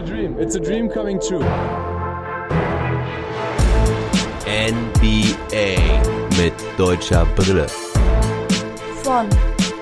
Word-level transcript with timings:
a 0.00 0.02
dream. 0.02 0.36
It's 0.38 0.54
a 0.56 0.60
dream 0.60 0.88
coming 0.88 1.20
true. 1.20 1.44
NBA 4.46 5.76
mit 6.38 6.54
deutscher 6.78 7.26
Brille. 7.36 7.66
Von 9.02 9.26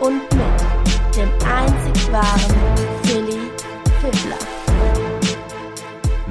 und 0.01 0.23
mit 0.35 1.17
dem 1.17 1.29
einzig 1.47 2.13
wahren 2.13 2.57
Philly 3.05 3.39
Fiddler. 4.01 4.39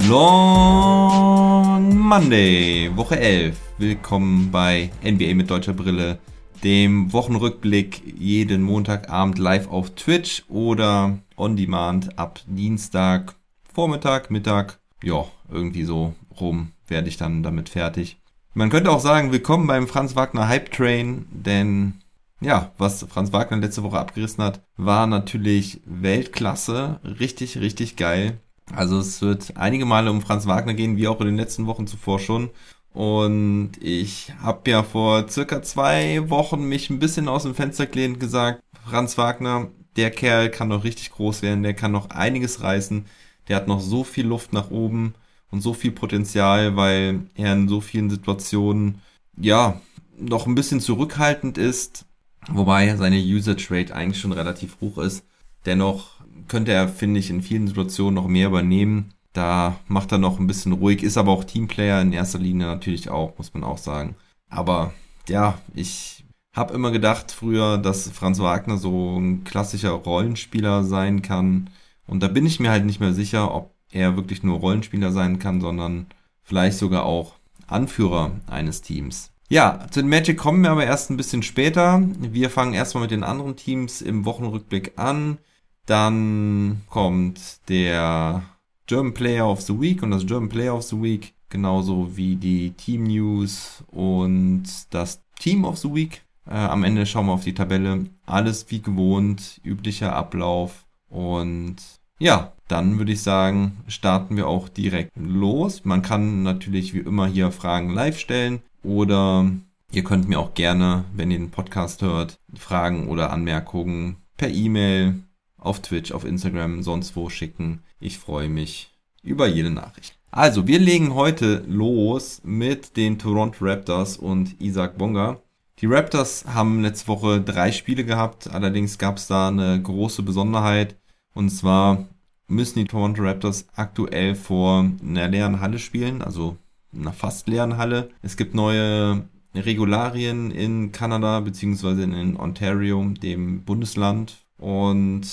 Long 0.10 1.96
Monday, 1.98 2.92
Woche 2.94 3.18
11. 3.20 3.58
Willkommen 3.78 4.52
bei 4.52 4.90
NBA 5.02 5.34
mit 5.34 5.50
deutscher 5.50 5.74
Brille, 5.74 6.20
dem 6.64 7.14
Wochenrückblick 7.14 8.02
jeden 8.20 8.64
Montagabend 8.64 9.40
live 9.40 9.70
auf 9.70 9.92
Twitch 9.92 10.44
oder 10.50 11.20
on 11.38 11.56
demand 11.56 12.18
ab 12.20 12.42
Dienstag, 12.48 13.37
Vormittag, 13.78 14.32
Mittag. 14.32 14.80
Ja, 15.04 15.26
irgendwie 15.52 15.84
so 15.84 16.16
rum 16.42 16.72
werde 16.88 17.10
ich 17.10 17.18
dann 17.18 17.44
damit 17.44 17.70
fertig. 17.70 18.18
Man 18.56 18.72
könnte 18.72 18.90
auch 18.90 19.00
sagen, 19.00 19.32
willkommen 19.32 19.68
beim 19.68 19.88
Franz 19.88 20.16
Wagner 20.16 20.48
Hype 20.48 20.72
Train, 20.72 21.28
denn 21.30 21.94
ja, 22.42 22.72
was 22.80 23.06
Franz 23.08 23.34
Wagner 23.34 23.58
letzte 23.58 23.84
Woche 23.84 24.00
abgerissen 24.00 24.44
hat, 24.44 24.64
war 24.78 25.06
natürlich 25.06 25.80
Weltklasse, 25.86 27.00
richtig, 27.04 27.60
richtig 27.60 27.98
geil. 27.98 28.40
Also 28.74 28.98
es 28.98 29.22
wird 29.22 29.56
einige 29.58 29.86
Male 29.86 30.10
um 30.10 30.22
Franz 30.22 30.48
Wagner 30.48 30.74
gehen, 30.74 30.98
wie 30.98 31.08
auch 31.08 31.22
in 31.22 31.28
den 31.28 31.38
letzten 31.38 31.68
Wochen 31.68 31.86
zuvor 31.86 32.18
schon. 32.18 32.50
Und 32.94 33.74
ich 33.80 34.34
habe 34.42 34.72
ja 34.72 34.82
vor 34.82 35.30
circa 35.30 35.62
zwei 35.62 36.28
Wochen 36.32 36.68
mich 36.68 36.90
ein 36.90 36.98
bisschen 36.98 37.28
aus 37.28 37.44
dem 37.44 37.54
Fenster 37.54 37.86
gelehnt 37.86 38.20
gesagt, 38.20 38.60
Franz 38.90 39.20
Wagner, 39.20 39.68
der 39.98 40.10
Kerl 40.10 40.50
kann 40.50 40.70
noch 40.70 40.84
richtig 40.84 41.12
groß 41.12 41.44
werden, 41.44 41.62
der 41.62 41.76
kann 41.76 41.92
noch 41.92 42.10
einiges 42.10 42.64
reißen, 42.64 43.06
der 43.48 43.58
hat 43.58 43.68
noch 43.68 43.80
so 43.80 44.04
viel 44.04 44.28
Luft 44.28 44.54
nach 44.54 44.72
oben 44.72 45.14
und 45.52 45.62
so 45.62 45.74
viel 45.74 45.92
Potenzial, 45.92 46.76
weil 46.76 47.22
er 47.36 47.54
in 47.54 47.68
so 47.68 47.82
vielen 47.82 48.10
Situationen, 48.10 49.02
ja, 49.38 49.80
noch 50.20 50.48
ein 50.48 50.56
bisschen 50.56 50.80
zurückhaltend 50.80 51.58
ist, 51.58 52.06
wobei 52.50 52.96
seine 52.96 53.20
Usage 53.20 53.68
Rate 53.70 53.96
eigentlich 53.96 54.20
schon 54.20 54.32
relativ 54.32 54.78
hoch 54.82 54.98
ist. 54.98 55.24
Dennoch 55.66 56.18
könnte 56.48 56.72
er, 56.72 56.88
finde 56.88 57.20
ich, 57.20 57.30
in 57.30 57.42
vielen 57.42 57.68
Situationen 57.68 58.16
noch 58.16 58.28
mehr 58.28 58.48
übernehmen. 58.48 59.14
Da 59.34 59.80
macht 59.88 60.12
er 60.12 60.18
noch 60.18 60.40
ein 60.40 60.48
bisschen 60.48 60.74
ruhig, 60.74 61.04
ist 61.04 61.18
aber 61.18 61.32
auch 61.32 61.44
Teamplayer 61.44 62.02
in 62.02 62.14
erster 62.14 62.40
Linie 62.40 62.66
natürlich 62.66 63.10
auch, 63.10 63.38
muss 63.38 63.54
man 63.54 63.64
auch 63.64 63.78
sagen. 63.78 64.16
Aber 64.50 64.94
ja, 65.28 65.60
ich 65.76 66.26
habe 66.56 66.74
immer 66.74 66.92
gedacht 66.92 67.32
früher, 67.32 67.78
dass 67.78 68.10
Franz 68.10 68.40
Wagner 68.40 68.78
so 68.78 69.20
ein 69.20 69.44
klassischer 69.44 69.92
Rollenspieler 69.92 70.84
sein 70.84 71.22
kann. 71.22 71.70
Und 72.08 72.24
da 72.24 72.28
bin 72.28 72.46
ich 72.46 72.60
mir 72.60 72.72
halt 72.72 72.86
nicht 72.86 73.00
mehr 73.00 73.14
sicher, 73.14 73.54
ob 73.54 73.76
er 73.92 74.16
wirklich 74.16 74.44
nur 74.44 74.60
Rollenspieler 74.60 75.12
sein 75.12 75.40
kann, 75.40 75.62
sondern 75.62 76.08
vielleicht 76.42 76.78
sogar 76.78 77.06
auch 77.06 77.36
Anführer 77.68 78.32
eines 78.48 78.82
Teams. 78.82 79.32
Ja, 79.50 79.88
zu 79.92 80.02
den 80.02 80.10
Magic 80.10 80.38
kommen 80.38 80.62
wir 80.62 80.72
aber 80.72 80.86
erst 80.86 81.10
ein 81.10 81.18
bisschen 81.18 81.42
später. 81.42 82.02
Wir 82.20 82.50
fangen 82.50 82.74
erstmal 82.74 83.04
mit 83.04 83.12
den 83.12 83.24
anderen 83.24 83.56
Teams 83.56 84.02
im 84.02 84.26
Wochenrückblick 84.26 84.94
an. 84.98 85.38
Dann 85.86 86.82
kommt 86.90 87.70
der 87.70 88.44
German 88.88 89.14
Player 89.14 89.50
of 89.50 89.62
the 89.62 89.80
Week 89.80 90.04
und 90.04 90.12
das 90.12 90.26
German 90.26 90.50
Player 90.50 90.76
of 90.76 90.84
the 90.84 91.02
Week, 91.02 91.34
genauso 91.48 92.18
wie 92.18 92.36
die 92.36 92.72
Team 92.72 93.04
News 93.04 93.84
und 93.88 94.66
das 94.90 95.22
Team 95.40 95.64
of 95.64 95.78
the 95.78 95.94
Week. 95.94 96.24
Äh, 96.46 96.56
am 96.56 96.84
Ende 96.84 97.06
schauen 97.06 97.28
wir 97.28 97.34
auf 97.34 97.44
die 97.44 97.54
Tabelle. 97.54 98.06
Alles 98.26 98.70
wie 98.70 98.82
gewohnt, 98.82 99.62
üblicher 99.64 100.14
Ablauf. 100.14 100.86
Und 101.10 101.78
ja, 102.20 102.54
dann 102.68 102.98
würde 102.98 103.12
ich 103.12 103.22
sagen, 103.22 103.78
starten 103.88 104.36
wir 104.36 104.48
auch 104.48 104.70
direkt 104.70 105.12
los. 105.16 105.86
Man 105.86 106.02
kann 106.02 106.44
natürlich 106.44 106.94
wie 106.94 107.00
immer 107.00 107.28
hier 107.28 107.52
Fragen 107.52 107.94
live 107.94 108.20
stellen 108.20 108.62
oder 108.84 109.50
ihr 109.92 110.04
könnt 110.04 110.28
mir 110.28 110.40
auch 110.40 110.54
gerne, 110.54 111.06
wenn 111.16 111.32
ihr 111.32 111.38
den 111.38 111.52
Podcast 111.52 112.02
hört, 112.02 112.40
Fragen 112.56 113.08
oder 113.08 113.32
Anmerkungen 113.32 114.18
per 114.36 114.50
E-Mail 114.50 115.16
auf 115.58 115.82
Twitch, 115.82 116.12
auf 116.12 116.26
Instagram, 116.26 116.84
sonst 116.84 117.16
wo 117.16 117.30
schicken. 117.30 117.84
Ich 118.00 118.18
freue 118.18 118.50
mich 118.50 118.94
über 119.24 119.48
jede 119.48 119.72
Nachricht. 119.72 120.16
Also, 120.30 120.68
wir 120.68 120.80
legen 120.80 121.14
heute 121.14 121.64
los 121.68 122.42
mit 122.44 122.98
den 122.98 123.18
Toronto 123.18 123.66
Raptors 123.66 124.18
und 124.18 124.60
Isaac 124.62 124.98
Bonga. 124.98 125.40
Die 125.80 125.86
Raptors 125.86 126.46
haben 126.46 126.82
letzte 126.82 127.08
Woche 127.08 127.42
drei 127.42 127.72
Spiele 127.72 128.04
gehabt, 128.04 128.50
allerdings 128.50 128.98
gab 128.98 129.18
es 129.18 129.28
da 129.28 129.48
eine 129.48 129.82
große 129.82 130.24
Besonderheit. 130.24 130.96
Und 131.38 131.52
zwar 131.52 132.08
müssen 132.48 132.80
die 132.80 132.86
Toronto 132.86 133.22
Raptors 133.22 133.68
aktuell 133.76 134.34
vor 134.34 134.90
einer 135.04 135.28
leeren 135.28 135.60
Halle 135.60 135.78
spielen, 135.78 136.24
also 136.24 136.58
einer 136.92 137.14
fast 137.14 137.48
leeren 137.48 137.78
Halle. 137.78 138.10
Es 138.24 138.38
gibt 138.38 138.56
neue 138.56 139.24
Regularien 139.54 140.50
in 140.50 140.92
Kanada 140.92 141.40
beziehungsweise 141.42 142.02
in 142.02 142.38
Ontario, 142.38 143.06
dem 143.22 143.64
Bundesland, 143.64 144.38
und 144.58 145.28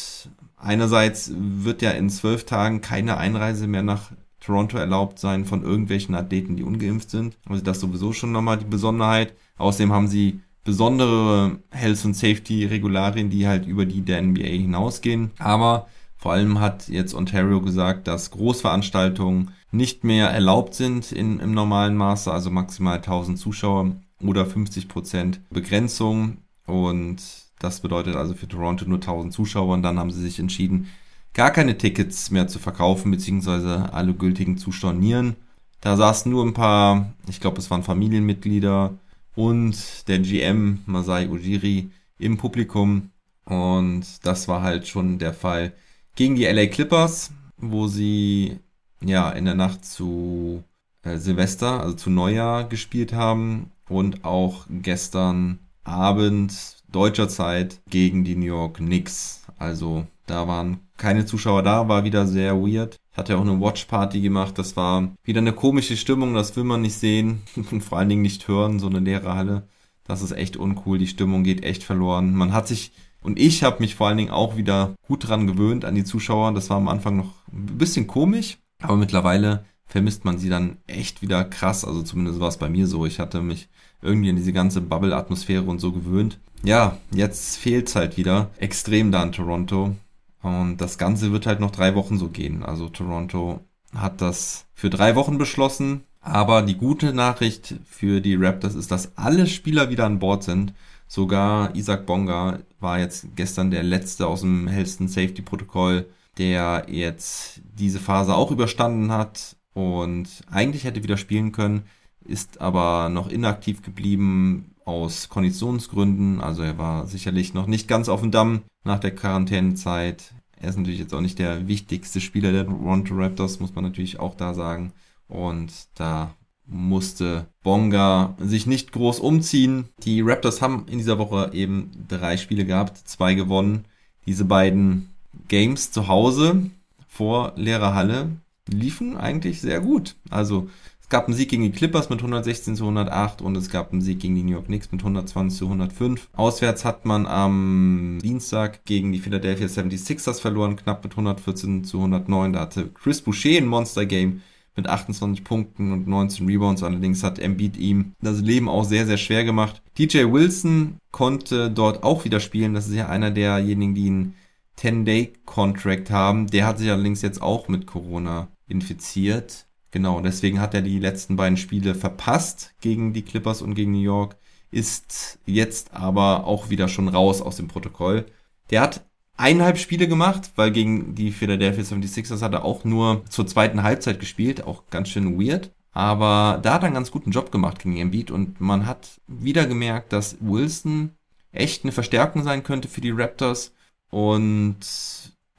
einerseits 0.59 1.33
wird 1.35 1.81
ja 1.81 1.93
in 1.93 2.11
zwölf 2.11 2.45
Tagen 2.45 2.83
keine 2.83 3.17
Einreise 3.17 3.67
mehr 3.67 3.83
nach 3.83 4.13
Toronto 4.41 4.77
erlaubt 4.77 5.19
sein 5.19 5.47
von 5.47 5.63
irgendwelchen 5.63 6.15
Athleten, 6.15 6.57
die 6.57 6.65
ungeimpft 6.65 7.09
sind. 7.09 7.39
Also 7.49 7.65
das 7.65 7.81
sowieso 7.81 8.13
schon 8.13 8.31
nochmal 8.31 8.59
die 8.59 8.67
Besonderheit. 8.67 9.33
Außerdem 9.57 9.91
haben 9.91 10.09
sie 10.09 10.41
besondere 10.65 11.59
Health 11.71 12.05
und 12.05 12.15
Safety 12.15 12.67
Regularien, 12.67 13.31
die 13.31 13.47
halt 13.47 13.67
über 13.67 13.87
die 13.87 14.03
der 14.03 14.21
NBA 14.21 14.45
hinausgehen. 14.45 15.31
Aber 15.39 15.87
vor 16.25 16.33
allem 16.33 16.59
hat 16.59 16.89
jetzt 16.89 17.13
Ontario 17.13 17.61
gesagt, 17.61 18.09
dass 18.09 18.31
Großveranstaltungen 18.31 19.51
nicht 19.73 20.05
mehr 20.05 20.31
erlaubt 20.31 20.73
sind 20.73 21.13
in, 21.13 21.39
im 21.39 21.53
normalen 21.53 21.99
Maße, 21.99 22.33
also 22.33 22.51
maximal 22.51 22.97
1000 22.97 23.39
Zuschauer 23.39 23.97
oder 24.23 24.47
50 24.47 24.89
Prozent 24.89 25.41
Begrenzung. 25.51 26.39
Und 26.65 27.19
das 27.59 27.81
bedeutet 27.81 28.17
also 28.17 28.33
für 28.33 28.49
Toronto 28.49 28.87
nur 28.87 29.01
1000 29.01 29.35
Zuschauer 29.35 29.75
und 29.75 29.83
dann 29.83 29.99
haben 29.99 30.11
sie 30.11 30.23
sich 30.23 30.39
entschieden, 30.39 30.89
gar 31.35 31.51
keine 31.51 31.77
Tickets 31.77 32.31
mehr 32.31 32.49
zu 32.49 32.59
verkaufen, 32.59 33.11
beziehungsweise 33.11 33.93
alle 33.93 34.15
gültigen 34.15 34.57
zu 34.57 34.73
stornieren. 34.73 35.37
Da 35.83 35.95
saßen 35.99 36.33
nur 36.33 36.43
ein 36.47 36.55
paar, 36.55 37.13
ich 37.29 37.39
glaube, 37.39 37.59
es 37.59 37.71
waren 37.71 37.83
Familienmitglieder 37.83 38.95
und 39.35 40.09
der 40.09 40.21
GM 40.21 40.79
Masai 40.87 41.29
Ujiri 41.29 41.91
im 42.17 42.39
Publikum. 42.39 43.11
Und 43.45 44.07
das 44.23 44.49
war 44.49 44.63
halt 44.63 44.89
schon 44.89 45.19
der 45.19 45.35
Fall 45.35 45.75
gegen 46.15 46.35
die 46.37 46.45
LA 46.45 46.67
Clippers, 46.67 47.33
wo 47.57 47.87
sie 47.87 48.59
ja 49.03 49.31
in 49.31 49.45
der 49.45 49.55
Nacht 49.55 49.85
zu 49.85 50.65
äh, 51.03 51.19
Silvester, 51.19 51.81
also 51.81 51.95
zu 51.95 52.11
Neujahr 52.11 52.65
gespielt 52.65 53.13
haben 53.13 53.71
und 53.89 54.25
auch 54.25 54.67
gestern 54.71 55.59
Abend 55.85 56.83
deutscher 56.91 57.29
Zeit 57.29 57.81
gegen 57.91 58.25
die 58.25 58.37
New 58.37 58.47
York 58.47 58.79
Knicks. 58.79 59.43
Also 59.59 60.07
da 60.27 60.49
waren 60.49 60.81
keine 60.97 61.27
Zuschauer 61.27 61.63
da, 61.63 61.89
war 61.89 62.05
wieder 62.05 62.27
sehr 62.27 62.57
weird. 62.57 62.97
Ich 63.13 63.19
hatte 63.19 63.37
auch 63.37 63.43
eine 63.43 63.61
Watchparty 63.61 64.21
gemacht, 64.21 64.59
das 64.59 64.77
war 64.77 65.13
wieder 65.23 65.41
eine 65.41 65.53
komische 65.53 65.97
Stimmung, 65.97 66.35
das 66.35 66.57
will 66.57 66.65
man 66.65 66.83
nicht 66.83 66.97
sehen 66.97 67.43
und 67.71 67.83
vor 67.83 67.99
allen 67.99 68.09
Dingen 68.09 68.23
nicht 68.23 68.49
hören, 68.49 68.79
so 68.79 68.87
eine 68.87 69.01
leere 69.01 69.35
Halle. 69.35 69.69
Das 70.07 70.23
ist 70.23 70.33
echt 70.33 70.57
uncool, 70.57 70.99
die 70.99 71.07
Stimmung 71.07 71.45
geht 71.45 71.65
echt 71.65 71.83
verloren. 71.83 72.35
Man 72.35 72.53
hat 72.53 72.69
sich 72.69 72.93
und 73.25 73.39
ich 73.39 73.65
habe 73.65 73.81
mich 73.81 73.95
vor 73.95 74.07
allen 74.07 74.19
Dingen 74.19 74.31
auch 74.31 74.57
wieder 74.57 74.95
gut 75.09 75.27
dran 75.27 75.47
gewöhnt 75.47 75.85
an 75.87 75.95
die 75.95 76.05
Zuschauer. 76.05 76.53
Das 76.53 76.69
war 76.69 76.77
am 76.77 76.89
Anfang 76.89 77.17
noch 77.17 77.33
ein 77.51 77.79
bisschen 77.79 78.07
komisch, 78.07 78.59
aber 78.83 78.97
mittlerweile 78.97 79.65
vermisst 79.87 80.27
man 80.27 80.39
sie 80.39 80.51
dann 80.51 80.77
echt 80.87 81.23
wieder 81.23 81.43
krass. 81.45 81.87
Also 81.87 82.03
zumindest 82.03 82.39
war 82.39 82.49
es 82.49 82.59
bei 82.59 82.69
mir 82.69 82.87
so. 82.87 83.07
Ich 83.07 83.19
hatte 83.19 83.41
mich 83.41 83.69
irgendwie 84.03 84.29
an 84.29 84.37
diese 84.37 84.53
ganze 84.53 84.83
Bubble-Atmosphäre 84.83 85.63
und 85.63 85.81
so 85.81 85.91
gewöhnt. 85.93 86.39
Ja, 86.63 86.99
jetzt 87.13 87.57
fehlt's 87.57 87.97
halt 87.97 88.19
wieder 88.19 88.51
extrem 88.59 89.11
da 89.11 89.23
in 89.23 89.33
Toronto. 89.33 89.97
Und 90.43 90.77
das 90.77 90.99
Ganze 90.99 91.33
wird 91.33 91.47
halt 91.47 91.61
noch 91.61 91.71
drei 91.71 91.95
Wochen 91.95 92.19
so 92.19 92.29
gehen. 92.29 92.63
Also 92.63 92.91
Toronto 92.91 93.61
hat 93.95 94.21
das 94.21 94.67
für 94.75 94.91
drei 94.91 95.17
Wochen 95.17 95.39
beschlossen. 95.39 96.03
Aber 96.25 96.63
die 96.63 96.77
gute 96.77 97.13
Nachricht 97.13 97.75
für 97.85 98.23
die 98.23 98.35
Raptors 98.35 98.75
ist, 98.75 98.91
dass 98.91 99.17
alle 99.17 99.47
Spieler 99.47 99.91
wieder 99.91 100.07
an 100.07 100.19
Bord 100.19 100.43
sind. 100.43 100.73
Sogar 101.07 101.77
Isaac 101.77 102.07
Bonga 102.07 102.61
war 102.81 102.99
jetzt 102.99 103.37
gestern 103.37 103.71
der 103.71 103.83
letzte 103.83 104.27
aus 104.27 104.41
dem 104.41 104.67
hellsten 104.67 105.07
Safety 105.07 105.43
Protokoll, 105.43 106.07
der 106.39 106.87
jetzt 106.89 107.61
diese 107.79 108.01
Phase 108.01 108.35
auch 108.35 108.51
überstanden 108.51 109.13
hat 109.13 109.57
und 109.75 110.29
eigentlich 110.51 110.85
hätte 110.85 111.03
wieder 111.03 111.19
spielen 111.19 111.53
können, 111.53 111.83
ist 112.25 112.59
aber 112.59 113.11
noch 113.11 113.29
inaktiv 113.29 113.83
geblieben 113.83 114.75
aus 114.87 115.29
Konditionsgründen. 115.29 116.41
Also 116.41 116.63
er 116.63 116.79
war 116.79 117.07
sicherlich 117.07 117.53
noch 117.53 117.67
nicht 117.67 117.87
ganz 117.87 118.09
auf 118.09 118.23
dem 118.23 118.31
Damm 118.31 118.63
nach 118.83 118.99
der 118.99 119.15
Quarantänezeit. 119.15 120.33
Er 120.59 120.71
ist 120.71 120.79
natürlich 120.79 121.01
jetzt 121.01 121.13
auch 121.13 121.21
nicht 121.21 121.39
der 121.39 121.69
wichtigste 121.69 122.23
Spieler 122.23 122.51
der 122.51 122.65
Toronto 122.65 123.15
Raptors, 123.15 123.61
muss 123.61 123.75
man 123.75 123.85
natürlich 123.85 124.19
auch 124.19 124.35
da 124.35 124.55
sagen. 124.55 124.95
Und 125.29 125.73
da 125.95 126.35
musste 126.67 127.47
Bonga 127.63 128.37
sich 128.39 128.67
nicht 128.67 128.93
groß 128.93 129.21
umziehen. 129.21 129.89
Die 130.03 130.21
Raptors 130.23 130.63
haben 130.63 130.87
in 130.89 130.99
dieser 130.99 131.19
Woche 131.19 131.51
eben 131.53 131.91
drei 132.09 132.37
Spiele 132.37 132.65
gehabt, 132.65 132.97
zwei 133.09 133.35
gewonnen. 133.35 133.85
Diese 134.27 134.45
beiden 134.45 135.11
Games 135.49 135.93
zu 135.93 136.09
Hause 136.09 136.71
vor 137.07 137.53
leerer 137.57 137.95
Halle 137.95 138.31
liefen 138.67 139.17
eigentlich 139.17 139.61
sehr 139.61 139.81
gut. 139.81 140.17
Also 140.31 140.69
es 141.01 141.11
gab 141.11 141.27
einen 141.27 141.37
Sieg 141.37 141.51
gegen 141.51 141.65
die 141.65 141.71
Clippers 141.71 142.09
mit 142.09 142.21
116 142.21 142.77
zu 142.77 142.85
108 142.85 143.43
und 143.43 143.57
es 143.57 143.69
gab 143.69 143.93
einen 143.93 144.01
Sieg 144.01 144.21
gegen 144.21 144.35
die 144.35 144.43
New 144.43 144.53
York 144.53 144.67
Knicks 144.67 144.91
mit 144.91 145.03
120 145.03 145.59
zu 145.59 145.67
105. 145.67 146.31
Auswärts 146.33 146.87
hat 146.87 147.05
man 147.05 147.27
am 147.27 148.19
Dienstag 148.23 148.87
gegen 148.87 149.13
die 149.13 149.19
Philadelphia 149.19 149.67
76ers 149.67 150.41
verloren, 150.41 150.77
knapp 150.77 151.05
mit 151.05 151.13
114 151.13 151.85
zu 151.85 151.99
109. 151.99 152.55
Da 152.55 152.61
hatte 152.61 152.89
Chris 152.89 153.21
Boucher 153.21 153.59
ein 153.59 153.67
Monster 153.67 154.07
Game 154.07 154.41
mit 154.77 154.89
28 154.89 155.45
Punkten 155.45 155.93
und 155.93 156.07
19 156.07 156.47
Rebounds. 156.47 156.83
Allerdings 156.83 157.23
hat 157.23 157.39
Embiid 157.39 157.77
ihm 157.77 158.13
das 158.21 158.41
Leben 158.41 158.69
auch 158.69 158.85
sehr, 158.85 159.07
sehr 159.07 159.19
schwer 159.19 159.45
gemacht. 159.45 159.83
DJ 159.99 160.33
Wilson 160.33 160.99
konnte 161.11 161.71
dort 161.71 162.03
auch 162.03 162.25
wieder 162.25 162.41
spielen. 162.41 162.75
Das 162.75 162.89
ist 162.89 162.95
ja 162.95 163.09
einer 163.09 163.31
derjenigen, 163.31 163.95
die 163.95 164.07
einen 164.09 164.35
10-Day-Contract 164.79 166.11
haben. 166.11 166.49
Der 166.49 166.67
hat 166.67 166.79
sich 166.79 166.91
allerdings 166.91 167.23
jetzt 167.23 167.41
auch 167.41 167.69
mit 167.69 167.87
Corona 167.87 168.49
infiziert. 168.67 169.67
Genau, 169.91 170.21
deswegen 170.21 170.61
hat 170.61 170.75
er 170.75 170.83
die 170.83 170.99
letzten 170.99 171.37
beiden 171.37 171.57
Spiele 171.57 171.95
verpasst 171.95 172.75
gegen 172.81 173.13
die 173.13 173.23
Clippers 173.23 173.63
und 173.63 173.75
gegen 173.75 173.93
New 173.93 174.01
York, 174.01 174.37
ist 174.73 175.39
jetzt 175.47 175.95
aber 175.95 176.49
auch 176.49 176.69
wieder 176.69 176.89
schon 176.89 177.07
raus 177.07 177.41
aus 177.41 177.57
dem 177.57 177.69
Protokoll. 177.69 178.27
Der 178.71 178.81
hat 178.81 179.05
eineinhalb 179.37 179.79
Spiele 179.79 180.09
gemacht, 180.09 180.53
weil 180.57 180.71
gegen 180.71 181.15
die 181.15 181.33
Philadelphia 181.33 181.83
76ers 181.83 182.43
hat 182.43 182.53
er 182.53 182.65
auch 182.65 182.85
nur 182.85 183.25
zur 183.29 183.47
zweiten 183.47 183.83
Halbzeit 183.83 184.21
gespielt, 184.21 184.65
auch 184.65 184.85
ganz 184.91 185.09
schön 185.09 185.41
weird. 185.41 185.71
Aber 185.93 186.59
da 186.63 186.75
hat 186.75 186.83
er 186.83 186.87
einen 186.87 186.95
ganz 186.95 187.11
guten 187.11 187.31
Job 187.31 187.53
gemacht 187.53 187.79
gegen 187.81 187.97
Embiid 187.97 188.31
und 188.31 188.61
man 188.61 188.87
hat 188.87 189.21
wieder 189.29 189.67
gemerkt, 189.67 190.13
dass 190.13 190.37
Wilson 190.41 191.11
echt 191.53 191.85
eine 191.85 191.93
Verstärkung 191.93 192.43
sein 192.43 192.65
könnte 192.65 192.89
für 192.89 193.01
die 193.01 193.13
Raptors 193.13 193.73
und 194.11 194.79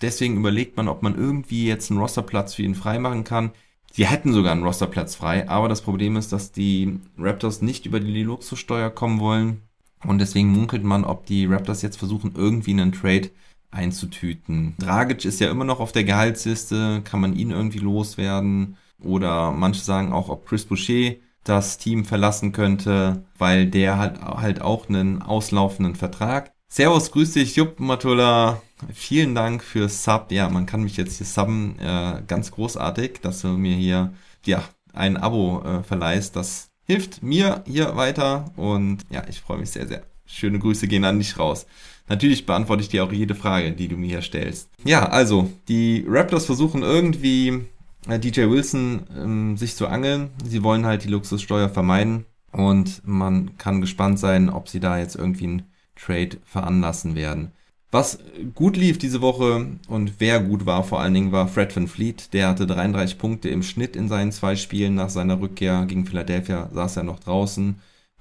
deswegen 0.01 0.38
überlegt 0.38 0.75
man, 0.75 0.89
ob 0.89 1.04
man 1.04 1.16
irgendwie 1.16 1.66
jetzt 1.66 1.89
einen 1.89 2.01
Rosterplatz 2.01 2.54
für 2.54 2.63
ihn 2.63 2.75
freimachen 2.75 3.24
kann. 3.24 3.51
Sie 3.94 4.06
hätten 4.06 4.33
sogar 4.33 4.51
einen 4.51 4.63
Rosterplatz 4.63 5.16
frei, 5.16 5.48
aber 5.48 5.69
das 5.69 5.81
Problem 5.81 6.18
ist, 6.18 6.33
dass 6.33 6.51
die 6.51 7.00
Raptors 7.18 7.62
nicht 7.62 7.86
über 7.86 8.01
die 8.01 8.24
Luxussteuer 8.24 8.89
kommen 8.89 9.21
wollen. 9.21 9.62
Und 10.06 10.19
deswegen 10.19 10.50
munkelt 10.50 10.83
man, 10.83 11.06
ob 11.06 11.25
die 11.25 11.45
Raptors 11.45 11.81
jetzt 11.81 11.98
versuchen, 11.98 12.33
irgendwie 12.36 12.71
einen 12.71 12.92
Trade 12.92 13.30
einzutüten. 13.75 14.75
Dragic 14.80 15.25
ist 15.25 15.39
ja 15.39 15.51
immer 15.51 15.66
noch 15.66 15.80
auf 15.80 15.92
der 15.92 16.04
Gehaltsliste, 16.04 17.01
kann 17.04 17.22
man 17.22 17.36
ihn 17.36 17.51
irgendwie 17.51 17.80
loswerden? 17.80 18.77
Oder 19.04 19.51
manche 19.51 19.81
sagen 19.81 20.13
auch, 20.13 20.30
ob 20.30 20.48
Chris 20.48 20.66
Boucher 20.66 21.16
das 21.44 21.77
Team 21.77 22.06
verlassen 22.06 22.51
könnte, 22.51 23.24
weil 23.38 23.68
der 23.68 23.98
hat 23.98 24.22
halt 24.22 24.62
auch 24.62 24.89
einen 24.89 25.22
auslaufenden 25.22 25.95
Vertrag. 25.95 26.51
Servus, 26.68 27.12
grüß 27.12 27.33
dich, 27.33 27.56
Jupp 27.56 27.80
Matula. 27.80 28.62
Vielen 28.94 29.36
Dank 29.36 29.63
für 29.63 29.88
Sub. 29.88 30.31
Ja, 30.31 30.50
man 30.50 30.66
kann 30.66 30.81
mich 30.81 30.98
jetzt 30.98 31.18
hier 31.18 31.28
subben. 31.28 31.78
Äh, 31.80 32.24
ganz 32.28 32.51
großartig, 32.51 33.19
dass 33.21 33.42
du 33.42 33.50
mir 33.50 33.75
hier 33.75 34.13
ja 34.45 34.63
ein 34.92 35.18
Abo 35.18 35.62
äh, 35.63 35.83
verleihst. 35.83 36.36
Das 36.36 36.71
hilft 36.83 37.24
mir 37.24 37.63
hier 37.66 37.95
weiter 37.95 38.51
und 38.56 39.04
ja, 39.10 39.24
ich 39.30 39.39
freue 39.39 39.60
mich 39.60 39.69
sehr, 39.69 39.88
sehr. 39.88 40.04
Schöne 40.25 40.60
Grüße 40.60 40.88
gehen 40.88 41.06
an 41.06 41.19
dich 41.19 41.38
raus. 41.38 41.68
Natürlich 42.07 42.46
beantworte 42.46 42.84
ich 42.84 42.90
dir 42.90 43.04
auch 43.04 43.12
jede 43.12 43.36
Frage, 43.36 43.72
die 43.72 43.88
du 43.88 43.98
mir 43.98 44.07
hier 44.07 44.22
stellst. 44.22 44.69
Ja, 44.84 45.10
also, 45.10 45.50
die 45.68 46.06
Raptors 46.07 46.46
versuchen 46.46 46.84
irgendwie 46.84 47.62
äh, 48.07 48.19
DJ 48.19 48.50
Wilson 48.50 49.04
ähm, 49.16 49.57
sich 49.57 49.75
zu 49.75 49.88
angeln. 49.88 50.30
Sie 50.44 50.63
wollen 50.63 50.86
halt 50.86 51.04
die 51.04 51.10
Luxussteuer 51.10 51.69
vermeiden 51.69 52.25
und 52.52 53.02
man 53.06 53.57
kann 53.57 53.81
gespannt 53.81 54.19
sein, 54.19 54.50
ob 54.50 54.69
sie 54.69 54.80
da 54.80 55.00
jetzt 55.00 55.16
irgendwie 55.16 55.48
ein 55.48 55.63
Trade 55.96 56.38
veranlassen 56.46 57.16
werden. 57.16 57.52
Was 57.92 58.19
gut 58.56 58.75
lief 58.75 58.98
diese 58.98 59.22
Woche 59.22 59.68
und 59.88 60.13
wer 60.19 60.42
gut 60.42 60.66
war 60.66 60.84
vor 60.84 61.00
allen 61.00 61.13
Dingen 61.13 61.31
war 61.31 61.48
Fred 61.48 61.74
Van 61.74 61.88
Fleet. 61.88 62.34
Der 62.34 62.50
hatte 62.50 62.68
33 62.68 63.18
Punkte 63.18 63.48
im 63.50 63.63
Schnitt 63.63 63.96
in 63.96 64.10
seinen 64.10 64.34
zwei 64.34 64.57
Spielen 64.57 64.96
nach 64.96 65.10
seiner 65.10 65.40
Rückkehr 65.40 65.86
gegen 65.86 66.06
Philadelphia. 66.06 66.69
Saß 66.74 66.98
er 66.98 67.04
noch 67.04 67.19
draußen 67.19 67.75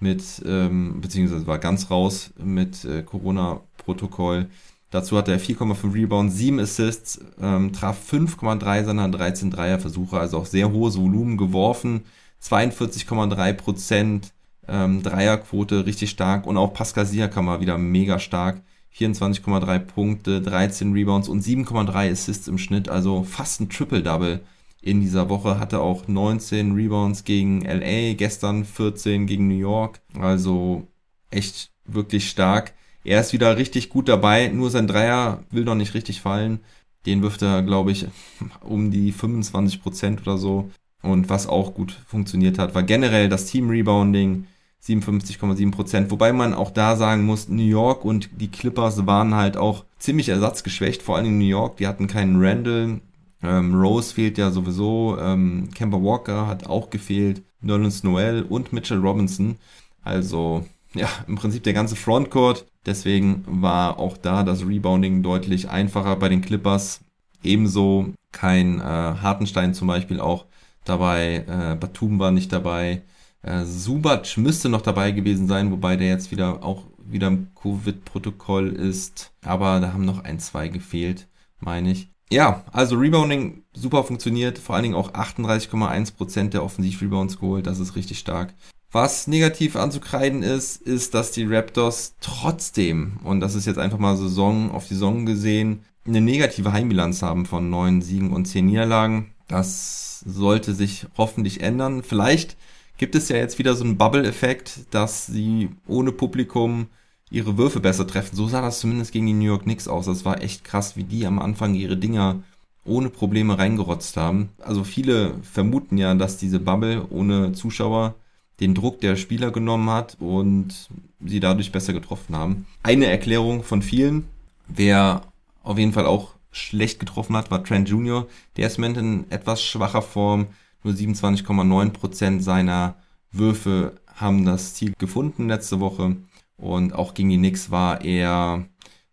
mit, 0.05 0.43
ähm, 0.47 1.01
beziehungsweise 1.01 1.47
war 1.47 1.59
ganz 1.59 1.91
raus 1.91 2.31
mit 2.37 2.85
äh, 2.85 3.03
Corona-Protokoll. 3.03 4.49
Dazu 4.91 5.17
hatte 5.17 5.33
er 5.33 5.41
4,5 5.41 5.95
Rebounds, 5.95 6.37
7 6.37 6.61
Assists, 6.61 7.21
ähm, 7.41 7.73
traf 7.73 7.99
5,3 8.13 8.85
seiner 8.85 9.09
13 9.09 9.51
Dreierversuche, 9.51 10.19
also 10.19 10.39
auch 10.39 10.47
sehr 10.47 10.71
hohes 10.71 10.99
Volumen 10.99 11.39
geworfen. 11.39 12.03
42,3 12.43 13.55
Prozent 13.55 14.33
ähm, 14.69 15.03
Dreierquote 15.03 15.87
richtig 15.87 16.11
stark 16.11 16.47
und 16.47 16.59
auch 16.59 16.75
Pascal 16.75 17.07
Siakam 17.07 17.47
war 17.47 17.61
wieder 17.61 17.79
mega 17.79 18.19
stark. 18.19 18.63
24,3 18.97 19.79
Punkte, 19.81 20.41
13 20.43 20.93
Rebounds 20.93 21.29
und 21.29 21.43
7,3 21.43 22.13
Assists 22.13 22.47
im 22.47 22.59
Schnitt, 22.59 22.89
also 22.89 23.25
fast 23.25 23.61
ein 23.61 23.71
Triple-Double 23.71 24.43
in 24.85 25.01
dieser 25.01 25.29
Woche. 25.29 25.59
Hatte 25.59 25.81
auch 25.81 26.07
19 26.07 26.73
Rebounds 26.73 27.25
gegen 27.25 27.63
LA, 27.63 28.15
gestern 28.15 28.65
14 28.65 29.27
gegen 29.27 29.49
New 29.49 29.59
York, 29.59 30.01
also 30.19 30.87
echt 31.31 31.71
wirklich 31.87 32.29
stark. 32.29 32.75
Er 33.05 33.21
ist 33.21 33.33
wieder 33.33 33.57
richtig 33.57 33.91
gut 33.91 34.09
dabei, 34.09 34.49
nur 34.49 34.71
sein 34.71 34.87
Dreier 34.87 35.43
will 35.51 35.65
noch 35.65 35.75
nicht 35.75 35.95
richtig 35.95 36.21
fallen. 36.21 36.61
Den 37.07 37.23
wirft 37.23 37.43
er, 37.43 37.63
glaube 37.63 37.93
ich, 37.93 38.07
um 38.61 38.91
die 38.91 39.13
25% 39.13 40.23
oder 40.23 40.39
so. 40.39 40.71
Und 41.03 41.29
was 41.29 41.47
auch 41.47 41.75
gut 41.75 41.93
funktioniert 42.07 42.59
hat, 42.59 42.75
war 42.75 42.83
generell 42.83 43.29
das 43.29 43.47
Team 43.47 43.69
Rebounding 43.69 44.47
57,7 44.83 45.71
Prozent. 45.71 46.11
Wobei 46.11 46.33
man 46.33 46.55
auch 46.55 46.71
da 46.71 46.97
sagen 46.97 47.25
muss, 47.25 47.49
New 47.49 47.63
York 47.63 48.05
und 48.05 48.31
die 48.39 48.51
Clippers 48.51 49.07
waren 49.07 49.35
halt 49.35 49.57
auch 49.57 49.85
ziemlich 49.99 50.31
ersatzgeschwächt. 50.31 51.03
Vor 51.03 51.17
allem 51.17 51.39
New 51.39 51.45
York, 51.45 51.77
die 51.79 51.87
hatten 51.87 52.07
keinen 52.07 52.43
Randall. 52.43 53.01
Ähm, 53.45 53.75
Rose 53.75 54.15
fehlt 54.15 54.39
ja 54.39 54.51
sowieso. 54.51 55.19
Ähm, 55.21 55.69
Kemba 55.75 55.99
Walker 56.03 56.47
hat 56.47 56.67
auch 56.67 56.91
gefehlt. 56.91 57.43
Nolan 57.61 57.93
Noel 58.03 58.43
und 58.43 58.73
Mitchell 58.73 58.99
Robinson. 58.99 59.57
Also, 60.03 60.65
ja, 60.95 61.09
im 61.29 61.37
Prinzip 61.37 61.63
der 61.65 61.73
ganze 61.75 61.97
Frontcourt. 61.97 62.67
Deswegen 62.87 63.45
war 63.47 63.99
auch 63.99 64.17
da 64.17 64.43
das 64.43 64.67
Rebounding 64.67 65.23
deutlich 65.23 65.69
einfacher 65.71 66.17
bei 66.17 66.29
den 66.29 66.43
Clippers. 66.43 67.01
Ebenso 67.43 68.13
kein 68.33 68.81
äh, 68.81 68.83
Hartenstein 68.83 69.75
zum 69.75 69.89
Beispiel 69.89 70.21
auch 70.21 70.47
dabei. 70.85 71.45
Äh, 71.47 71.77
Batum 71.77 72.19
war 72.19 72.31
nicht 72.31 72.53
dabei. 72.53 73.03
Äh, 73.43 73.65
Subac 73.65 74.37
müsste 74.37 74.69
noch 74.69 74.83
dabei 74.83 75.11
gewesen 75.13 75.47
sein, 75.49 75.71
wobei 75.71 75.97
der 75.97 76.09
jetzt 76.09 76.31
wieder 76.31 76.63
auch 76.63 76.85
wieder 77.07 77.29
im 77.29 77.49
Covid-Protokoll 77.55 78.69
ist. 78.69 79.33
Aber 79.43 79.81
da 79.81 79.93
haben 79.93 80.05
noch 80.05 80.25
ein, 80.25 80.39
zwei 80.39 80.69
gefehlt, 80.69 81.29
meine 81.61 81.91
ich. 81.93 82.14
Ja, 82.35 82.65
also 82.73 82.97
Rebounding 82.97 83.63
super 83.75 84.03
funktioniert, 84.03 84.59
vor 84.59 84.75
allen 84.75 84.83
Dingen 84.83 84.97
auch 84.97 85.13
38,1% 85.13 86.49
der 86.49 86.65
Offensiv-Rebounds 86.65 87.39
geholt, 87.39 87.69
das 87.69 87.79
ist 87.79 87.95
richtig 87.95 88.19
stark. 88.19 88.55
Was 88.91 89.29
negativ 89.29 89.77
anzukreiden 89.77 90.43
ist, 90.43 90.83
ist, 90.83 91.15
dass 91.15 91.31
die 91.31 91.45
Raptors 91.45 92.17
trotzdem, 92.21 93.19
und 93.23 93.39
das 93.39 93.55
ist 93.55 93.67
jetzt 93.67 93.79
einfach 93.79 93.99
mal 93.99 94.17
Saison 94.17 94.73
auf 94.73 94.85
Saison 94.85 95.27
gesehen, 95.27 95.85
eine 96.05 96.21
negative 96.21 96.73
Heimbilanz 96.73 97.23
haben 97.23 97.47
von 97.47 97.71
neun 97.71 98.03
Siegen 98.03 98.33
und 98.33 98.47
zehn 98.47 98.67
Niederlagen. 98.67 99.31
Das 99.47 100.25
sollte 100.27 100.75
sich 100.75 101.07
hoffentlich 101.17 101.61
ändern. 101.61 102.03
Vielleicht 102.03 102.57
gibt 102.97 103.15
es 103.15 103.29
ja 103.29 103.37
jetzt 103.37 103.61
wieder 103.61 103.77
so 103.77 103.85
einen 103.85 103.97
Bubble-Effekt, 103.97 104.93
dass 104.93 105.27
sie 105.27 105.69
ohne 105.87 106.11
Publikum 106.11 106.89
ihre 107.35 107.59
Würfe 107.59 107.81
besser 107.81 108.07
treffen. 108.07 108.37
So 108.37 108.47
sah 108.47 108.63
das 108.63 108.79
zumindest 108.79 109.13
gegen 109.13 109.27
die 109.27 109.33
New 109.33 109.45
York 109.45 109.65
Knicks 109.65 109.89
aus. 109.89 110.07
Das 110.07 110.25
war 110.25 110.41
echt 110.41 110.65
krass, 110.65 110.97
wie 110.97 111.03
die 111.05 111.27
am 111.27 111.41
Anfang 111.41 111.75
ihre 111.75 111.97
Dinger 111.97 112.43
ohne 112.85 113.11
Probleme 113.11 113.59
reingerotzt 113.59 114.17
haben. 114.17 114.51
Also 114.63 114.85
viele 114.85 115.35
vermuten 115.43 115.99
ja, 115.99 116.15
dass 116.15 116.37
diese 116.37 116.61
Bubble 116.61 117.07
ohne 117.11 117.53
Zuschauer 117.53 118.15
den 118.61 118.75
Druck 118.75 119.01
der 119.01 119.17
Spieler 119.17 119.51
genommen 119.51 119.91
hat 119.91 120.17
und 120.21 120.89
sie 121.25 121.41
dadurch 121.41 121.73
besser 121.73 121.93
getroffen 121.93 122.37
haben. 122.37 122.67
Eine 122.85 123.07
Erklärung 123.07 123.65
von 123.65 123.83
vielen, 123.83 124.27
wer 124.69 125.23
auf 125.65 125.79
jeden 125.79 125.93
Fall 125.93 126.07
auch 126.07 126.35
schlecht 126.53 127.01
getroffen 127.01 127.37
hat, 127.37 127.51
war 127.51 127.65
Trent 127.65 127.89
Jr. 127.89 128.29
Der 128.57 128.69
ist 128.69 128.79
im 128.79 128.83
Moment 128.83 128.99
in 128.99 129.31
etwas 129.31 129.61
schwacher 129.61 130.03
Form. 130.03 130.47
Nur 130.85 130.95
27,9% 130.95 132.41
seiner 132.41 132.95
Würfe 133.33 133.95
haben 134.15 134.45
das 134.45 134.75
Ziel 134.75 134.93
gefunden 134.99 135.49
letzte 135.49 135.81
Woche. 135.81 136.17
Und 136.57 136.95
auch 136.95 137.15
gegen 137.15 137.31
die 137.31 137.39
Knicks 137.39 137.71
war 137.71 138.05
er 138.05 138.65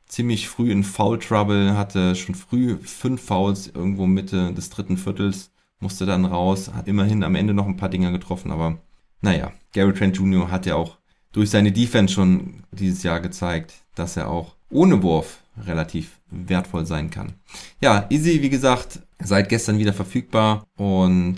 ziemlich 0.08 0.48
früh 0.48 0.72
in 0.72 0.84
Foul 0.84 1.20
Trouble, 1.20 1.78
hatte 1.78 2.16
schon 2.16 2.36
früh 2.36 2.78
fünf 2.78 3.22
Fouls 3.24 3.68
irgendwo 3.68 4.06
Mitte 4.06 4.54
des 4.54 4.70
dritten 4.70 4.98
Viertels, 4.98 5.52
musste 5.80 6.06
dann 6.06 6.26
raus, 6.26 6.72
hat 6.74 6.88
immerhin 6.88 7.24
am 7.24 7.36
Ende 7.36 7.54
noch 7.54 7.66
ein 7.66 7.78
paar 7.78 7.90
Dinger 7.90 8.12
getroffen, 8.12 8.52
aber 8.52 8.78
naja, 9.22 9.52
Gary 9.74 9.94
Trent 9.94 10.18
Jr. 10.18 10.52
hat 10.52 10.66
ja 10.66 10.76
auch 10.76 10.98
durch 11.32 11.50
seine 11.50 11.72
Defense 11.72 12.14
schon 12.14 12.64
dieses 12.72 13.04
Jahr 13.04 13.22
gezeigt, 13.22 13.74
dass 13.96 14.18
er 14.18 14.30
auch 14.30 14.56
ohne 14.70 15.02
Wurf 15.02 15.40
relativ 15.66 16.20
wertvoll 16.30 16.86
sein 16.86 17.10
kann. 17.10 17.34
Ja, 17.80 18.06
Easy, 18.10 18.42
wie 18.42 18.50
gesagt, 18.50 19.00
seit 19.20 19.50
gestern 19.50 19.80
wieder 19.80 19.94
verfügbar 19.94 20.66
und 20.76 21.38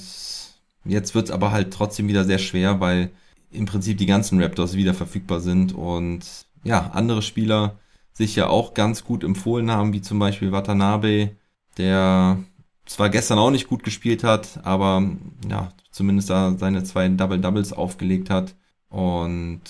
jetzt 0.85 1.15
wird 1.15 1.25
es 1.25 1.31
aber 1.31 1.51
halt 1.51 1.71
trotzdem 1.71 2.07
wieder 2.07 2.25
sehr 2.25 2.39
schwer, 2.39 2.79
weil 2.79 3.11
im 3.53 3.65
Prinzip 3.65 3.97
die 3.97 4.05
ganzen 4.05 4.41
Raptors 4.41 4.75
wieder 4.75 4.93
verfügbar 4.93 5.39
sind 5.39 5.73
und 5.73 6.21
ja, 6.63 6.91
andere 6.93 7.21
Spieler 7.21 7.77
sich 8.13 8.35
ja 8.35 8.47
auch 8.47 8.73
ganz 8.73 9.03
gut 9.03 9.23
empfohlen 9.23 9.71
haben, 9.71 9.93
wie 9.93 10.01
zum 10.01 10.19
Beispiel 10.19 10.51
Watanabe, 10.51 11.31
der 11.77 12.37
zwar 12.85 13.09
gestern 13.09 13.39
auch 13.39 13.51
nicht 13.51 13.67
gut 13.67 13.83
gespielt 13.83 14.23
hat, 14.23 14.59
aber 14.63 15.03
ja, 15.49 15.71
zumindest 15.91 16.29
da 16.29 16.55
seine 16.57 16.83
zwei 16.83 17.07
Double-Doubles 17.07 17.73
aufgelegt 17.73 18.29
hat. 18.29 18.55
Und 18.89 19.61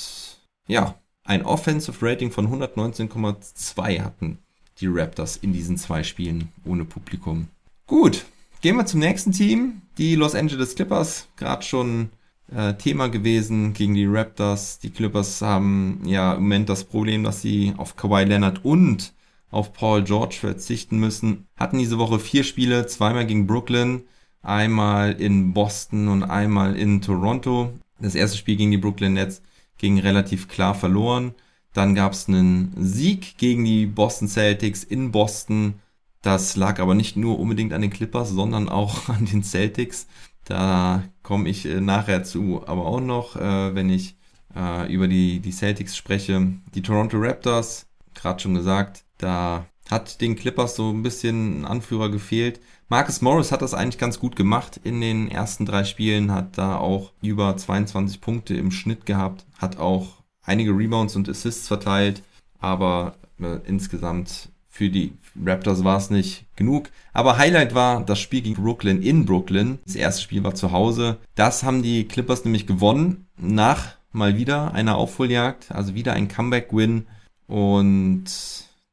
ja, 0.67 0.95
ein 1.23 1.45
Offensive 1.45 2.05
Rating 2.05 2.31
von 2.31 2.47
119,2 2.47 4.01
hatten 4.01 4.39
die 4.79 4.87
Raptors 4.87 5.37
in 5.37 5.53
diesen 5.53 5.77
zwei 5.77 6.03
Spielen 6.03 6.49
ohne 6.65 6.83
Publikum. 6.83 7.47
Gut, 7.87 8.25
gehen 8.61 8.75
wir 8.75 8.85
zum 8.85 8.99
nächsten 8.99 9.31
Team. 9.31 9.81
Die 9.97 10.15
Los 10.15 10.35
Angeles 10.35 10.75
Clippers, 10.75 11.27
gerade 11.35 11.63
schon 11.63 12.09
äh, 12.55 12.75
Thema 12.75 13.07
gewesen 13.07 13.74
gegen 13.74 13.93
die 13.93 14.05
Raptors. 14.05 14.79
Die 14.79 14.89
Clippers 14.89 15.41
haben 15.41 16.01
ja 16.05 16.33
im 16.33 16.43
Moment 16.43 16.69
das 16.69 16.83
Problem, 16.83 17.24
dass 17.24 17.41
sie 17.41 17.74
auf 17.77 17.95
Kawhi 17.95 18.24
Leonard 18.24 18.63
und 18.63 19.13
auf 19.51 19.74
Paul 19.74 20.03
George 20.03 20.36
verzichten 20.39 21.00
müssen. 21.00 21.48
Hatten 21.57 21.77
diese 21.77 22.00
Woche 22.00 22.19
vier 22.19 22.43
Spiele, 22.43 22.88
zweimal 22.88 23.25
gegen 23.25 23.48
Brooklyn, 23.48 24.03
einmal 24.41 25.13
in 25.13 25.53
Boston 25.53 26.07
und 26.07 26.24
einmal 26.24 26.75
in 26.75 27.01
Toronto. 27.01 27.74
Das 28.00 28.15
erste 28.15 28.38
Spiel 28.38 28.55
gegen 28.55 28.72
die 28.72 28.77
Brooklyn 28.77 29.13
Nets 29.13 29.41
ging 29.77 30.00
relativ 30.00 30.48
klar 30.48 30.75
verloren. 30.75 31.36
Dann 31.74 31.95
gab 31.95 32.13
es 32.13 32.27
einen 32.27 32.74
Sieg 32.77 33.38
gegen 33.38 33.65
die 33.65 33.86
Boston 33.86 34.27
Celtics 34.27 34.83
in 34.83 35.12
Boston. 35.12 35.75
Das 36.22 36.55
lag 36.55 36.79
aber 36.79 36.95
nicht 36.95 37.15
nur 37.15 37.39
unbedingt 37.39 37.74
an 37.74 37.81
den 37.81 37.91
Clippers, 37.91 38.29
sondern 38.29 38.69
auch 38.69 39.10
an 39.10 39.25
den 39.25 39.43
Celtics. 39.43 40.07
Da 40.45 41.03
komme 41.24 41.50
ich 41.50 41.65
äh, 41.65 41.82
nachher 41.82 42.24
zu, 42.24 42.63
aber 42.68 42.86
auch 42.86 43.01
noch, 43.01 43.36
äh, 43.36 43.74
wenn 43.74 43.89
ich 43.89 44.15
äh, 44.56 44.92
über 44.94 45.08
die, 45.08 45.39
die 45.39 45.51
Celtics 45.51 45.98
spreche. 45.98 46.53
Die 46.75 46.82
Toronto 46.82 47.18
Raptors, 47.18 47.88
gerade 48.13 48.39
schon 48.39 48.53
gesagt, 48.53 49.03
da 49.18 49.65
hat 49.89 50.22
den 50.22 50.36
Clippers 50.36 50.75
so 50.75 50.89
ein 50.92 51.03
bisschen 51.03 51.62
ein 51.62 51.65
Anführer 51.65 52.10
gefehlt. 52.10 52.60
Marcus 52.89 53.22
Morris 53.22 53.51
hat 53.51 53.62
das 53.62 53.74
eigentlich 53.74 53.98
ganz 53.98 54.20
gut 54.20 54.36
gemacht 54.36 54.80
in 54.84 55.01
den 55.01 55.30
ersten 55.30 55.65
drei 55.65 55.84
Spielen, 55.84 56.32
hat 56.32 56.58
da 56.58 56.77
auch 56.77 57.12
über 57.22 57.58
22 57.58 58.22
Punkte 58.22 58.56
im 58.56 58.72
Schnitt 58.72 59.06
gehabt, 59.06 59.46
hat 59.58 59.77
auch 59.77 60.24
einige 60.44 60.72
Rebounds 60.72 61.15
und 61.15 61.27
Assists 61.27 61.68
verteilt, 61.68 62.22
aber 62.60 63.15
äh, 63.39 63.60
insgesamt 63.65 64.50
für 64.74 64.89
die 64.89 65.13
Raptors 65.39 65.84
war 65.84 65.98
es 65.98 66.10
nicht 66.10 66.46
genug. 66.56 66.89
Aber 67.13 67.38
Highlight 67.38 67.75
war 67.75 68.03
das 68.03 68.20
Spiel 68.20 68.42
gegen 68.42 68.56
Brooklyn 68.62 69.03
in 69.03 69.24
Brooklyn. 69.24 69.77
Das 69.86 69.96
erste 69.96 70.24
Spiel 70.24 70.44
war 70.44 70.56
zu 70.56 70.72
Hause. 70.72 71.18
Das 71.36 71.63
haben 71.63 71.84
die 71.84 72.08
Clippers 72.08 72.44
nämlich 72.44 72.65
gewonnen 72.65 73.27
nach 73.38 73.96
mal 74.12 74.36
wieder 74.36 74.74
einer 74.74 74.96
Aufholjagd, 74.96 75.72
also 75.72 75.94
wieder 75.94 76.13
ein 76.13 76.27
Comeback-Win 76.27 77.06
und 77.48 78.25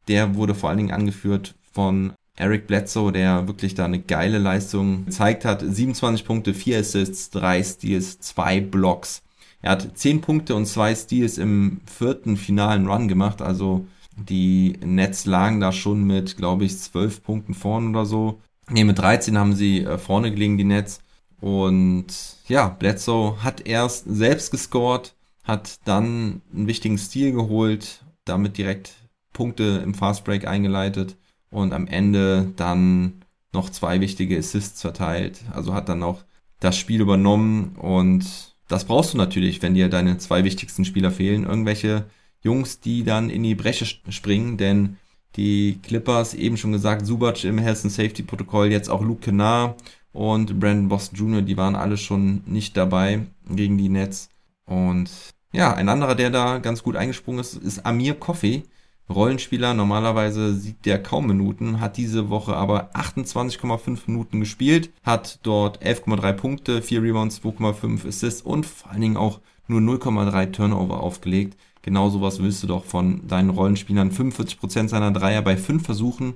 der 0.06 0.34
wurde 0.34 0.54
vor 0.54 0.68
allen 0.68 0.78
Dingen 0.78 0.92
angeführt 0.92 1.54
von 1.72 2.12
Eric 2.36 2.66
Bledsoe, 2.66 3.10
der 3.12 3.48
wirklich 3.48 3.74
da 3.74 3.86
eine 3.86 4.00
geile 4.00 4.38
Leistung 4.38 5.06
gezeigt 5.06 5.46
hat. 5.46 5.62
27 5.62 6.26
Punkte, 6.26 6.52
4 6.52 6.80
Assists, 6.80 7.30
3 7.30 7.62
Steals, 7.62 8.20
2 8.20 8.60
Blocks. 8.60 9.22
Er 9.62 9.72
hat 9.72 9.96
10 9.96 10.20
Punkte 10.20 10.54
und 10.54 10.66
2 10.66 10.94
Steals 10.94 11.38
im 11.38 11.80
vierten 11.86 12.36
finalen 12.36 12.86
Run 12.86 13.08
gemacht. 13.08 13.40
Also 13.40 13.86
die 14.28 14.76
Nets 14.84 15.24
lagen 15.26 15.60
da 15.60 15.72
schon 15.72 16.04
mit, 16.04 16.36
glaube 16.36 16.64
ich, 16.64 16.78
12 16.78 17.22
Punkten 17.22 17.54
vorne 17.54 17.90
oder 17.90 18.06
so. 18.06 18.40
Ne, 18.68 18.84
mit 18.84 18.98
13 18.98 19.36
haben 19.38 19.54
sie 19.54 19.80
äh, 19.80 19.98
vorne 19.98 20.30
gelegen, 20.30 20.58
die 20.58 20.64
Nets. 20.64 21.00
Und 21.40 22.06
ja, 22.48 22.68
Bledsoe 22.68 23.42
hat 23.42 23.66
erst 23.66 24.04
selbst 24.06 24.50
gescored, 24.50 25.14
hat 25.42 25.78
dann 25.84 26.42
einen 26.54 26.66
wichtigen 26.66 26.98
Stil 26.98 27.32
geholt, 27.32 28.04
damit 28.24 28.58
direkt 28.58 28.92
Punkte 29.32 29.80
im 29.82 29.94
Fastbreak 29.94 30.46
eingeleitet 30.46 31.16
und 31.50 31.72
am 31.72 31.86
Ende 31.86 32.52
dann 32.56 33.24
noch 33.52 33.70
zwei 33.70 34.00
wichtige 34.00 34.38
Assists 34.38 34.82
verteilt. 34.82 35.40
Also 35.52 35.74
hat 35.74 35.88
dann 35.88 36.02
auch 36.02 36.22
das 36.60 36.76
Spiel 36.76 37.00
übernommen 37.00 37.76
und 37.76 38.54
das 38.68 38.84
brauchst 38.84 39.14
du 39.14 39.18
natürlich, 39.18 39.62
wenn 39.62 39.74
dir 39.74 39.88
deine 39.88 40.18
zwei 40.18 40.44
wichtigsten 40.44 40.84
Spieler 40.84 41.10
fehlen. 41.10 41.44
Irgendwelche 41.44 42.04
Jungs, 42.42 42.80
die 42.80 43.04
dann 43.04 43.30
in 43.30 43.42
die 43.42 43.54
Bresche 43.54 43.86
springen, 44.08 44.56
denn 44.56 44.96
die 45.36 45.78
Clippers, 45.82 46.34
eben 46.34 46.56
schon 46.56 46.72
gesagt, 46.72 47.06
Subac 47.06 47.44
im 47.44 47.58
Health 47.58 47.84
and 47.84 47.92
Safety 47.92 48.22
Protokoll, 48.22 48.70
jetzt 48.70 48.90
auch 48.90 49.02
Luke 49.02 49.20
Kennard 49.20 49.80
und 50.12 50.58
Brandon 50.58 50.88
Boston 50.88 51.18
Jr., 51.18 51.42
die 51.42 51.56
waren 51.56 51.76
alle 51.76 51.96
schon 51.96 52.42
nicht 52.46 52.76
dabei 52.76 53.26
gegen 53.48 53.78
die 53.78 53.88
Nets. 53.88 54.28
Und 54.66 55.10
ja, 55.52 55.74
ein 55.74 55.88
anderer, 55.88 56.14
der 56.14 56.30
da 56.30 56.58
ganz 56.58 56.82
gut 56.82 56.96
eingesprungen 56.96 57.40
ist, 57.40 57.54
ist 57.54 57.84
Amir 57.86 58.14
Coffey, 58.14 58.64
Rollenspieler. 59.08 59.74
Normalerweise 59.74 60.54
sieht 60.54 60.86
der 60.86 61.02
kaum 61.02 61.26
Minuten, 61.26 61.80
hat 61.80 61.96
diese 61.96 62.30
Woche 62.30 62.56
aber 62.56 62.94
28,5 62.94 64.02
Minuten 64.06 64.40
gespielt, 64.40 64.90
hat 65.02 65.40
dort 65.42 65.82
11,3 65.84 66.32
Punkte, 66.32 66.82
4 66.82 67.02
Rebounds, 67.02 67.40
2,5 67.42 68.06
Assists 68.06 68.42
und 68.42 68.66
vor 68.66 68.90
allen 68.92 69.00
Dingen 69.00 69.16
auch 69.16 69.40
nur 69.66 69.80
0,3 69.80 70.52
Turnover 70.52 71.00
aufgelegt. 71.00 71.56
Genau 71.82 72.10
sowas 72.10 72.42
willst 72.42 72.62
du 72.62 72.66
doch 72.66 72.84
von 72.84 73.26
deinen 73.26 73.50
Rollenspielern. 73.50 74.10
45% 74.10 74.88
seiner 74.88 75.12
Dreier 75.12 75.42
bei 75.42 75.56
5 75.56 75.84
Versuchen, 75.84 76.34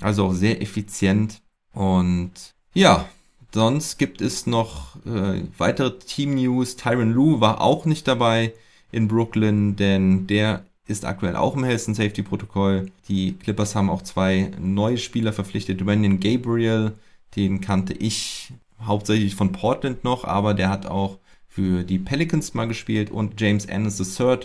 also 0.00 0.26
auch 0.26 0.32
sehr 0.32 0.62
effizient. 0.62 1.40
Und 1.72 2.32
ja, 2.74 3.08
sonst 3.52 3.98
gibt 3.98 4.20
es 4.20 4.46
noch 4.46 4.96
äh, 5.04 5.42
weitere 5.58 5.98
Team 5.98 6.34
News. 6.34 6.76
Tyron 6.76 7.12
Lue 7.12 7.40
war 7.40 7.60
auch 7.60 7.86
nicht 7.86 8.06
dabei 8.06 8.54
in 8.92 9.08
Brooklyn, 9.08 9.74
denn 9.76 10.26
der 10.26 10.64
ist 10.86 11.04
aktuell 11.04 11.34
auch 11.34 11.56
im 11.56 11.64
Health 11.64 11.88
and 11.88 11.96
Safety 11.96 12.22
Protokoll. 12.22 12.90
Die 13.08 13.32
Clippers 13.32 13.74
haben 13.74 13.90
auch 13.90 14.02
zwei 14.02 14.50
neue 14.60 14.98
Spieler 14.98 15.32
verpflichtet. 15.32 15.84
Brandon 15.84 16.20
Gabriel, 16.20 16.92
den 17.36 17.60
kannte 17.60 17.94
ich 17.94 18.52
hauptsächlich 18.80 19.34
von 19.34 19.52
Portland 19.52 20.04
noch, 20.04 20.24
aber 20.24 20.54
der 20.54 20.68
hat 20.68 20.86
auch 20.86 21.18
für 21.48 21.84
die 21.84 21.98
Pelicans 21.98 22.54
mal 22.54 22.68
gespielt 22.68 23.10
und 23.10 23.40
James 23.40 23.64
Ennis 23.64 24.18
III 24.18 24.40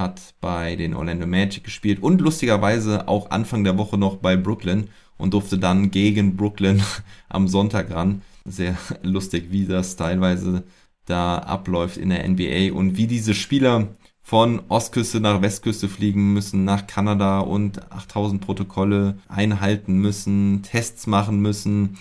hat 0.00 0.34
bei 0.40 0.74
den 0.74 0.94
Orlando 0.94 1.26
Magic 1.26 1.64
gespielt 1.64 2.02
und 2.02 2.20
lustigerweise 2.20 3.06
auch 3.06 3.30
Anfang 3.30 3.62
der 3.62 3.78
Woche 3.78 3.98
noch 3.98 4.16
bei 4.16 4.36
Brooklyn 4.36 4.88
und 5.16 5.34
durfte 5.34 5.58
dann 5.58 5.90
gegen 5.90 6.36
Brooklyn 6.36 6.82
am 7.28 7.46
Sonntag 7.46 7.90
ran. 7.90 8.22
Sehr 8.44 8.76
lustig, 9.02 9.48
wie 9.50 9.66
das 9.66 9.96
teilweise 9.96 10.64
da 11.04 11.38
abläuft 11.38 11.96
in 11.96 12.08
der 12.08 12.26
NBA 12.28 12.72
und 12.72 12.96
wie 12.96 13.06
diese 13.06 13.34
Spieler 13.34 13.88
von 14.22 14.62
Ostküste 14.68 15.20
nach 15.20 15.42
Westküste 15.42 15.88
fliegen 15.88 16.32
müssen, 16.32 16.64
nach 16.64 16.86
Kanada 16.86 17.40
und 17.40 17.90
8000 17.90 18.40
Protokolle 18.40 19.18
einhalten 19.28 19.98
müssen, 19.98 20.62
Tests 20.62 21.06
machen 21.06 21.40
müssen, 21.40 21.98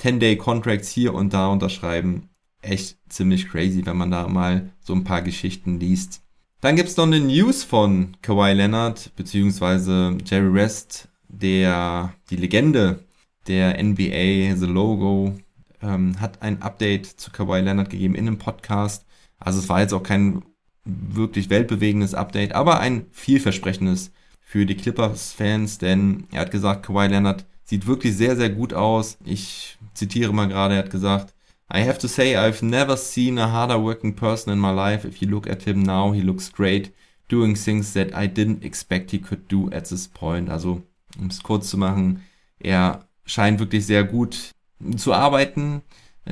10-Day-Contracts 0.00 0.88
hier 0.88 1.14
und 1.14 1.32
da 1.34 1.48
unterschreiben. 1.48 2.30
Echt 2.62 2.98
ziemlich 3.08 3.48
crazy, 3.48 3.86
wenn 3.86 3.96
man 3.96 4.10
da 4.10 4.26
mal 4.26 4.72
so 4.80 4.92
ein 4.92 5.04
paar 5.04 5.22
Geschichten 5.22 5.78
liest. 5.78 6.22
Dann 6.60 6.74
gibt's 6.74 6.96
noch 6.96 7.06
eine 7.06 7.20
News 7.20 7.62
von 7.62 8.16
Kawhi 8.20 8.52
Leonard, 8.52 9.14
beziehungsweise 9.14 10.18
Jerry 10.24 10.52
West, 10.52 11.08
der, 11.28 12.12
die 12.30 12.36
Legende 12.36 13.04
der 13.46 13.80
NBA, 13.80 14.56
The 14.56 14.66
Logo, 14.66 15.38
ähm, 15.80 16.20
hat 16.20 16.42
ein 16.42 16.60
Update 16.60 17.06
zu 17.06 17.30
Kawhi 17.30 17.60
Leonard 17.60 17.90
gegeben 17.90 18.16
in 18.16 18.26
einem 18.26 18.38
Podcast. 18.38 19.06
Also 19.38 19.60
es 19.60 19.68
war 19.68 19.82
jetzt 19.82 19.92
auch 19.92 20.02
kein 20.02 20.42
wirklich 20.84 21.48
weltbewegendes 21.48 22.14
Update, 22.14 22.52
aber 22.54 22.80
ein 22.80 23.06
vielversprechendes 23.12 24.10
für 24.40 24.66
die 24.66 24.76
Clippers-Fans, 24.76 25.78
denn 25.78 26.26
er 26.32 26.40
hat 26.40 26.50
gesagt, 26.50 26.86
Kawhi 26.86 27.06
Leonard 27.06 27.46
sieht 27.62 27.86
wirklich 27.86 28.16
sehr, 28.16 28.34
sehr 28.34 28.50
gut 28.50 28.74
aus. 28.74 29.16
Ich 29.24 29.78
zitiere 29.94 30.32
mal 30.32 30.48
gerade, 30.48 30.74
er 30.74 30.80
hat 30.80 30.90
gesagt, 30.90 31.34
I 31.70 31.80
have 31.80 31.98
to 31.98 32.08
say 32.08 32.34
I've 32.34 32.62
never 32.62 32.96
seen 32.96 33.38
a 33.38 33.48
harder 33.48 33.78
working 33.78 34.14
person 34.14 34.52
in 34.52 34.58
my 34.58 34.70
life. 34.70 35.04
If 35.04 35.20
you 35.20 35.28
look 35.28 35.46
at 35.46 35.64
him 35.64 35.82
now, 35.82 36.12
he 36.12 36.22
looks 36.22 36.48
great, 36.48 36.94
doing 37.28 37.54
things 37.54 37.92
that 37.92 38.14
I 38.14 38.26
didn't 38.26 38.64
expect 38.64 39.10
he 39.10 39.18
could 39.18 39.48
do 39.48 39.70
at 39.70 39.90
this 39.90 40.08
point. 40.08 40.48
Also, 40.48 40.82
um 41.18 41.28
es 41.28 41.42
kurz 41.42 41.68
zu 41.68 41.76
machen, 41.76 42.22
er 42.58 43.04
scheint 43.26 43.58
wirklich 43.58 43.84
sehr 43.84 44.04
gut 44.04 44.52
zu 44.96 45.12
arbeiten. 45.12 45.82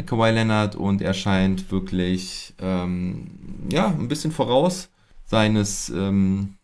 Kawhi 0.04 0.30
Leonard 0.30 0.74
und 0.74 1.00
er 1.00 1.14
scheint 1.14 1.70
wirklich 1.70 2.54
ähm, 2.60 3.30
ja 3.70 3.88
ein 3.88 4.08
bisschen 4.08 4.32
voraus 4.32 4.90
seines 5.24 5.88
ähm, 5.88 6.56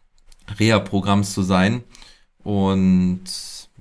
Reha-Programms 0.59 1.33
zu 1.33 1.43
sein 1.43 1.83
und 2.45 3.25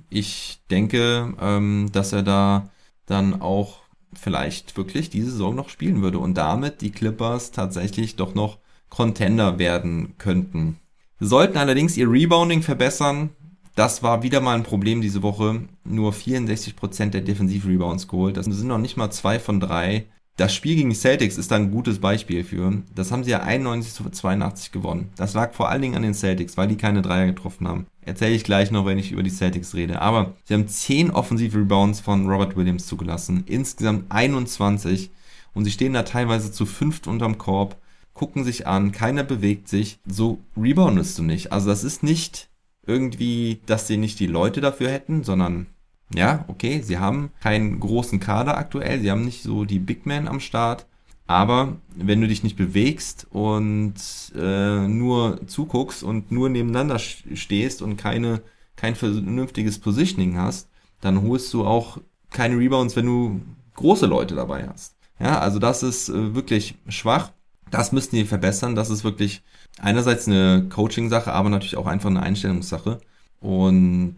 ich 0.08 0.60
denke, 0.70 1.34
ähm, 1.40 1.90
dass 1.92 2.12
er 2.12 2.22
da 2.22 2.70
dann 3.06 3.40
auch 3.42 3.81
vielleicht 4.14 4.76
wirklich 4.76 5.10
diese 5.10 5.30
Saison 5.30 5.54
noch 5.54 5.68
spielen 5.68 6.02
würde 6.02 6.18
und 6.18 6.34
damit 6.34 6.80
die 6.80 6.90
Clippers 6.90 7.50
tatsächlich 7.50 8.16
doch 8.16 8.34
noch 8.34 8.58
Contender 8.88 9.58
werden 9.58 10.14
könnten. 10.18 10.78
Sollten 11.18 11.56
allerdings 11.56 11.96
ihr 11.96 12.10
Rebounding 12.10 12.62
verbessern. 12.62 13.30
Das 13.74 14.02
war 14.02 14.22
wieder 14.22 14.40
mal 14.40 14.56
ein 14.56 14.64
Problem 14.64 15.00
diese 15.00 15.22
Woche. 15.22 15.62
Nur 15.84 16.12
64% 16.12 17.10
der 17.10 17.22
Defensiv-Rebounds 17.22 18.08
geholt. 18.08 18.36
Das 18.36 18.46
sind 18.46 18.66
noch 18.66 18.78
nicht 18.78 18.96
mal 18.96 19.10
zwei 19.10 19.38
von 19.38 19.60
drei. 19.60 20.06
Das 20.36 20.54
Spiel 20.54 20.76
gegen 20.76 20.90
die 20.90 20.96
Celtics 20.96 21.36
ist 21.36 21.50
da 21.50 21.56
ein 21.56 21.70
gutes 21.70 21.98
Beispiel 21.98 22.42
für. 22.42 22.82
Das 22.94 23.12
haben 23.12 23.22
sie 23.22 23.30
ja 23.30 23.40
91 23.40 23.92
zu 23.92 24.08
82 24.08 24.72
gewonnen. 24.72 25.10
Das 25.16 25.34
lag 25.34 25.52
vor 25.52 25.68
allen 25.68 25.82
Dingen 25.82 25.94
an 25.94 26.02
den 26.02 26.14
Celtics, 26.14 26.56
weil 26.56 26.68
die 26.68 26.76
keine 26.76 27.02
Dreier 27.02 27.26
getroffen 27.26 27.68
haben. 27.68 27.86
Erzähle 28.00 28.34
ich 28.34 28.44
gleich 28.44 28.70
noch, 28.70 28.86
wenn 28.86 28.98
ich 28.98 29.12
über 29.12 29.22
die 29.22 29.30
Celtics 29.30 29.74
rede. 29.74 30.00
Aber 30.00 30.34
sie 30.44 30.54
haben 30.54 30.66
10 30.66 31.10
offensive 31.10 31.58
Rebounds 31.58 32.00
von 32.00 32.28
Robert 32.28 32.56
Williams 32.56 32.86
zugelassen. 32.86 33.44
Insgesamt 33.46 34.10
21. 34.10 35.10
Und 35.54 35.64
sie 35.64 35.70
stehen 35.70 35.92
da 35.92 36.02
teilweise 36.02 36.50
zu 36.50 36.64
fünft 36.64 37.06
unterm 37.06 37.36
Korb, 37.36 37.76
gucken 38.14 38.42
sich 38.42 38.66
an, 38.66 38.90
keiner 38.90 39.24
bewegt 39.24 39.68
sich. 39.68 39.98
So 40.06 40.38
reboundest 40.56 41.18
du 41.18 41.22
nicht. 41.22 41.52
Also 41.52 41.68
das 41.68 41.84
ist 41.84 42.02
nicht 42.02 42.48
irgendwie, 42.86 43.60
dass 43.66 43.86
sie 43.86 43.98
nicht 43.98 44.18
die 44.18 44.26
Leute 44.26 44.60
dafür 44.60 44.90
hätten, 44.90 45.24
sondern 45.24 45.66
ja, 46.14 46.44
okay, 46.48 46.80
sie 46.82 46.98
haben 46.98 47.30
keinen 47.40 47.80
großen 47.80 48.20
Kader 48.20 48.56
aktuell, 48.56 49.00
sie 49.00 49.10
haben 49.10 49.24
nicht 49.24 49.42
so 49.42 49.64
die 49.64 49.78
Big 49.78 50.06
Men 50.06 50.28
am 50.28 50.40
Start, 50.40 50.86
aber 51.26 51.76
wenn 51.94 52.20
du 52.20 52.28
dich 52.28 52.42
nicht 52.42 52.56
bewegst 52.56 53.26
und 53.30 53.94
äh, 54.36 54.86
nur 54.86 55.46
zuguckst 55.46 56.02
und 56.02 56.30
nur 56.30 56.48
nebeneinander 56.48 56.98
stehst 56.98 57.80
und 57.80 57.96
keine, 57.96 58.42
kein 58.76 58.94
vernünftiges 58.94 59.78
Positioning 59.78 60.36
hast, 60.36 60.68
dann 61.00 61.22
holst 61.22 61.52
du 61.54 61.64
auch 61.64 61.98
keine 62.30 62.58
Rebounds, 62.58 62.96
wenn 62.96 63.06
du 63.06 63.40
große 63.74 64.06
Leute 64.06 64.34
dabei 64.34 64.68
hast. 64.68 64.96
Ja, 65.18 65.38
also 65.38 65.58
das 65.58 65.82
ist 65.82 66.08
äh, 66.08 66.34
wirklich 66.34 66.74
schwach. 66.88 67.32
Das 67.70 67.92
müssten 67.92 68.16
die 68.16 68.24
verbessern. 68.24 68.74
Das 68.74 68.90
ist 68.90 69.04
wirklich 69.04 69.42
einerseits 69.78 70.26
eine 70.26 70.66
Coaching-Sache, 70.68 71.32
aber 71.32 71.48
natürlich 71.48 71.76
auch 71.76 71.86
einfach 71.86 72.10
eine 72.10 72.22
Einstellungssache. 72.22 72.98
Und 73.40 74.16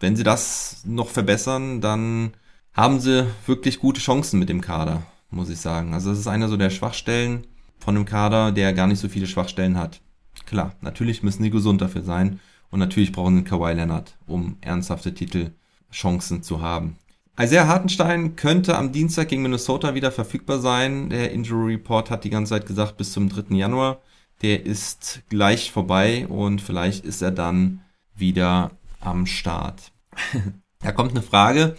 wenn 0.00 0.16
sie 0.16 0.22
das 0.22 0.82
noch 0.84 1.08
verbessern, 1.08 1.80
dann 1.80 2.32
haben 2.72 3.00
sie 3.00 3.26
wirklich 3.46 3.80
gute 3.80 4.00
Chancen 4.00 4.38
mit 4.38 4.48
dem 4.48 4.60
Kader, 4.60 5.02
muss 5.30 5.50
ich 5.50 5.58
sagen. 5.58 5.94
Also 5.94 6.10
das 6.10 6.20
ist 6.20 6.28
einer 6.28 6.48
so 6.48 6.56
der 6.56 6.70
Schwachstellen 6.70 7.46
von 7.78 7.96
einem 7.96 8.04
Kader, 8.04 8.52
der 8.52 8.72
gar 8.72 8.86
nicht 8.86 9.00
so 9.00 9.08
viele 9.08 9.26
Schwachstellen 9.26 9.76
hat. 9.76 10.00
Klar, 10.46 10.74
natürlich 10.80 11.22
müssen 11.22 11.42
sie 11.42 11.50
gesund 11.50 11.80
dafür 11.80 12.02
sein 12.02 12.40
und 12.70 12.78
natürlich 12.78 13.12
brauchen 13.12 13.36
sie 13.36 13.44
Kawhi 13.44 13.72
Leonard, 13.72 14.16
um 14.26 14.56
ernsthafte 14.60 15.14
Titelchancen 15.14 16.42
zu 16.42 16.60
haben. 16.60 16.96
Isaiah 17.40 17.68
Hartenstein 17.68 18.34
könnte 18.34 18.76
am 18.76 18.90
Dienstag 18.90 19.28
gegen 19.28 19.42
Minnesota 19.42 19.94
wieder 19.94 20.10
verfügbar 20.10 20.58
sein. 20.58 21.08
Der 21.08 21.30
Injury 21.30 21.74
Report 21.74 22.10
hat 22.10 22.24
die 22.24 22.30
ganze 22.30 22.50
Zeit 22.50 22.66
gesagt 22.66 22.96
bis 22.96 23.12
zum 23.12 23.28
3. 23.28 23.54
Januar. 23.54 24.00
Der 24.42 24.66
ist 24.66 25.22
gleich 25.28 25.70
vorbei 25.70 26.26
und 26.26 26.60
vielleicht 26.60 27.04
ist 27.04 27.22
er 27.22 27.30
dann 27.30 27.80
wieder 28.16 28.72
am 29.08 29.26
Start. 29.26 29.92
da 30.80 30.92
kommt 30.92 31.12
eine 31.12 31.22
Frage. 31.22 31.76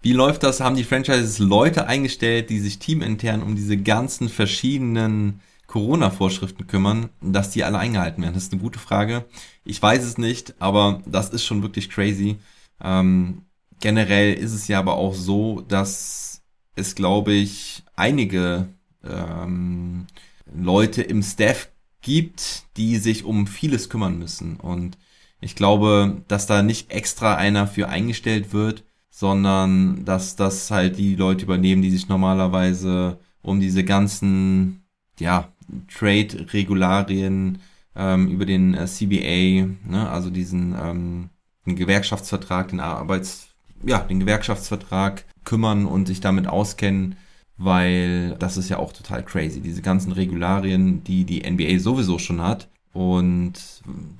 Wie 0.00 0.12
läuft 0.12 0.42
das? 0.42 0.60
Haben 0.60 0.76
die 0.76 0.84
Franchises 0.84 1.38
Leute 1.38 1.86
eingestellt, 1.86 2.50
die 2.50 2.60
sich 2.60 2.78
teamintern 2.78 3.42
um 3.42 3.56
diese 3.56 3.76
ganzen 3.76 4.28
verschiedenen 4.28 5.40
Corona-Vorschriften 5.66 6.66
kümmern, 6.66 7.10
dass 7.20 7.50
die 7.50 7.64
alle 7.64 7.78
eingehalten 7.78 8.22
werden? 8.22 8.34
Das 8.34 8.44
ist 8.44 8.52
eine 8.52 8.62
gute 8.62 8.78
Frage. 8.78 9.24
Ich 9.64 9.82
weiß 9.82 10.04
es 10.04 10.16
nicht, 10.16 10.54
aber 10.60 11.02
das 11.04 11.30
ist 11.30 11.44
schon 11.44 11.62
wirklich 11.62 11.90
crazy. 11.90 12.38
Ähm, 12.80 13.42
generell 13.80 14.34
ist 14.34 14.52
es 14.52 14.68
ja 14.68 14.78
aber 14.78 14.94
auch 14.94 15.14
so, 15.14 15.62
dass 15.62 16.42
es, 16.76 16.94
glaube 16.94 17.32
ich, 17.32 17.82
einige 17.96 18.68
ähm, 19.04 20.06
Leute 20.54 21.02
im 21.02 21.22
Staff 21.22 21.68
gibt, 22.02 22.62
die 22.76 22.96
sich 22.98 23.24
um 23.24 23.46
vieles 23.46 23.88
kümmern 23.88 24.18
müssen. 24.18 24.56
Und 24.56 24.96
ich 25.40 25.54
glaube, 25.54 26.22
dass 26.28 26.46
da 26.46 26.62
nicht 26.62 26.90
extra 26.90 27.36
einer 27.36 27.66
für 27.66 27.88
eingestellt 27.88 28.52
wird, 28.52 28.84
sondern 29.10 30.04
dass 30.04 30.36
das 30.36 30.70
halt 30.70 30.98
die 30.98 31.16
Leute 31.16 31.44
übernehmen, 31.44 31.82
die 31.82 31.90
sich 31.90 32.08
normalerweise 32.08 33.18
um 33.42 33.60
diese 33.60 33.84
ganzen, 33.84 34.84
ja, 35.18 35.48
Trade-Regularien 35.92 37.58
ähm, 37.94 38.28
über 38.28 38.46
den 38.46 38.74
äh, 38.74 38.86
CBA, 38.86 39.68
ne, 39.88 40.08
also 40.08 40.30
diesen 40.30 40.74
ähm, 40.80 41.30
den 41.68 41.76
Gewerkschaftsvertrag, 41.76 42.68
den 42.68 42.80
Arbeits, 42.80 43.48
ja, 43.84 43.98
den 43.98 44.20
Gewerkschaftsvertrag 44.20 45.24
kümmern 45.44 45.86
und 45.86 46.06
sich 46.06 46.20
damit 46.20 46.46
auskennen, 46.46 47.16
weil 47.56 48.36
das 48.38 48.56
ist 48.56 48.68
ja 48.68 48.78
auch 48.78 48.92
total 48.92 49.24
crazy. 49.24 49.60
Diese 49.60 49.82
ganzen 49.82 50.12
Regularien, 50.12 51.04
die 51.04 51.24
die 51.24 51.48
NBA 51.48 51.78
sowieso 51.78 52.18
schon 52.18 52.40
hat, 52.40 52.68
und 52.92 53.54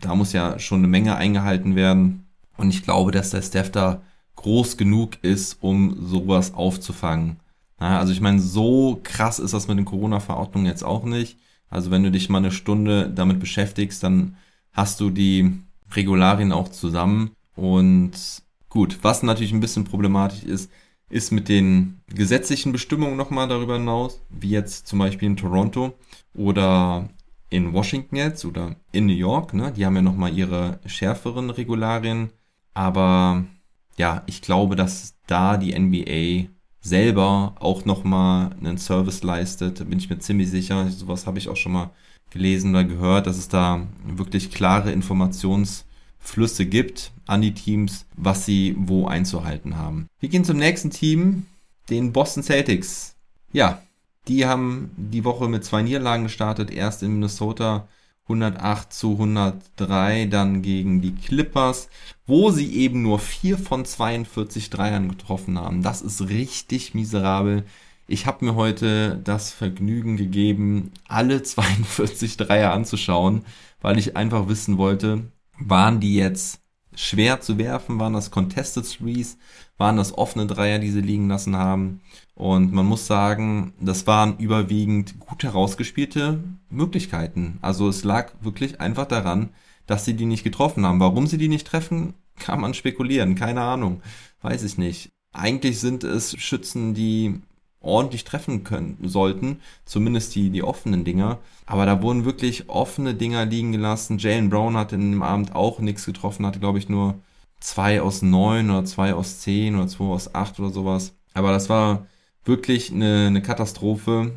da 0.01 0.15
muss 0.15 0.33
ja 0.33 0.59
schon 0.59 0.79
eine 0.79 0.89
Menge 0.89 1.17
eingehalten 1.17 1.75
werden. 1.77 2.27
Und 2.57 2.71
ich 2.71 2.83
glaube, 2.83 3.13
dass 3.13 3.31
der 3.31 3.43
Staff 3.43 3.71
da 3.71 4.03
groß 4.37 4.77
genug 4.77 5.23
ist, 5.23 5.59
um 5.61 5.97
sowas 6.07 6.55
aufzufangen. 6.55 7.41
Also 7.79 8.13
ich 8.13 8.21
meine, 8.21 8.41
so 8.41 9.01
krass 9.03 9.39
ist 9.39 9.55
das 9.55 9.69
mit 9.69 9.79
den 9.79 9.85
Corona-Verordnungen 9.85 10.67
jetzt 10.67 10.83
auch 10.85 11.05
nicht. 11.05 11.39
Also 11.71 11.91
wenn 11.91 12.03
du 12.03 12.11
dich 12.11 12.29
mal 12.29 12.39
eine 12.39 12.51
Stunde 12.51 13.11
damit 13.11 13.41
beschäftigst, 13.41 14.03
dann 14.03 14.37
hast 14.73 15.01
du 15.01 15.11
die 15.11 15.53
Regularien 15.93 16.53
auch 16.53 16.69
zusammen. 16.69 17.31
Und 17.55 18.13
gut, 18.69 18.99
was 19.03 19.23
natürlich 19.23 19.53
ein 19.53 19.61
bisschen 19.61 19.85
problematisch 19.85 20.43
ist, 20.43 20.71
ist 21.11 21.33
mit 21.33 21.49
den 21.49 22.01
gesetzlichen 22.07 22.73
Bestimmungen 22.73 23.17
nochmal 23.17 23.49
darüber 23.49 23.75
hinaus, 23.79 24.21
wie 24.29 24.51
jetzt 24.51 24.87
zum 24.87 24.99
Beispiel 24.99 25.29
in 25.29 25.37
Toronto 25.37 25.95
oder 26.35 27.09
in 27.51 27.73
Washington 27.73 28.17
jetzt 28.17 28.45
oder 28.45 28.77
in 28.93 29.07
New 29.07 29.15
York, 29.15 29.55
ne? 29.55 29.73
Die 29.73 29.87
haben 29.87 29.97
ja 29.97 30.03
nochmal 30.03 30.37
ihre 30.37 30.81
schärferen 30.87 31.51
Regularien. 31.51 32.31
Aber 32.75 33.45
ja, 33.97 34.23
ich 34.27 34.43
glaube, 34.43 34.77
dass 34.77 35.15
da 35.27 35.57
die 35.57 35.79
NBA 35.79 36.51
selber 36.81 37.55
auch 37.59 37.85
nochmal 37.85 38.51
einen 38.59 38.79
Service 38.79 39.23
leistet, 39.23 39.89
bin 39.89 39.99
ich 39.99 40.11
mir 40.11 40.19
ziemlich 40.19 40.51
sicher. 40.51 40.89
Sowas 40.91 41.27
habe 41.27 41.39
ich 41.39 41.49
auch 41.49 41.57
schon 41.57 41.73
mal 41.73 41.91
gelesen 42.31 42.71
oder 42.71 42.85
gehört, 42.85 43.27
dass 43.27 43.39
es 43.39 43.49
da 43.49 43.87
wirklich 44.05 44.51
klare 44.51 44.93
Informationsflüsse 44.93 46.67
gibt 46.67 47.13
an 47.27 47.43
die 47.43 47.55
Teams, 47.55 48.07
was 48.17 48.45
sie 48.45 48.75
wo 48.79 49.07
einzuhalten 49.07 49.77
haben. 49.77 50.07
Wir 50.21 50.29
gehen 50.29 50.45
zum 50.45 50.59
nächsten 50.59 50.91
Team, 50.91 51.47
den 51.91 52.13
Boston 52.13 52.43
Celtics. 52.43 53.17
Ja, 53.53 53.83
die 54.29 54.47
haben 54.47 54.91
die 54.97 55.25
Woche 55.25 55.49
mit 55.49 55.65
zwei 55.65 55.83
Niederlagen 55.83 56.25
gestartet. 56.25 56.71
Erst 56.71 57.03
in 57.03 57.15
Minnesota 57.15 57.89
108 58.25 58.93
zu 58.93 59.13
103, 59.13 60.27
dann 60.27 60.63
gegen 60.63 61.01
die 61.01 61.15
Clippers, 61.15 61.89
wo 62.27 62.51
sie 62.51 62.75
eben 62.75 63.03
nur 63.03 63.19
4 63.19 63.57
von 63.57 63.85
42 63.85 64.71
Dreiern 64.71 65.09
getroffen 65.09 65.59
haben. 65.59 65.83
Das 65.83 66.03
ist 66.03 66.29
richtig 66.29 66.95
miserabel. 66.95 67.65
Ich 68.07 68.27
habe 68.27 68.45
mir 68.45 68.55
heute 68.55 69.19
das 69.25 69.53
Vergnügen 69.53 70.17
gegeben, 70.17 70.93
alle 71.09 71.43
42 71.45 72.37
Dreier 72.37 72.73
anzuschauen, 72.73 73.45
weil 73.81 73.99
ich 73.99 74.17
einfach 74.17 74.49
wissen 74.49 74.77
wollte, 74.79 75.25
waren 75.59 76.01
die 76.01 76.15
jetzt 76.15 76.61
schwer 76.95 77.41
zu 77.41 77.59
werfen, 77.59 77.99
waren 77.99 78.13
das 78.13 78.31
Contested 78.31 78.85
Threes, 78.91 79.39
waren 79.79 79.97
das 79.97 80.17
offene 80.17 80.47
Dreier, 80.47 80.79
die 80.79 80.91
sie 80.91 81.01
liegen 81.01 81.29
lassen 81.29 81.57
haben. 81.57 82.01
Und 82.39 82.73
man 82.73 82.87
muss 82.87 83.09
sagen, 83.09 83.73
das 83.81 84.07
waren 84.07 84.39
überwiegend 84.39 85.19
gut 85.19 85.43
herausgespielte 85.43 86.39
Möglichkeiten. 86.71 87.59
Also 87.63 87.89
es 87.89 88.05
lag 88.05 88.31
wirklich 88.41 88.81
einfach 88.81 89.07
daran, 89.07 89.49
dass 89.87 90.05
sie 90.05 90.15
die 90.15 90.25
nicht 90.25 90.45
getroffen 90.45 90.87
haben. 90.87 91.01
Warum 91.01 91.27
sie 91.27 91.37
die 91.37 91.49
nicht 91.49 91.67
treffen, 91.67 92.15
kann 92.39 92.61
man 92.61 92.75
spekulieren. 92.75 93.35
Keine 93.35 93.63
Ahnung. 93.63 94.03
Weiß 94.41 94.63
ich 94.63 94.79
nicht. 94.79 95.11
Eigentlich 95.33 95.81
sind 95.81 96.05
es 96.05 96.41
Schützen, 96.41 96.95
die 96.95 97.41
ordentlich 97.81 98.23
treffen 98.23 98.63
können 98.63 98.99
sollten, 99.03 99.59
zumindest 99.85 100.37
die, 100.37 100.51
die 100.51 100.63
offenen 100.63 101.03
Dinger. 101.05 101.39
Aber 101.67 101.87
da 101.87 102.03
wurden 102.03 102.25
wirklich 102.25 102.69
offene 102.69 103.15
Dinger 103.15 103.47
liegen 103.47 103.73
gelassen. 103.73 104.19
Jalen 104.19 104.49
Brown 104.49 104.77
hat 104.77 104.93
in 104.93 105.11
dem 105.11 105.23
Abend 105.25 105.57
auch 105.57 105.81
nichts 105.81 106.07
getroffen, 106.07 106.47
hatte 106.47 106.61
glaube 106.61 106.79
ich 106.79 106.89
nur 106.89 107.17
zwei 107.59 108.01
aus 108.01 108.23
neun 108.23 108.71
oder 108.71 108.85
zwei 108.85 109.13
aus 109.13 109.41
zehn 109.41 109.75
oder 109.75 109.89
zwei 109.89 110.05
aus 110.05 110.37
acht 110.37 110.61
oder 110.61 110.71
sowas. 110.71 111.17
Aber 111.35 111.51
das 111.51 111.69
war 111.69 112.07
wirklich 112.49 112.93
eine, 112.93 113.27
eine 113.29 113.43
Katastrophe. 113.43 114.33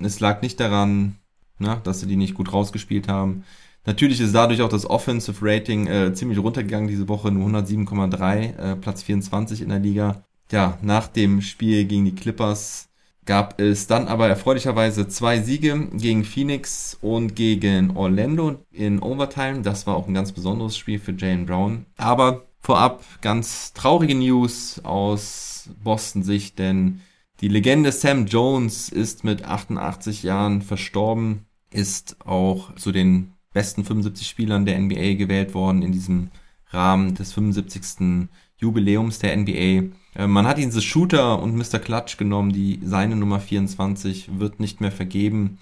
Es 0.00 0.20
lag 0.20 0.42
nicht 0.42 0.60
daran, 0.60 1.16
na, 1.58 1.76
dass 1.76 2.00
sie 2.00 2.06
die 2.06 2.16
nicht 2.16 2.34
gut 2.34 2.52
rausgespielt 2.52 3.08
haben. 3.08 3.44
Natürlich 3.84 4.20
ist 4.20 4.34
dadurch 4.34 4.62
auch 4.62 4.68
das 4.68 4.88
Offensive 4.88 5.38
Rating 5.40 5.86
äh, 5.86 6.12
ziemlich 6.12 6.38
runtergegangen 6.38 6.88
diese 6.88 7.08
Woche, 7.08 7.30
nur 7.30 7.48
107,3, 7.48 8.56
äh, 8.56 8.76
Platz 8.76 9.02
24 9.04 9.62
in 9.62 9.68
der 9.68 9.78
Liga. 9.78 10.24
Ja, 10.50 10.78
nach 10.82 11.08
dem 11.08 11.40
Spiel 11.40 11.84
gegen 11.84 12.04
die 12.04 12.14
Clippers 12.14 12.88
gab 13.24 13.60
es 13.60 13.86
dann 13.86 14.06
aber 14.08 14.28
erfreulicherweise 14.28 15.08
zwei 15.08 15.40
Siege 15.40 15.88
gegen 15.92 16.24
Phoenix 16.24 16.96
und 17.00 17.34
gegen 17.34 17.96
Orlando 17.96 18.64
in 18.70 19.00
Overtime. 19.00 19.62
Das 19.62 19.86
war 19.86 19.96
auch 19.96 20.06
ein 20.06 20.14
ganz 20.14 20.32
besonderes 20.32 20.76
Spiel 20.76 20.98
für 20.98 21.12
Jane 21.12 21.44
Brown. 21.44 21.86
Aber 21.96 22.46
vorab 22.60 23.04
ganz 23.20 23.72
traurige 23.72 24.14
News 24.14 24.80
aus 24.84 25.68
Boston-Sicht, 25.82 26.58
denn 26.58 27.00
die 27.40 27.48
Legende 27.48 27.92
Sam 27.92 28.26
Jones 28.26 28.88
ist 28.88 29.24
mit 29.24 29.44
88 29.44 30.22
Jahren 30.22 30.62
verstorben, 30.62 31.46
ist 31.70 32.16
auch 32.24 32.74
zu 32.76 32.92
den 32.92 33.32
besten 33.52 33.84
75 33.84 34.26
Spielern 34.26 34.66
der 34.66 34.78
NBA 34.78 35.14
gewählt 35.14 35.54
worden 35.54 35.82
in 35.82 35.92
diesem 35.92 36.30
Rahmen 36.68 37.14
des 37.14 37.32
75. 37.32 38.28
Jubiläums 38.58 39.18
der 39.18 39.36
NBA. 39.36 39.90
Äh, 40.14 40.26
man 40.26 40.46
hat 40.46 40.58
ihn 40.58 40.70
The 40.70 40.80
Shooter 40.80 41.42
und 41.42 41.56
Mr. 41.56 41.78
Clutch 41.78 42.16
genommen, 42.16 42.52
die 42.52 42.80
seine 42.82 43.16
Nummer 43.16 43.40
24 43.40 44.38
wird 44.38 44.60
nicht 44.60 44.80
mehr 44.80 44.92
vergeben. 44.92 45.58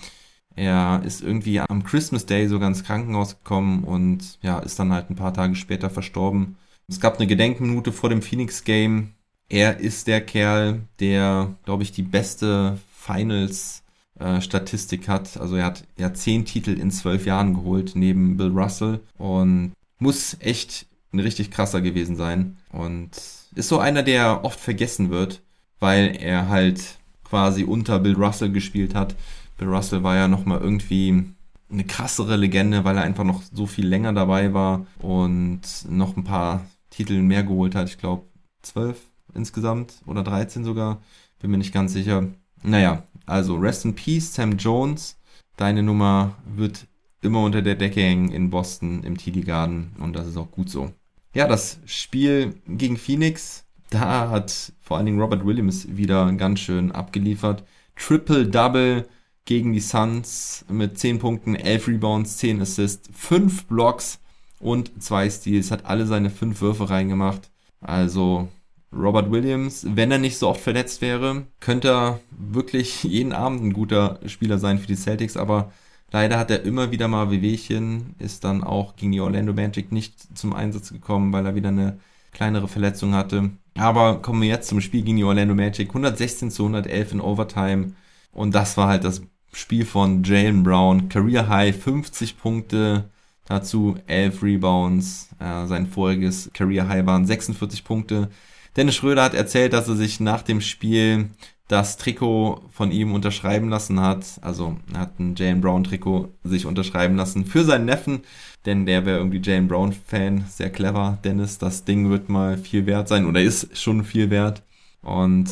Er 0.56 1.02
ist 1.04 1.20
irgendwie 1.20 1.58
am 1.58 1.82
Christmas 1.82 2.26
Day 2.26 2.46
sogar 2.46 2.68
ins 2.68 2.84
Krankenhaus 2.84 3.38
gekommen 3.38 3.82
und 3.82 4.38
ja, 4.42 4.60
ist 4.60 4.78
dann 4.78 4.92
halt 4.92 5.10
ein 5.10 5.16
paar 5.16 5.34
Tage 5.34 5.56
später 5.56 5.90
verstorben. 5.90 6.56
Es 6.86 7.00
gab 7.00 7.16
eine 7.16 7.26
Gedenkminute 7.26 7.90
vor 7.92 8.10
dem 8.10 8.22
Phoenix 8.22 8.62
Game. 8.62 9.13
Er 9.48 9.78
ist 9.78 10.06
der 10.06 10.20
Kerl, 10.20 10.82
der, 11.00 11.54
glaube 11.64 11.82
ich, 11.82 11.92
die 11.92 12.02
beste 12.02 12.78
Finals 12.92 13.82
äh, 14.18 14.40
hat. 14.40 15.36
Also 15.36 15.56
er 15.56 15.64
hat 15.64 15.84
ja 15.98 16.14
zehn 16.14 16.44
Titel 16.44 16.70
in 16.78 16.90
zwölf 16.90 17.26
Jahren 17.26 17.54
geholt 17.54 17.92
neben 17.94 18.36
Bill 18.36 18.50
Russell 18.50 19.00
und 19.18 19.72
muss 19.98 20.36
echt 20.40 20.86
ein 21.12 21.20
richtig 21.20 21.50
krasser 21.50 21.80
gewesen 21.80 22.16
sein. 22.16 22.56
Und 22.72 23.10
ist 23.54 23.68
so 23.68 23.78
einer, 23.78 24.02
der 24.02 24.44
oft 24.44 24.58
vergessen 24.58 25.10
wird, 25.10 25.42
weil 25.78 26.16
er 26.20 26.48
halt 26.48 26.98
quasi 27.24 27.64
unter 27.64 27.98
Bill 27.98 28.14
Russell 28.14 28.50
gespielt 28.50 28.94
hat. 28.94 29.14
Bill 29.58 29.68
Russell 29.68 30.02
war 30.02 30.16
ja 30.16 30.28
nochmal 30.28 30.60
irgendwie 30.60 31.24
eine 31.70 31.84
krassere 31.84 32.36
Legende, 32.36 32.84
weil 32.84 32.96
er 32.96 33.02
einfach 33.02 33.24
noch 33.24 33.42
so 33.52 33.66
viel 33.66 33.86
länger 33.86 34.12
dabei 34.12 34.54
war 34.54 34.86
und 34.98 35.60
noch 35.88 36.16
ein 36.16 36.24
paar 36.24 36.66
Titel 36.90 37.20
mehr 37.22 37.42
geholt 37.42 37.74
hat. 37.74 37.88
Ich 37.88 37.98
glaube, 37.98 38.24
zwölf 38.62 39.00
insgesamt 39.34 39.94
oder 40.06 40.22
13 40.22 40.64
sogar. 40.64 41.00
Bin 41.40 41.50
mir 41.50 41.58
nicht 41.58 41.74
ganz 41.74 41.92
sicher. 41.92 42.26
Naja, 42.62 43.02
also 43.26 43.56
Rest 43.56 43.84
in 43.84 43.94
Peace, 43.94 44.34
Sam 44.34 44.56
Jones. 44.56 45.16
Deine 45.56 45.82
Nummer 45.82 46.36
wird 46.56 46.86
immer 47.20 47.42
unter 47.42 47.62
der 47.62 47.74
Decke 47.74 48.00
hängen 48.00 48.30
in 48.30 48.50
Boston 48.50 49.02
im 49.02 49.16
TD 49.16 49.42
Garden 49.42 49.92
und 49.98 50.14
das 50.14 50.26
ist 50.26 50.36
auch 50.36 50.50
gut 50.50 50.68
so. 50.68 50.92
Ja, 51.34 51.48
das 51.48 51.78
Spiel 51.84 52.54
gegen 52.68 52.96
Phoenix, 52.96 53.64
da 53.90 54.30
hat 54.30 54.72
vor 54.80 54.96
allen 54.96 55.06
Dingen 55.06 55.20
Robert 55.20 55.44
Williams 55.44 55.96
wieder 55.96 56.30
ganz 56.32 56.60
schön 56.60 56.92
abgeliefert. 56.92 57.64
Triple-Double 57.96 59.08
gegen 59.44 59.72
die 59.72 59.80
Suns 59.80 60.64
mit 60.68 60.98
10 60.98 61.18
Punkten, 61.18 61.54
11 61.54 61.88
Rebounds, 61.88 62.36
10 62.38 62.60
Assists, 62.62 63.08
5 63.12 63.66
Blocks 63.66 64.20
und 64.58 65.02
2 65.02 65.30
Steals. 65.30 65.70
Hat 65.70 65.86
alle 65.86 66.06
seine 66.06 66.30
5 66.30 66.60
Würfe 66.60 66.90
reingemacht. 66.90 67.50
Also 67.80 68.48
Robert 68.96 69.30
Williams, 69.30 69.86
wenn 69.88 70.10
er 70.10 70.18
nicht 70.18 70.38
so 70.38 70.48
oft 70.48 70.60
verletzt 70.60 71.00
wäre, 71.00 71.46
könnte 71.60 71.88
er 71.88 72.20
wirklich 72.30 73.02
jeden 73.04 73.32
Abend 73.32 73.62
ein 73.62 73.72
guter 73.72 74.20
Spieler 74.26 74.58
sein 74.58 74.78
für 74.78 74.86
die 74.86 74.96
Celtics, 74.96 75.36
aber 75.36 75.72
leider 76.12 76.38
hat 76.38 76.50
er 76.50 76.62
immer 76.62 76.90
wieder 76.90 77.08
mal 77.08 77.30
Wehwehchen, 77.30 78.14
ist 78.18 78.44
dann 78.44 78.62
auch 78.62 78.96
gegen 78.96 79.12
die 79.12 79.20
Orlando 79.20 79.52
Magic 79.52 79.92
nicht 79.92 80.36
zum 80.36 80.52
Einsatz 80.52 80.92
gekommen, 80.92 81.32
weil 81.32 81.46
er 81.46 81.54
wieder 81.54 81.68
eine 81.68 81.98
kleinere 82.32 82.68
Verletzung 82.68 83.14
hatte. 83.14 83.50
Aber 83.76 84.20
kommen 84.20 84.42
wir 84.42 84.48
jetzt 84.48 84.68
zum 84.68 84.80
Spiel 84.80 85.02
gegen 85.02 85.16
die 85.16 85.24
Orlando 85.24 85.54
Magic. 85.54 85.88
116 85.88 86.50
zu 86.50 86.64
111 86.64 87.12
in 87.12 87.20
Overtime. 87.20 87.92
Und 88.32 88.54
das 88.54 88.76
war 88.76 88.88
halt 88.88 89.04
das 89.04 89.22
Spiel 89.52 89.84
von 89.84 90.22
Jalen 90.22 90.62
Brown. 90.62 91.08
Career 91.08 91.48
High 91.48 91.76
50 91.76 92.38
Punkte, 92.38 93.10
dazu 93.46 93.96
11 94.06 94.42
Rebounds. 94.42 95.30
Äh, 95.40 95.66
sein 95.66 95.86
voriges 95.86 96.50
Career 96.52 96.88
High 96.88 97.06
waren 97.06 97.26
46 97.26 97.84
Punkte. 97.84 98.28
Dennis 98.76 98.96
Schröder 98.96 99.22
hat 99.22 99.34
erzählt, 99.34 99.72
dass 99.72 99.88
er 99.88 99.96
sich 99.96 100.20
nach 100.20 100.42
dem 100.42 100.60
Spiel 100.60 101.30
das 101.68 101.96
Trikot 101.96 102.62
von 102.70 102.90
ihm 102.92 103.14
unterschreiben 103.14 103.68
lassen 103.68 104.00
hat. 104.00 104.26
Also 104.42 104.76
er 104.92 105.00
hat 105.00 105.18
ein 105.18 105.34
Jalen 105.36 105.60
Brown 105.60 105.84
Trikot 105.84 106.28
sich 106.42 106.66
unterschreiben 106.66 107.16
lassen 107.16 107.46
für 107.46 107.64
seinen 107.64 107.86
Neffen, 107.86 108.20
denn 108.66 108.84
der 108.84 109.06
wäre 109.06 109.18
irgendwie 109.18 109.40
Jalen 109.42 109.68
Brown 109.68 109.92
Fan. 109.92 110.44
Sehr 110.48 110.70
clever, 110.70 111.18
Dennis. 111.24 111.58
Das 111.58 111.84
Ding 111.84 112.10
wird 112.10 112.28
mal 112.28 112.58
viel 112.58 112.86
wert 112.86 113.08
sein 113.08 113.26
oder 113.26 113.40
ist 113.40 113.78
schon 113.78 114.04
viel 114.04 114.30
wert. 114.30 114.62
Und 115.02 115.50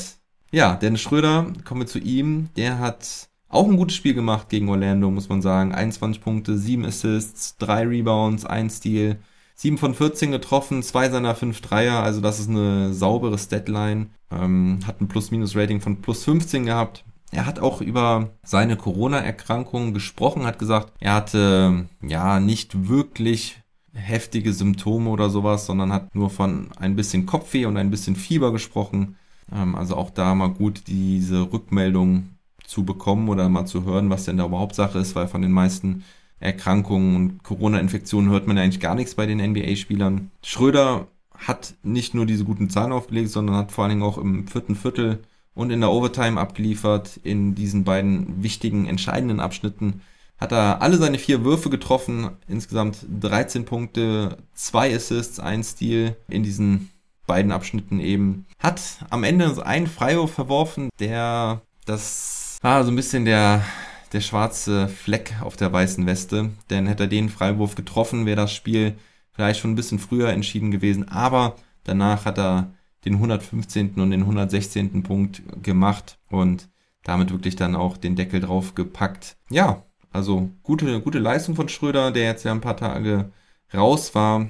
ja, 0.50 0.74
Dennis 0.76 1.00
Schröder, 1.00 1.46
kommen 1.64 1.82
wir 1.82 1.87
zu 1.87 1.98
ihm. 1.98 2.48
Der 2.56 2.78
hat 2.78 3.28
auch 3.48 3.66
ein 3.66 3.76
gutes 3.76 3.96
Spiel 3.96 4.14
gemacht 4.14 4.48
gegen 4.48 4.68
Orlando, 4.68 5.11
muss 5.11 5.28
man 5.28 5.42
sagen. 5.42 5.74
21 5.74 6.22
Punkte, 6.22 6.58
7 6.58 6.85
Assists, 6.85 7.56
3 7.58 7.87
Rebounds, 7.87 8.44
1 8.44 8.78
Steal. 8.78 9.16
7 9.62 9.79
von 9.79 9.94
14 9.94 10.33
getroffen, 10.33 10.83
2 10.83 11.11
seiner 11.11 11.37
5 11.37 11.61
Dreier, 11.61 12.03
also 12.03 12.20
das 12.20 12.40
ist 12.40 12.48
eine 12.48 12.92
saubere 12.92 13.38
Statline. 13.38 14.09
Ähm, 14.33 14.81
hat 14.88 15.01
ein 15.01 15.07
Plus-Minus-Rating 15.07 15.81
von 15.81 16.03
plus 16.03 16.25
15 16.25 16.66
gehabt. 16.66 17.05
Er 17.31 17.46
hat 17.46 17.61
auch 17.61 17.81
über 17.81 18.31
seine 18.42 18.77
Corona-Erkrankung 18.77 19.94
gesprochen, 19.94 20.46
hat 20.46 20.59
gesagt, 20.59 20.92
er 20.98 21.14
hatte 21.14 21.87
ja 22.05 22.40
nicht 22.40 22.88
wirklich 22.88 23.62
heftige 23.94 24.53
Symptome 24.53 25.09
oder 25.09 25.31
sowas, 25.31 25.64
sondern 25.64 25.92
hat 25.92 26.12
nur 26.12 26.29
von 26.29 26.70
ein 26.81 26.96
bisschen 26.96 27.27
Kopfweh 27.27 27.66
und 27.66 27.77
ein 27.77 27.90
bisschen 27.90 28.16
Fieber 28.16 28.51
gesprochen. 28.51 29.16
Ähm, 29.53 29.77
also 29.77 29.94
auch 29.94 30.11
da 30.11 30.35
mal 30.35 30.51
gut 30.51 30.88
diese 30.88 31.53
Rückmeldung 31.53 32.31
zu 32.66 32.85
bekommen 32.85 33.29
oder 33.29 33.48
mal 33.48 33.66
zu 33.66 33.85
hören, 33.85 34.11
was 34.11 34.25
denn 34.25 34.38
da 34.38 34.46
überhaupt 34.46 34.75
Sache 34.75 34.98
ist, 34.98 35.14
weil 35.14 35.29
von 35.29 35.42
den 35.42 35.53
meisten 35.53 36.03
Erkrankungen 36.42 37.16
und 37.16 37.42
Corona-Infektionen 37.42 38.31
hört 38.31 38.46
man 38.46 38.57
ja 38.57 38.62
eigentlich 38.62 38.81
gar 38.81 38.94
nichts 38.94 39.14
bei 39.14 39.26
den 39.26 39.38
NBA-Spielern. 39.38 40.31
Schröder 40.42 41.07
hat 41.35 41.74
nicht 41.83 42.14
nur 42.14 42.26
diese 42.26 42.44
guten 42.44 42.70
Zahlen 42.70 42.92
aufgelegt, 42.92 43.31
sondern 43.31 43.57
hat 43.57 43.72
vor 43.72 43.85
allen 43.85 43.90
Dingen 43.90 44.02
auch 44.02 44.18
im 44.18 44.46
vierten 44.46 44.76
Viertel 44.76 45.22
und 45.55 45.70
in 45.70 45.81
der 45.81 45.90
Overtime 45.90 46.40
abgeliefert. 46.40 47.18
In 47.22 47.55
diesen 47.55 47.85
beiden 47.85 48.42
wichtigen, 48.42 48.87
entscheidenden 48.87 49.40
Abschnitten 49.40 50.02
hat 50.38 50.52
er 50.52 50.83
alle 50.83 50.96
seine 50.96 51.18
vier 51.18 51.44
Würfe 51.44 51.70
getroffen. 51.70 52.31
Insgesamt 52.48 53.07
13 53.20 53.64
Punkte, 53.64 54.38
zwei 54.55 54.94
Assists, 54.94 55.38
ein 55.40 55.62
Steal 55.62 56.16
in 56.28 56.42
diesen 56.42 56.90
beiden 57.26 57.52
Abschnitten 57.52 58.00
eben. 58.00 58.46
Hat 58.59 58.81
am 59.11 59.24
Ende 59.24 59.64
einen 59.64 59.87
Freiwurf 59.87 60.33
verworfen, 60.33 60.90
der 60.98 61.62
das 61.85 62.59
war 62.62 62.85
so 62.85 62.90
ein 62.90 62.96
bisschen 62.96 63.24
der 63.24 63.64
der 64.12 64.20
schwarze 64.20 64.88
Fleck 64.88 65.37
auf 65.40 65.57
der 65.57 65.72
weißen 65.72 66.07
Weste. 66.07 66.51
Denn 66.70 66.87
hätte 66.87 67.05
er 67.05 67.09
den 67.09 67.29
Freiwurf 67.29 67.75
getroffen, 67.75 68.27
wäre 68.27 68.37
das 68.37 68.53
Spiel 68.53 68.96
vielleicht 69.33 69.61
schon 69.61 69.72
ein 69.72 69.77
bisschen 69.77 69.98
früher 69.98 70.29
entschieden 70.29 70.70
gewesen. 70.70 71.09
Aber 71.09 71.57
danach 71.85 72.25
hat 72.25 72.38
er 72.38 72.72
den 73.05 73.14
115. 73.14 73.94
und 73.94 74.11
den 74.11 74.20
116. 74.20 75.03
Punkt 75.03 75.42
gemacht 75.62 76.18
und 76.31 76.68
damit 77.03 77.31
wirklich 77.33 77.57
dann 77.57 77.75
auch 77.75 77.96
den 77.96 78.14
Deckel 78.14 78.40
drauf 78.40 78.75
gepackt. 78.75 79.37
Ja, 79.51 79.83
also 80.12 80.51
gute, 80.62 81.01
gute 81.01 81.18
Leistung 81.18 81.57
von 81.57 81.68
Schröder, 81.68 82.12
der 82.12 82.25
jetzt 82.25 82.44
ja 82.44 82.53
ein 82.53 82.61
paar 82.61 82.77
Tage 82.77 83.33
raus 83.75 84.14
war, 84.14 84.48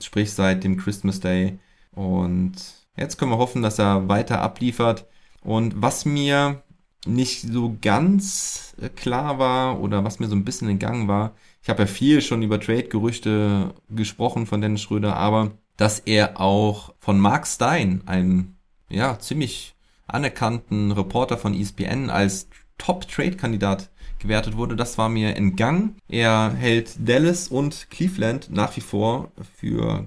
sprich 0.00 0.32
seit 0.32 0.64
dem 0.64 0.76
Christmas 0.76 1.20
Day. 1.20 1.58
Und 1.92 2.54
jetzt 2.96 3.18
können 3.18 3.32
wir 3.32 3.38
hoffen, 3.38 3.62
dass 3.62 3.78
er 3.78 4.08
weiter 4.08 4.40
abliefert. 4.40 5.06
Und 5.42 5.82
was 5.82 6.04
mir 6.04 6.62
nicht 7.06 7.42
so 7.42 7.76
ganz 7.80 8.74
äh, 8.80 8.88
klar 8.88 9.38
war 9.38 9.80
oder 9.80 10.04
was 10.04 10.18
mir 10.18 10.28
so 10.28 10.36
ein 10.36 10.44
bisschen 10.44 10.68
entgangen 10.68 11.08
war. 11.08 11.32
Ich 11.62 11.68
habe 11.68 11.82
ja 11.82 11.86
viel 11.86 12.20
schon 12.20 12.42
über 12.42 12.60
Trade-Gerüchte 12.60 13.74
gesprochen 13.90 14.46
von 14.46 14.60
Dennis 14.60 14.82
Schröder, 14.82 15.16
aber 15.16 15.52
dass 15.76 16.00
er 16.00 16.40
auch 16.40 16.94
von 16.98 17.18
Mark 17.18 17.46
Stein, 17.46 18.02
einem 18.06 18.54
ja 18.88 19.18
ziemlich 19.18 19.74
anerkannten 20.06 20.92
Reporter 20.92 21.38
von 21.38 21.54
ESPN, 21.54 22.10
als 22.10 22.48
Top-Trade-Kandidat 22.78 23.90
gewertet 24.18 24.56
wurde, 24.56 24.76
das 24.76 24.98
war 24.98 25.08
mir 25.08 25.36
entgangen. 25.36 25.96
Er 26.08 26.52
hält 26.54 26.96
Dallas 26.98 27.48
und 27.48 27.88
Cleveland 27.90 28.50
nach 28.50 28.76
wie 28.76 28.82
vor 28.82 29.30
für 29.58 30.06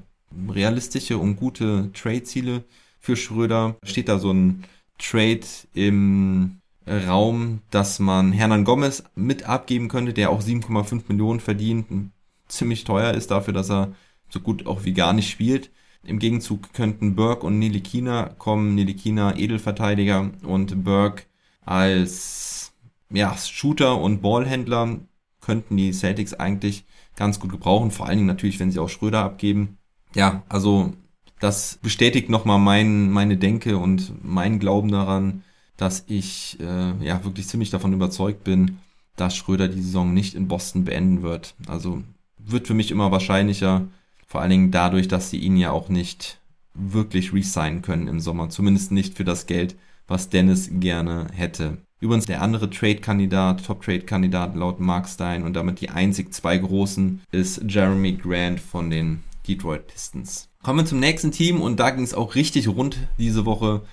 realistische 0.50 1.18
und 1.18 1.36
gute 1.36 1.92
Trade-Ziele 1.94 2.64
für 3.00 3.16
Schröder. 3.16 3.76
Steht 3.84 4.10
da 4.10 4.20
so 4.20 4.32
ein 4.32 4.64
Trade 4.98 5.42
im 5.74 6.60
Raum, 6.88 7.62
dass 7.70 8.00
man 8.00 8.32
Hernan 8.32 8.66
Gomez 8.66 9.04
mit 9.16 9.44
abgeben 9.44 9.88
könnte, 9.88 10.14
der 10.14 10.30
auch 10.30 10.42
7,5 10.42 11.04
Millionen 11.08 11.40
verdient, 11.40 12.12
ziemlich 12.48 12.84
teuer 12.84 13.14
ist 13.14 13.32
dafür, 13.32 13.54
dass 13.54 13.70
er 13.70 13.94
so 14.30 14.40
gut 14.40 14.66
auch 14.66 14.84
wie 14.84 14.94
gar 14.94 15.14
nicht 15.14 15.30
spielt. 15.30 15.72
Im 16.04 16.20
Gegenzug 16.20 16.74
könnten 16.74 17.16
Burke 17.16 17.46
und 17.46 17.60
Nilikina 17.60 18.32
kommen, 18.38 18.76
Nilikina 18.76 19.38
Edelverteidiger 19.38 20.32
und 20.44 20.84
Burke 20.84 21.24
als 21.66 22.74
ja, 23.10 23.38
Shooter 23.38 24.02
und 24.02 24.22
Ballhändler 24.22 25.00
könnten 25.40 25.78
die 25.78 25.94
Celtics 25.94 26.34
eigentlich 26.34 26.84
ganz 27.16 27.40
gut 27.40 27.52
gebrauchen, 27.52 27.92
vor 27.92 28.08
allen 28.08 28.18
Dingen 28.18 28.28
natürlich, 28.28 28.60
wenn 28.60 28.72
sie 28.72 28.80
auch 28.80 28.90
Schröder 28.90 29.24
abgeben. 29.24 29.78
Ja, 30.16 30.44
also 30.50 30.94
das 31.40 31.80
bestätigt 31.82 32.30
nochmal 32.30 32.60
mein, 32.60 33.12
meine 33.12 33.38
Denke 33.38 33.78
und 33.78 34.14
mein 34.24 34.60
Glauben 34.60 34.90
daran, 34.90 35.44
dass 35.78 36.06
ich 36.08 36.58
äh, 36.60 37.06
ja 37.06 37.24
wirklich 37.24 37.48
ziemlich 37.48 37.70
davon 37.70 37.94
überzeugt 37.94 38.44
bin, 38.44 38.78
dass 39.16 39.36
Schröder 39.36 39.68
die 39.68 39.82
Saison 39.82 40.14
nicht 40.14 40.36
in 40.36 40.48
Boston 40.48 40.86
beenden 40.86 41.22
wird. 41.22 41.56
Also 41.68 42.04
wird 42.38 42.68
für 42.68 42.74
mich 42.74 42.92
immer 42.92 43.12
wahrscheinlicher, 43.12 43.88
vor 44.28 44.42
allen 44.42 44.50
Dingen 44.50 44.72
dadurch, 44.72 45.08
dass 45.08 45.30
sie 45.30 45.38
ihn 45.38 45.58
ja 45.58 45.72
auch 45.72 45.90
nicht 45.90 46.40
wirklich 46.74 47.34
resignen 47.34 47.82
können 47.82 48.08
im 48.08 48.20
Sommer, 48.20 48.50
zumindest 48.50 48.92
nicht 48.92 49.16
für 49.16 49.24
das 49.24 49.46
Geld, 49.46 49.76
was 50.08 50.30
Dennis 50.30 50.70
gerne 50.72 51.28
hätte. 51.34 51.78
Übrigens 52.00 52.26
der 52.26 52.42
andere 52.42 52.70
Trade-Kandidat, 52.70 53.66
Top-Trade-Kandidat 53.66 54.56
laut 54.56 54.80
Mark 54.80 55.08
Stein 55.08 55.44
und 55.44 55.54
damit 55.54 55.80
die 55.80 55.90
einzig 55.90 56.34
zwei 56.34 56.58
großen 56.58 57.22
ist 57.32 57.62
Jeremy 57.68 58.14
Grant 58.14 58.60
von 58.60 58.90
den 58.90 59.24
Detroit 59.48 59.88
Pistons. 59.88 60.50
Kommen 60.64 60.80
wir 60.80 60.86
zum 60.86 61.00
nächsten 61.00 61.32
Team 61.32 61.62
und 61.62 61.80
da 61.80 61.92
ging 61.92 62.04
es 62.04 62.14
auch 62.14 62.36
richtig 62.36 62.68
rund 62.68 62.98
diese 63.18 63.46
Woche. 63.46 63.84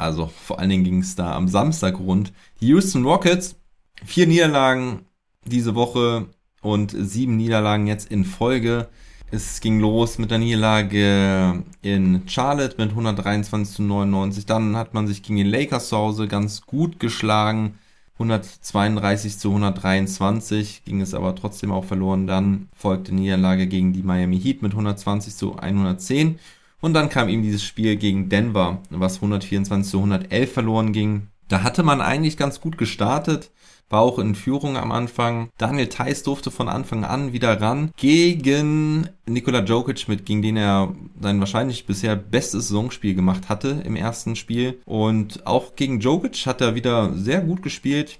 Also 0.00 0.28
vor 0.28 0.58
allen 0.58 0.70
Dingen 0.70 0.84
ging 0.84 1.00
es 1.00 1.14
da 1.14 1.34
am 1.34 1.46
Samstag 1.46 1.98
rund. 1.98 2.32
Die 2.60 2.68
Houston 2.68 3.04
Rockets, 3.04 3.56
vier 4.04 4.26
Niederlagen 4.26 5.00
diese 5.44 5.74
Woche 5.74 6.26
und 6.62 6.94
sieben 6.96 7.36
Niederlagen 7.36 7.86
jetzt 7.86 8.10
in 8.10 8.24
Folge. 8.24 8.88
Es 9.30 9.60
ging 9.60 9.78
los 9.78 10.18
mit 10.18 10.30
der 10.30 10.38
Niederlage 10.38 11.62
in 11.82 12.22
Charlotte 12.26 12.76
mit 12.78 12.90
123 12.90 13.76
zu 13.76 13.82
99. 13.82 14.46
Dann 14.46 14.74
hat 14.74 14.94
man 14.94 15.06
sich 15.06 15.22
gegen 15.22 15.36
die 15.36 15.42
Lakers 15.42 15.90
zu 15.90 15.96
Hause 15.98 16.28
ganz 16.28 16.62
gut 16.62 16.98
geschlagen. 16.98 17.78
132 18.14 19.38
zu 19.38 19.48
123 19.50 20.82
ging 20.84 21.00
es 21.00 21.14
aber 21.14 21.34
trotzdem 21.34 21.72
auch 21.72 21.84
verloren. 21.84 22.26
Dann 22.26 22.68
folgte 22.74 23.14
Niederlage 23.14 23.66
gegen 23.66 23.92
die 23.92 24.02
Miami 24.02 24.40
Heat 24.40 24.62
mit 24.62 24.72
120 24.72 25.36
zu 25.36 25.56
110. 25.56 26.38
Und 26.80 26.94
dann 26.94 27.08
kam 27.08 27.28
ihm 27.28 27.42
dieses 27.42 27.62
Spiel 27.62 27.96
gegen 27.96 28.28
Denver, 28.28 28.80
was 28.90 29.16
124 29.16 29.90
zu 29.90 29.98
111 29.98 30.52
verloren 30.52 30.92
ging. 30.92 31.28
Da 31.48 31.62
hatte 31.62 31.82
man 31.82 32.00
eigentlich 32.00 32.36
ganz 32.36 32.60
gut 32.60 32.78
gestartet 32.78 33.50
war 33.90 34.00
auch 34.00 34.18
in 34.18 34.36
Führung 34.36 34.76
am 34.76 34.92
Anfang. 34.92 35.50
Daniel 35.58 35.88
Theiss 35.88 36.22
durfte 36.22 36.50
von 36.50 36.68
Anfang 36.68 37.04
an 37.04 37.32
wieder 37.32 37.60
ran 37.60 37.90
gegen 37.96 39.08
Nikola 39.26 39.62
Jokic 39.64 40.08
mit, 40.08 40.24
gegen 40.24 40.42
den 40.42 40.56
er 40.56 40.94
sein 41.20 41.40
wahrscheinlich 41.40 41.86
bisher 41.86 42.16
bestes 42.16 42.68
Saisonspiel 42.68 43.14
gemacht 43.14 43.48
hatte 43.48 43.82
im 43.84 43.96
ersten 43.96 44.36
Spiel. 44.36 44.80
Und 44.86 45.46
auch 45.46 45.74
gegen 45.74 46.00
Jokic 46.00 46.46
hat 46.46 46.60
er 46.60 46.76
wieder 46.76 47.12
sehr 47.14 47.40
gut 47.40 47.62
gespielt. 47.62 48.18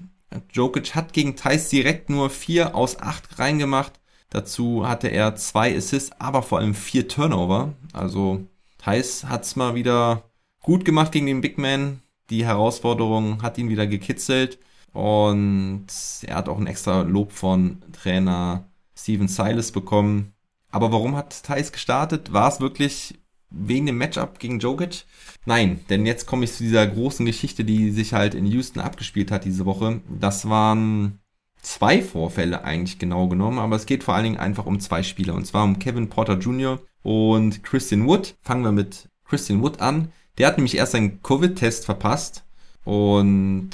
Jokic 0.53 0.95
hat 0.95 1.13
gegen 1.13 1.37
Theiss 1.37 1.69
direkt 1.69 2.11
nur 2.11 2.31
vier 2.31 2.75
aus 2.75 3.01
acht 3.01 3.39
reingemacht. 3.39 3.93
Dazu 4.29 4.87
hatte 4.87 5.09
er 5.09 5.35
zwei 5.37 5.77
Assists, 5.77 6.13
aber 6.21 6.43
vor 6.43 6.59
allem 6.59 6.75
vier 6.75 7.09
Turnover. 7.09 7.73
Also 7.93 8.47
Theiss 8.81 9.25
hat's 9.25 9.57
mal 9.57 9.75
wieder 9.75 10.25
gut 10.63 10.85
gemacht 10.85 11.13
gegen 11.13 11.27
den 11.27 11.41
Big 11.41 11.59
Man. 11.59 12.01
Die 12.31 12.45
Herausforderung 12.45 13.43
hat 13.43 13.59
ihn 13.59 13.69
wieder 13.69 13.87
gekitzelt. 13.87 14.59
Und 14.93 15.87
er 16.23 16.37
hat 16.37 16.49
auch 16.49 16.59
ein 16.59 16.67
extra 16.67 17.03
Lob 17.03 17.33
von 17.33 17.83
Trainer 17.93 18.65
Steven 18.97 19.29
Silas 19.29 19.73
bekommen. 19.73 20.33
Aber 20.71 20.93
warum 20.93 21.17
hat 21.17 21.43
Thais 21.43 21.73
gestartet? 21.73 22.33
War 22.33 22.49
es 22.49 22.61
wirklich 22.61 23.19
wegen 23.51 23.87
dem 23.87 23.99
Matchup 23.99 24.39
gegen 24.39 24.61
Jokic? 24.61 25.05
Nein, 25.45 25.81
denn 25.89 26.07
jetzt 26.07 26.27
komme 26.27 26.45
ich 26.45 26.53
zu 26.53 26.63
dieser 26.63 26.87
großen 26.87 27.27
Geschichte, 27.27 27.65
die 27.65 27.91
sich 27.91 28.13
halt 28.13 28.35
in 28.35 28.47
Houston 28.47 28.81
abgespielt 28.81 29.31
hat 29.31 29.45
diese 29.45 29.67
Woche. 29.67 30.01
Das 30.09 30.49
waren 30.49 31.19
zwei 31.63 32.03
Vorfälle 32.03 32.65
eigentlich 32.65 32.99
genau 32.99 33.29
genommen, 33.29 33.59
aber 33.59 33.77
es 33.77 33.87
geht 33.87 34.05
vor 34.05 34.15
allen 34.15 34.25
Dingen 34.25 34.39
einfach 34.39 34.67
um 34.67 34.81
zwei 34.81 35.03
Spieler. 35.03 35.35
Und 35.35 35.47
zwar 35.47 35.65
um 35.65 35.79
Kevin 35.79 36.09
Porter 36.09 36.39
Jr. 36.39 36.81
und 37.03 37.63
Christian 37.63 38.07
Wood. 38.07 38.37
Fangen 38.43 38.65
wir 38.65 38.73
mit 38.73 39.09
Christian 39.25 39.63
Wood 39.63 39.81
an. 39.81 40.13
Der 40.39 40.47
hat 40.47 40.57
nämlich 40.57 40.77
erst 40.77 40.93
seinen 40.93 41.23
Covid-Test 41.23 41.85
verpasst 41.85 42.45
und 42.85 43.71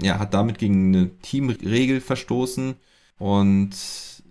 ja, 0.00 0.18
hat 0.18 0.34
damit 0.34 0.58
gegen 0.58 0.94
eine 0.94 1.18
Teamregel 1.18 2.00
verstoßen 2.00 2.76
und 3.18 3.70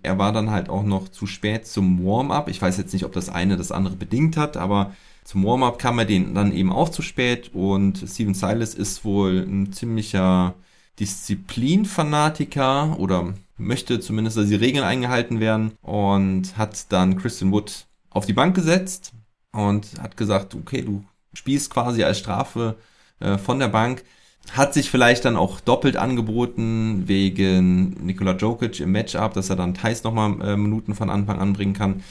er 0.02 0.18
war 0.18 0.32
dann 0.32 0.50
halt 0.50 0.68
auch 0.68 0.82
noch 0.82 1.08
zu 1.08 1.26
spät 1.26 1.66
zum 1.66 2.04
Warm-up. 2.04 2.48
Ich 2.48 2.62
weiß 2.62 2.78
jetzt 2.78 2.92
nicht, 2.92 3.04
ob 3.04 3.12
das 3.12 3.28
eine 3.28 3.56
das 3.56 3.72
andere 3.72 3.96
bedingt 3.96 4.36
hat, 4.36 4.56
aber 4.56 4.94
zum 5.24 5.44
Warm-up 5.44 5.78
kam 5.78 5.98
er 5.98 6.06
den 6.06 6.34
dann 6.34 6.52
eben 6.52 6.72
auch 6.72 6.88
zu 6.88 7.02
spät 7.02 7.50
und 7.52 8.02
Steven 8.06 8.34
Silas 8.34 8.74
ist 8.74 9.04
wohl 9.04 9.46
ein 9.46 9.72
ziemlicher 9.72 10.54
Disziplinfanatiker 10.98 12.98
oder 12.98 13.34
möchte 13.56 14.00
zumindest, 14.00 14.38
dass 14.38 14.48
die 14.48 14.54
Regeln 14.54 14.84
eingehalten 14.84 15.40
werden 15.40 15.72
und 15.82 16.56
hat 16.56 16.90
dann 16.92 17.18
Christian 17.18 17.52
Wood 17.52 17.86
auf 18.10 18.26
die 18.26 18.32
Bank 18.32 18.54
gesetzt 18.54 19.12
und 19.52 19.86
hat 20.00 20.16
gesagt, 20.16 20.54
okay, 20.54 20.82
du 20.82 21.04
spielst 21.32 21.70
quasi 21.70 22.04
als 22.04 22.18
Strafe 22.18 22.76
äh, 23.20 23.38
von 23.38 23.58
der 23.58 23.68
Bank. 23.68 24.04
Hat 24.52 24.74
sich 24.74 24.90
vielleicht 24.90 25.24
dann 25.24 25.36
auch 25.36 25.60
doppelt 25.60 25.96
angeboten 25.96 27.04
wegen 27.06 27.90
Nikola 28.04 28.32
Jokic 28.36 28.80
im 28.80 28.92
Matchup, 28.92 29.34
dass 29.34 29.50
er 29.50 29.56
dann 29.56 29.74
Thais 29.74 30.02
nochmal 30.02 30.40
äh, 30.40 30.56
Minuten 30.56 30.94
von 30.94 31.10
Anfang 31.10 31.38
an 31.38 31.52
bringen 31.52 31.74
kann. 31.74 32.02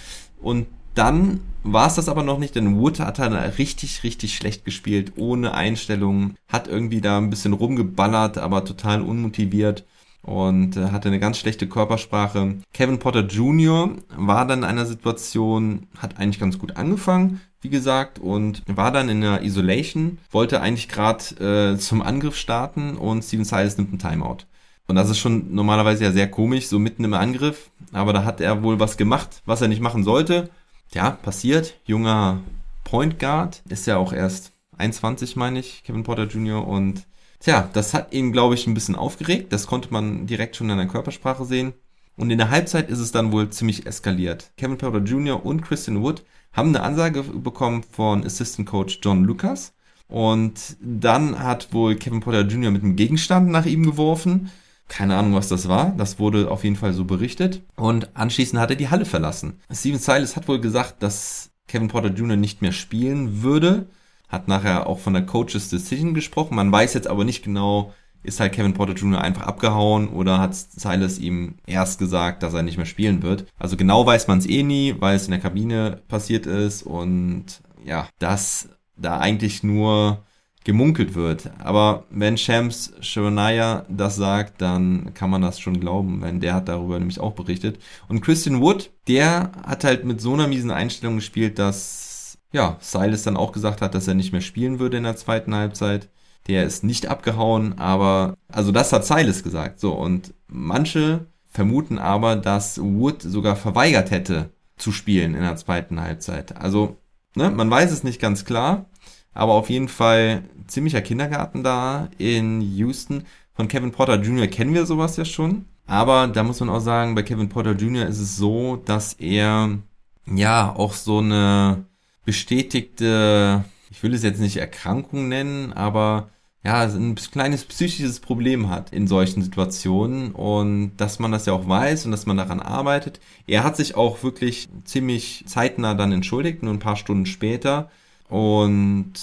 Und 0.42 0.68
dann 0.96 1.42
war 1.64 1.88
es 1.88 1.96
das 1.96 2.08
aber 2.08 2.24
noch 2.24 2.40
nicht, 2.40 2.56
denn 2.56 2.80
Wood 2.80 3.00
hat 3.00 3.20
dann 3.20 3.34
richtig, 3.34 4.04
richtig 4.04 4.36
schlecht 4.36 4.64
gespielt, 4.64 5.14
ohne 5.18 5.54
Einstellungen, 5.54 6.36
hat 6.48 6.68
irgendwie 6.68 7.02
da 7.02 7.18
ein 7.18 7.30
bisschen 7.30 7.54
rumgeballert, 7.54 8.38
aber 8.38 8.64
total 8.64 9.02
unmotiviert 9.02 9.86
und 10.22 10.78
äh, 10.78 10.92
hatte 10.92 11.08
eine 11.08 11.20
ganz 11.20 11.38
schlechte 11.38 11.68
Körpersprache. 11.68 12.56
Kevin 12.74 13.00
Potter 13.00 13.26
Jr. 13.26 13.92
war 14.16 14.46
dann 14.46 14.60
in 14.60 14.66
einer 14.66 14.86
Situation, 14.86 15.88
hat 15.98 16.18
eigentlich 16.20 16.40
ganz 16.40 16.60
gut 16.60 16.78
angefangen, 16.78 17.42
wie 17.62 17.70
gesagt, 17.70 18.20
und 18.20 18.64
war 18.68 18.92
dann 18.92 19.10
in 19.10 19.22
der 19.22 19.44
Isolation, 19.44 20.18
wollte 20.32 20.62
eigentlich 20.62 20.88
gerade 20.88 21.74
äh, 21.74 21.78
zum 21.78 22.02
Angriff 22.02 22.36
starten 22.36 22.98
und 22.98 23.24
Steven 23.24 23.46
Silas 23.46 23.78
nimmt 23.78 23.90
einen 23.90 24.00
Timeout. 24.00 24.46
Und 24.88 24.96
das 24.96 25.10
ist 25.10 25.20
schon 25.20 25.54
normalerweise 25.54 26.04
ja 26.04 26.12
sehr 26.12 26.30
komisch, 26.30 26.68
so 26.68 26.80
mitten 26.80 27.04
im 27.04 27.14
Angriff, 27.14 27.70
aber 27.92 28.12
da 28.12 28.24
hat 28.24 28.42
er 28.42 28.64
wohl 28.64 28.80
was 28.80 28.98
gemacht, 28.98 29.42
was 29.46 29.62
er 29.62 29.68
nicht 29.68 29.82
machen 29.82 30.04
sollte. 30.04 30.50
Ja, 30.94 31.12
passiert. 31.12 31.76
Junger 31.86 32.40
Point 32.84 33.20
Guard, 33.20 33.62
ist 33.70 33.86
ja 33.86 33.98
auch 33.98 34.14
erst 34.14 34.52
21, 34.78 35.36
meine 35.36 35.60
ich, 35.60 35.84
Kevin 35.84 36.04
Porter 36.04 36.24
Jr. 36.24 36.68
Und 36.68 37.06
tja, 37.40 37.70
das 37.74 37.94
hat 37.94 38.14
ihn, 38.14 38.32
glaube 38.32 38.56
ich, 38.56 38.68
ein 38.68 38.74
bisschen 38.74 38.96
aufgeregt. 38.96 39.52
Das 39.52 39.68
konnte 39.68 39.92
man 39.92 40.28
direkt 40.28 40.56
schon 40.56 40.70
in 40.70 40.78
der 40.78 40.88
Körpersprache 40.88 41.46
sehen. 41.46 41.74
Und 42.16 42.32
in 42.32 42.38
der 42.38 42.50
Halbzeit 42.50 42.90
ist 42.90 43.00
es 43.00 43.12
dann 43.12 43.32
wohl 43.32 43.50
ziemlich 43.50 43.86
eskaliert. 43.86 44.52
Kevin 44.58 44.78
Porter 44.78 45.00
Jr. 45.00 45.46
und 45.46 45.62
Christian 45.62 46.02
Wood 46.02 46.24
haben 46.52 46.70
eine 46.70 46.84
Ansage 46.84 47.24
bekommen 47.24 47.84
von 47.84 48.26
Assistant 48.26 48.68
Coach 48.68 49.00
John 49.02 49.24
Lucas. 49.24 49.74
Und 50.10 50.76
dann 50.82 51.40
hat 51.40 51.72
wohl 51.72 51.96
Kevin 51.96 52.20
Porter 52.20 52.42
Jr. 52.42 52.72
mit 52.72 52.84
einem 52.84 52.96
Gegenstand 52.96 53.50
nach 53.50 53.66
ihm 53.66 53.86
geworfen. 53.86 54.52
Keine 54.90 55.16
Ahnung, 55.16 55.36
was 55.36 55.48
das 55.48 55.70
war. 55.70 55.94
Das 55.98 56.20
wurde 56.20 56.50
auf 56.50 56.64
jeden 56.64 56.76
Fall 56.76 56.94
so 56.94 57.06
berichtet. 57.06 57.62
Und 57.76 58.10
anschließend 58.18 58.60
hat 58.60 58.72
er 58.72 58.76
die 58.76 58.90
Halle 58.90 59.06
verlassen. 59.06 59.60
Steven 59.72 60.00
Silas 60.00 60.36
hat 60.36 60.48
wohl 60.48 60.60
gesagt, 60.60 61.04
dass 61.04 61.52
Kevin 61.68 61.88
Porter 61.88 62.10
Jr. 62.10 62.36
nicht 62.36 62.62
mehr 62.62 62.72
spielen 62.72 63.44
würde. 63.44 63.88
Hat 64.30 64.48
nachher 64.48 64.88
auch 64.88 65.00
von 65.00 65.14
der 65.14 65.26
Coaches 65.26 65.70
Decision 65.70 66.14
gesprochen. 66.14 66.56
Man 66.56 66.72
weiß 66.72 66.94
jetzt 66.94 67.08
aber 67.08 67.26
nicht 67.26 67.44
genau, 67.44 67.94
ist 68.24 68.40
halt 68.40 68.54
Kevin 68.54 68.74
Porter 68.74 68.94
Jr. 68.94 69.22
einfach 69.22 69.44
abgehauen 69.44 70.10
oder 70.10 70.40
hat 70.40 70.56
Silas 70.56 71.20
ihm 71.20 71.56
erst 71.66 72.00
gesagt, 72.00 72.44
dass 72.44 72.54
er 72.54 72.64
nicht 72.64 72.78
mehr 72.78 72.86
spielen 72.86 73.24
wird. 73.24 73.46
Also 73.58 73.78
genau 73.78 74.06
weiß 74.06 74.28
man 74.28 74.40
es 74.40 74.46
eh 74.46 74.64
nie, 74.64 74.96
weil 75.00 75.16
es 75.16 75.26
in 75.26 75.32
der 75.32 75.40
Kabine 75.40 76.02
passiert 76.08 76.46
ist 76.46 76.84
und 76.84 77.46
ja, 77.84 78.08
dass 78.20 78.70
da 78.98 79.20
eigentlich 79.20 79.64
nur 79.64 80.24
gemunkelt 80.66 81.16
wird. 81.16 81.50
Aber 81.60 82.06
wenn 82.10 82.38
Shams 82.38 82.94
Sharonaya 83.00 83.86
das 83.90 84.18
sagt, 84.18 84.62
dann 84.62 85.14
kann 85.14 85.30
man 85.30 85.42
das 85.42 85.60
schon 85.60 85.80
glauben, 85.80 86.22
wenn 86.22 86.42
der 86.42 86.54
hat 86.54 86.68
darüber 86.68 87.00
nämlich 87.00 87.20
auch 87.20 87.34
berichtet. 87.34 87.80
Und 88.10 88.22
Christian 88.22 88.60
Wood, 88.62 88.92
der 89.08 89.52
hat 89.66 89.86
halt 89.86 90.04
mit 90.04 90.20
so 90.20 90.34
einer 90.34 90.48
miesen 90.48 90.72
Einstellung 90.72 91.16
gespielt, 91.16 91.58
dass 91.58 92.09
ja, 92.52 92.78
Silas 92.80 93.24
dann 93.24 93.38
auch 93.38 93.52
gesagt 93.52 93.82
hat, 93.82 93.94
dass 93.94 94.08
er 94.08 94.16
nicht 94.16 94.32
mehr 94.32 94.42
spielen 94.42 94.80
würde 94.80 94.98
in 94.98 95.04
der 95.04 95.16
zweiten 95.16 95.54
Halbzeit. 95.54 96.10
Der 96.48 96.64
ist 96.64 96.84
nicht 96.84 97.08
abgehauen, 97.08 97.78
aber, 97.78 98.36
also 98.48 98.72
das 98.72 98.92
hat 98.92 99.06
Silas 99.06 99.44
gesagt. 99.44 99.80
So, 99.80 99.94
und 99.94 100.34
manche 100.48 101.28
vermuten 101.52 102.00
aber, 102.00 102.36
dass 102.36 102.80
Wood 102.82 103.22
sogar 103.22 103.56
verweigert 103.56 104.12
hätte 104.12 104.50
zu 104.78 104.92
spielen 104.92 105.36
in 105.36 105.42
der 105.42 105.58
zweiten 105.58 106.00
Halbzeit. 106.00 106.56
Also, 106.58 106.98
ne, 107.36 107.52
man 107.52 107.70
weiß 107.70 107.92
es 107.92 108.04
nicht 108.04 108.22
ganz 108.22 108.46
klar, 108.46 108.86
aber 109.34 109.54
auf 109.54 109.70
jeden 109.70 109.90
Fall 109.90 110.44
ziemlicher 110.68 111.02
Kindergarten 111.02 111.64
da 111.64 112.10
in 112.18 112.62
Houston. 112.62 113.26
Von 113.54 113.68
Kevin 113.68 113.92
Porter 113.92 114.22
Jr. 114.22 114.48
kennen 114.48 114.74
wir 114.74 114.86
sowas 114.86 115.18
ja 115.18 115.26
schon. 115.26 115.66
Aber 115.86 116.28
da 116.28 116.44
muss 116.44 116.60
man 116.60 116.70
auch 116.70 116.80
sagen, 116.80 117.16
bei 117.16 117.24
Kevin 117.24 117.50
Porter 117.50 117.72
Jr. 117.72 118.06
ist 118.06 118.20
es 118.20 118.38
so, 118.38 118.76
dass 118.78 119.14
er 119.14 119.80
ja 120.28 120.74
auch 120.76 120.94
so 120.94 121.18
eine 121.18 121.86
bestätigte, 122.30 123.66
ich 123.90 124.04
will 124.04 124.14
es 124.14 124.22
jetzt 124.22 124.40
nicht 124.40 124.58
Erkrankung 124.58 125.30
nennen, 125.30 125.74
aber 125.74 126.30
ja, 126.64 126.84
ein 126.84 127.16
kleines 127.16 127.66
psychisches 127.66 128.20
Problem 128.20 128.70
hat 128.70 128.94
in 128.94 129.08
solchen 129.08 129.42
Situationen 129.42 130.32
und 130.34 130.96
dass 130.98 131.18
man 131.18 131.32
das 131.32 131.48
ja 131.48 131.54
auch 131.54 131.68
weiß 131.68 132.06
und 132.06 132.12
dass 132.12 132.28
man 132.28 132.38
daran 132.38 132.60
arbeitet. 132.60 133.20
Er 133.48 133.64
hat 133.64 133.78
sich 133.78 133.96
auch 133.96 134.22
wirklich 134.22 134.70
ziemlich 134.84 135.44
zeitnah 135.48 135.96
dann 135.96 136.12
entschuldigt, 136.12 136.62
nur 136.62 136.72
ein 136.72 136.78
paar 136.78 136.98
Stunden 136.98 137.26
später. 137.26 137.90
Und 138.28 139.14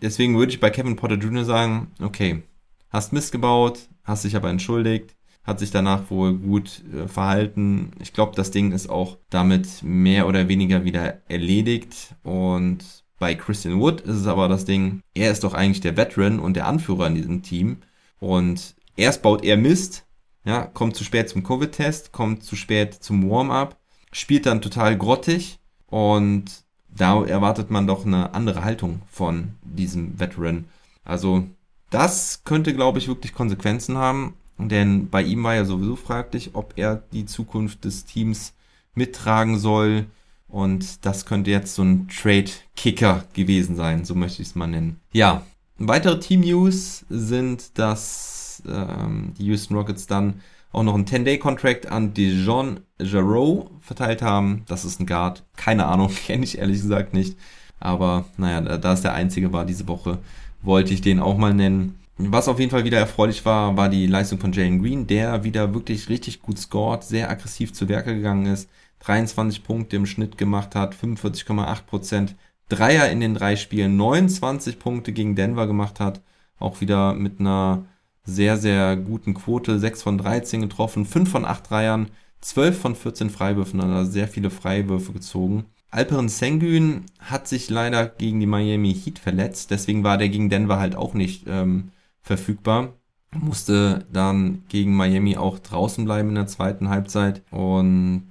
deswegen 0.00 0.38
würde 0.38 0.52
ich 0.52 0.60
bei 0.60 0.70
Kevin 0.70 0.96
Potter 0.96 1.16
Jr. 1.16 1.44
sagen, 1.44 1.88
okay, 2.00 2.44
hast 2.88 3.12
Mist 3.12 3.30
gebaut, 3.30 3.80
hast 4.04 4.24
dich 4.24 4.36
aber 4.36 4.48
entschuldigt, 4.48 5.14
hat 5.44 5.58
sich 5.58 5.70
danach 5.70 6.10
wohl 6.10 6.34
gut 6.34 6.82
äh, 6.92 7.06
verhalten. 7.06 7.92
Ich 8.00 8.12
glaube, 8.12 8.34
das 8.34 8.50
Ding 8.50 8.72
ist 8.72 8.88
auch 8.88 9.18
damit 9.30 9.82
mehr 9.82 10.26
oder 10.26 10.48
weniger 10.48 10.84
wieder 10.84 11.18
erledigt 11.28 12.14
und 12.22 12.84
bei 13.18 13.34
Christian 13.34 13.80
Wood 13.80 14.00
ist 14.02 14.16
es 14.16 14.26
aber 14.26 14.48
das 14.48 14.64
Ding, 14.64 15.00
er 15.14 15.30
ist 15.30 15.44
doch 15.44 15.54
eigentlich 15.54 15.80
der 15.80 15.96
Veteran 15.96 16.40
und 16.40 16.54
der 16.54 16.66
Anführer 16.66 17.06
in 17.06 17.14
diesem 17.14 17.42
Team. 17.42 17.78
Und 18.20 18.74
erst 18.96 19.22
baut 19.22 19.44
er 19.44 19.56
Mist, 19.56 20.04
ja, 20.44 20.66
kommt 20.66 20.96
zu 20.96 21.04
spät 21.04 21.28
zum 21.28 21.42
Covid-Test, 21.42 22.12
kommt 22.12 22.42
zu 22.42 22.56
spät 22.56 22.94
zum 22.94 23.30
Warm-up, 23.30 23.78
spielt 24.12 24.46
dann 24.46 24.60
total 24.60 24.98
grottig 24.98 25.58
und 25.86 26.64
da 26.88 27.24
erwartet 27.24 27.70
man 27.70 27.86
doch 27.86 28.04
eine 28.04 28.34
andere 28.34 28.64
Haltung 28.64 29.02
von 29.10 29.54
diesem 29.62 30.18
Veteran. 30.18 30.66
Also 31.04 31.44
das 31.90 32.42
könnte, 32.44 32.74
glaube 32.74 32.98
ich, 32.98 33.08
wirklich 33.08 33.32
Konsequenzen 33.32 33.96
haben, 33.96 34.34
denn 34.58 35.08
bei 35.08 35.22
ihm 35.22 35.42
war 35.42 35.54
ja 35.54 35.64
sowieso 35.64 35.96
fraglich, 35.96 36.50
ob 36.54 36.74
er 36.76 37.02
die 37.12 37.26
Zukunft 37.26 37.84
des 37.84 38.04
Teams 38.04 38.54
mittragen 38.94 39.58
soll. 39.58 40.06
Und 40.48 41.04
das 41.04 41.26
könnte 41.26 41.50
jetzt 41.50 41.74
so 41.74 41.82
ein 41.82 42.06
Trade-Kicker 42.08 43.24
gewesen 43.32 43.74
sein, 43.74 44.04
so 44.04 44.14
möchte 44.14 44.42
ich 44.42 44.48
es 44.48 44.54
mal 44.54 44.68
nennen. 44.68 45.00
Ja, 45.12 45.42
weitere 45.78 46.20
Team-News 46.20 47.04
sind, 47.08 47.76
dass 47.78 48.62
ähm, 48.68 49.32
die 49.36 49.46
Houston 49.46 49.74
Rockets 49.74 50.06
dann 50.06 50.40
auch 50.70 50.82
noch 50.82 50.94
einen 50.94 51.06
10-Day-Contract 51.06 51.90
an 51.90 52.14
Dijon 52.14 52.80
Jarreau 53.00 53.70
verteilt 53.80 54.22
haben. 54.22 54.62
Das 54.66 54.84
ist 54.84 55.00
ein 55.00 55.06
Guard. 55.06 55.44
Keine 55.56 55.86
Ahnung, 55.86 56.10
kenne 56.26 56.44
ich 56.44 56.58
ehrlich 56.58 56.80
gesagt 56.82 57.14
nicht. 57.14 57.36
Aber 57.80 58.24
naja, 58.36 58.78
da 58.78 58.92
es 58.92 59.02
der 59.02 59.14
einzige 59.14 59.52
war 59.52 59.64
diese 59.64 59.88
Woche, 59.88 60.18
wollte 60.62 60.94
ich 60.94 61.00
den 61.00 61.20
auch 61.20 61.36
mal 61.36 61.54
nennen. 61.54 61.98
Was 62.16 62.46
auf 62.46 62.60
jeden 62.60 62.70
Fall 62.70 62.84
wieder 62.84 62.98
erfreulich 62.98 63.44
war, 63.44 63.76
war 63.76 63.88
die 63.88 64.06
Leistung 64.06 64.38
von 64.38 64.52
Jalen 64.52 64.80
Green, 64.80 65.06
der 65.06 65.42
wieder 65.42 65.74
wirklich 65.74 66.08
richtig 66.08 66.42
gut 66.42 66.58
scored, 66.58 67.02
sehr 67.02 67.28
aggressiv 67.28 67.72
zu 67.72 67.88
Werke 67.88 68.14
gegangen 68.14 68.46
ist, 68.46 68.70
23 69.00 69.64
Punkte 69.64 69.96
im 69.96 70.06
Schnitt 70.06 70.38
gemacht 70.38 70.76
hat, 70.76 70.94
45,8% 70.94 72.34
Dreier 72.68 73.10
in 73.10 73.20
den 73.20 73.34
drei 73.34 73.56
Spielen, 73.56 73.96
29 73.96 74.78
Punkte 74.78 75.12
gegen 75.12 75.34
Denver 75.34 75.66
gemacht 75.66 75.98
hat, 75.98 76.22
auch 76.58 76.80
wieder 76.80 77.14
mit 77.14 77.40
einer 77.40 77.84
sehr, 78.24 78.56
sehr 78.56 78.96
guten 78.96 79.34
Quote. 79.34 79.78
6 79.78 80.02
von 80.02 80.18
13 80.18 80.62
getroffen, 80.62 81.04
5 81.04 81.30
von 81.30 81.44
8 81.44 81.70
Dreiern, 81.70 82.08
12 82.40 82.78
von 82.78 82.96
14 82.96 83.30
Freiwürfen, 83.30 83.80
also 83.80 84.10
sehr 84.10 84.28
viele 84.28 84.50
Freiwürfe 84.50 85.12
gezogen. 85.12 85.66
Alperen 85.90 86.28
Sengun 86.28 87.04
hat 87.18 87.46
sich 87.48 87.70
leider 87.70 88.06
gegen 88.06 88.40
die 88.40 88.46
Miami 88.46 88.94
Heat 88.94 89.18
verletzt, 89.18 89.70
deswegen 89.70 90.04
war 90.04 90.18
der 90.18 90.28
gegen 90.28 90.50
Denver 90.50 90.78
halt 90.78 90.96
auch 90.96 91.14
nicht 91.14 91.44
ähm, 91.46 91.90
verfügbar. 92.24 92.94
Musste 93.32 94.06
dann 94.12 94.64
gegen 94.68 94.96
Miami 94.96 95.36
auch 95.36 95.58
draußen 95.58 96.04
bleiben 96.04 96.30
in 96.30 96.34
der 96.36 96.46
zweiten 96.46 96.88
Halbzeit 96.88 97.42
und 97.50 98.28